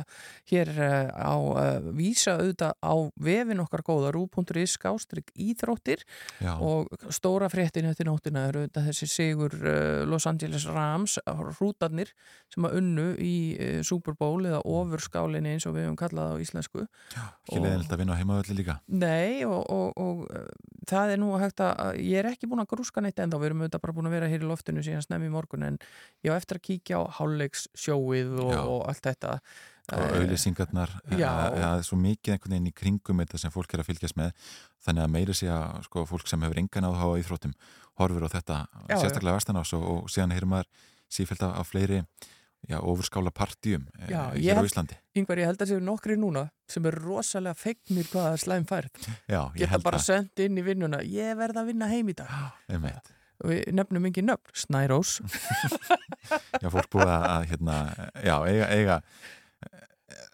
[0.51, 2.95] hér eh, á uh, vísa auðvitað á
[3.29, 6.03] vefin okkar góða rú.is skástrík íþróttir
[6.41, 6.53] Já.
[6.57, 11.19] og stóra fréttin eftir nóttina er auðvitað þessi sigur uh, Los Angeles Rams
[11.59, 12.11] hrútarnir
[12.53, 16.41] sem að unnu í uh, Super Bowl eða ofurskálinni eins og við hefum kallað á
[16.43, 18.75] íslensku Ekki leiðilegt að vinna á heimavöldi líka.
[18.87, 20.47] Nei, Nei og, og, og uh,
[20.89, 23.51] það er nú hægt að, að ég er ekki búin að grúska neitt ennþá, við
[23.51, 25.77] erum auðvitað bara búin að vera hér í loftinu síðan snemmi morgun en
[26.25, 29.37] ég á eftir að kíkja á hálfleiks sjóið og, og allt þetta.
[29.37, 31.27] Og Eh, auðlýsingarnar Já.
[31.51, 34.29] það er svo mikið einhvern veginn í kringum þetta sem fólk er að fylgjast með
[34.85, 37.55] þannig að meiri sé að sko, fólk sem hefur engan áhuga á íþróttum
[37.99, 40.69] horfur á þetta Já, sérstaklega vestanás og, og síðan heyrum maður
[41.11, 41.99] sífælt af fleiri
[42.69, 46.15] já, ofurskála partíum eh, Já, ég hér á Íslandi Yngvar, ég held að séu nokkri
[46.19, 49.99] núna sem er rosalega fegnir hvað það er slæm færð Já, ég geta held bara
[49.99, 50.07] það.
[50.07, 52.31] sendt inn í vinnuna ég verð að vinna heim í dag
[52.71, 53.11] Einmitt.
[53.43, 55.17] og við nefnum ekki nöfn, Snærós
[56.63, 57.77] Já, fólk búið að, að hérna,
[58.23, 58.99] já, eiga, eiga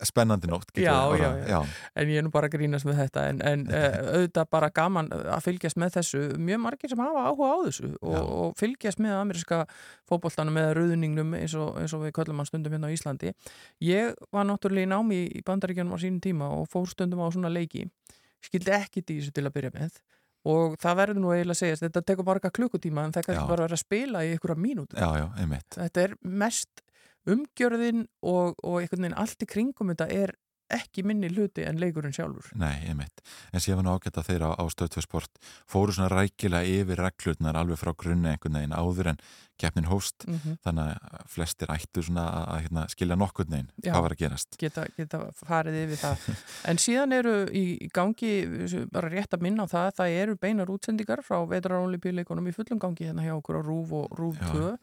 [0.04, 1.60] spennandi nótt já, já, já,
[1.96, 5.10] en ég er nú bara að grínast með þetta en, en uh, auðvitað bara gaman
[5.14, 9.18] að fylgjast með þessu, mjög margir sem hafa áhuga á þessu og, og fylgjast með
[9.20, 9.62] ameríska
[10.10, 13.34] fótboltanum með ruðningnum eins og, eins og við köllum hann stundum hérna á Íslandi.
[13.86, 17.52] Ég var náttúrulega í námi í bandaríkjanum á sínum tíma og fór stundum á svona
[17.54, 17.86] leiki.
[18.46, 20.02] Skildi ekki þessu til að byrja með.
[20.50, 23.66] Og það verður nú eiginlega að segja þetta tekur marga klukkutíma en það kannski bara
[23.66, 24.62] vera að spila í einhverja
[25.36, 25.76] einmitt.
[25.76, 26.86] Þetta er mest
[27.36, 30.36] umgjörðin og, og einhvern veginn allt í kringum þetta er
[30.70, 33.24] ekki minni hluti en leikurinn sjálfur Nei, einmitt.
[33.50, 37.80] En síðan var nú ágætt að þeirra á stöðtöðsport fóru svona rækilega yfir reglutnar alveg
[37.82, 39.18] frá grunni einhvern veginn áður en
[39.60, 40.60] keppnin hóst, Mhm.
[40.62, 44.58] þannig að flestir ættu svona að, að hérna, skilja nokkurn veginn hvað var að gerast.
[44.62, 46.30] geta, geta farið yfir það
[46.70, 48.34] en síðan eru í, gangi
[48.94, 53.10] bara rétt að minna á það það eru beinar útsendingar frá vetrarólipíleikunum í fullum gangi
[53.10, 54.54] hérna hjá okkur á Rúf og Rúf Já.
[54.54, 54.78] 2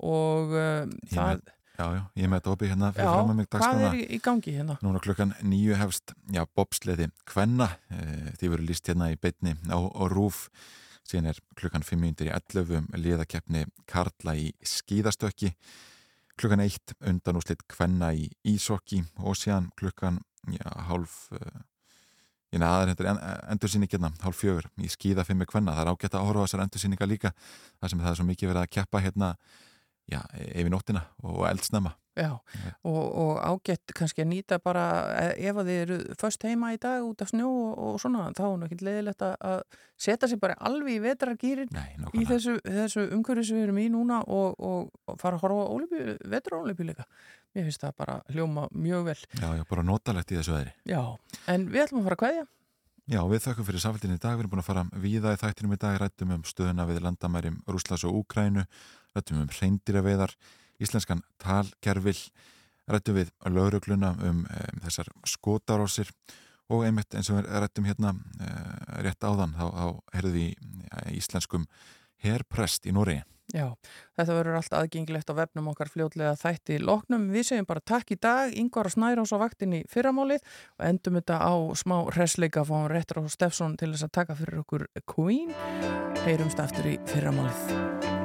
[0.00, 1.44] og um, Ég það
[1.76, 3.90] já, já, ég með þetta opið hérna fyrir Já, fram að mig hvað dagskrána.
[3.90, 4.76] er í, gangi hérna?
[4.84, 8.06] Núna klukkan nýju hefst, já, bobsleði Kvenna, e,
[8.40, 10.46] því verður líst hérna í beitni á, á Rúf
[11.06, 15.52] síðan er klukkan 5 minnir í 11 um liðakeppni Karla í skíðastökki
[16.36, 20.20] klukkan 1 undan úrslit Kvenna í Ísokki og síðan klukkan
[20.52, 21.62] já, hálf uh,
[22.54, 23.08] ég neða aðeins hendur
[23.54, 27.08] endursýning hérna, hálf fjögur í skíða 5 Kvenna, það er ágætt að horfa þessar endursýninga
[27.10, 27.32] líka,
[27.80, 29.30] þar sem það er svo mikið verið að keppa hérna,
[30.10, 30.20] já,
[30.54, 32.30] yfir nóttina og eldsnema Já,
[32.88, 34.84] og, og ágætt kannski að nýta bara
[35.20, 38.30] e- ef að þið eru först heima í dag út af snjó og, og svona,
[38.32, 39.66] þá er nú ekkert leiðilegt að-
[40.00, 41.68] setja sig bara alveg í vetrargýrin
[42.16, 45.76] í þessu, þessu umhverju sem við erum í núna og, og, fara að horfa á
[46.32, 47.04] vetrarólipíleika.
[47.52, 49.20] Mér finnst það bara hljóma mjög vel.
[49.36, 51.02] Já, já, bara notalegt í þessu veðri Já,
[51.52, 52.46] en við ætlum að fara að kveðja.
[53.06, 54.34] Já, við þakkum fyrir samfélginni í dag.
[54.34, 57.60] Við erum búin að fara víða í þættinum í dag, rættum um stöðuna við landamærim
[57.70, 58.64] Rúslas og Úkrænu,
[59.16, 60.34] rættum um reyndiraveiðar,
[60.82, 62.18] íslenskan talgerfil,
[62.90, 66.12] rættum við lögregluna um, um þessar skotarósir
[66.72, 70.52] og einmitt eins og við rættum hérna uh, rétt áðan, þá, þá heyrðu við
[70.90, 71.66] ja, íslenskum
[72.22, 73.20] herprest í Nóri.
[73.54, 73.68] Já,
[74.18, 77.28] þetta verður allt aðgengilegt á vefnum okkar fljótlega þætti loknum.
[77.30, 80.42] Við segjum bara takk í dag, Ingvar og Snærós á vaktinni fyrramálið
[80.80, 84.64] og endum þetta á smá resleika fáum réttur og Steffsson til þess að taka fyrir
[84.64, 85.54] okkur Queen.
[86.26, 88.15] Heyrumst aftur í fyrramálið.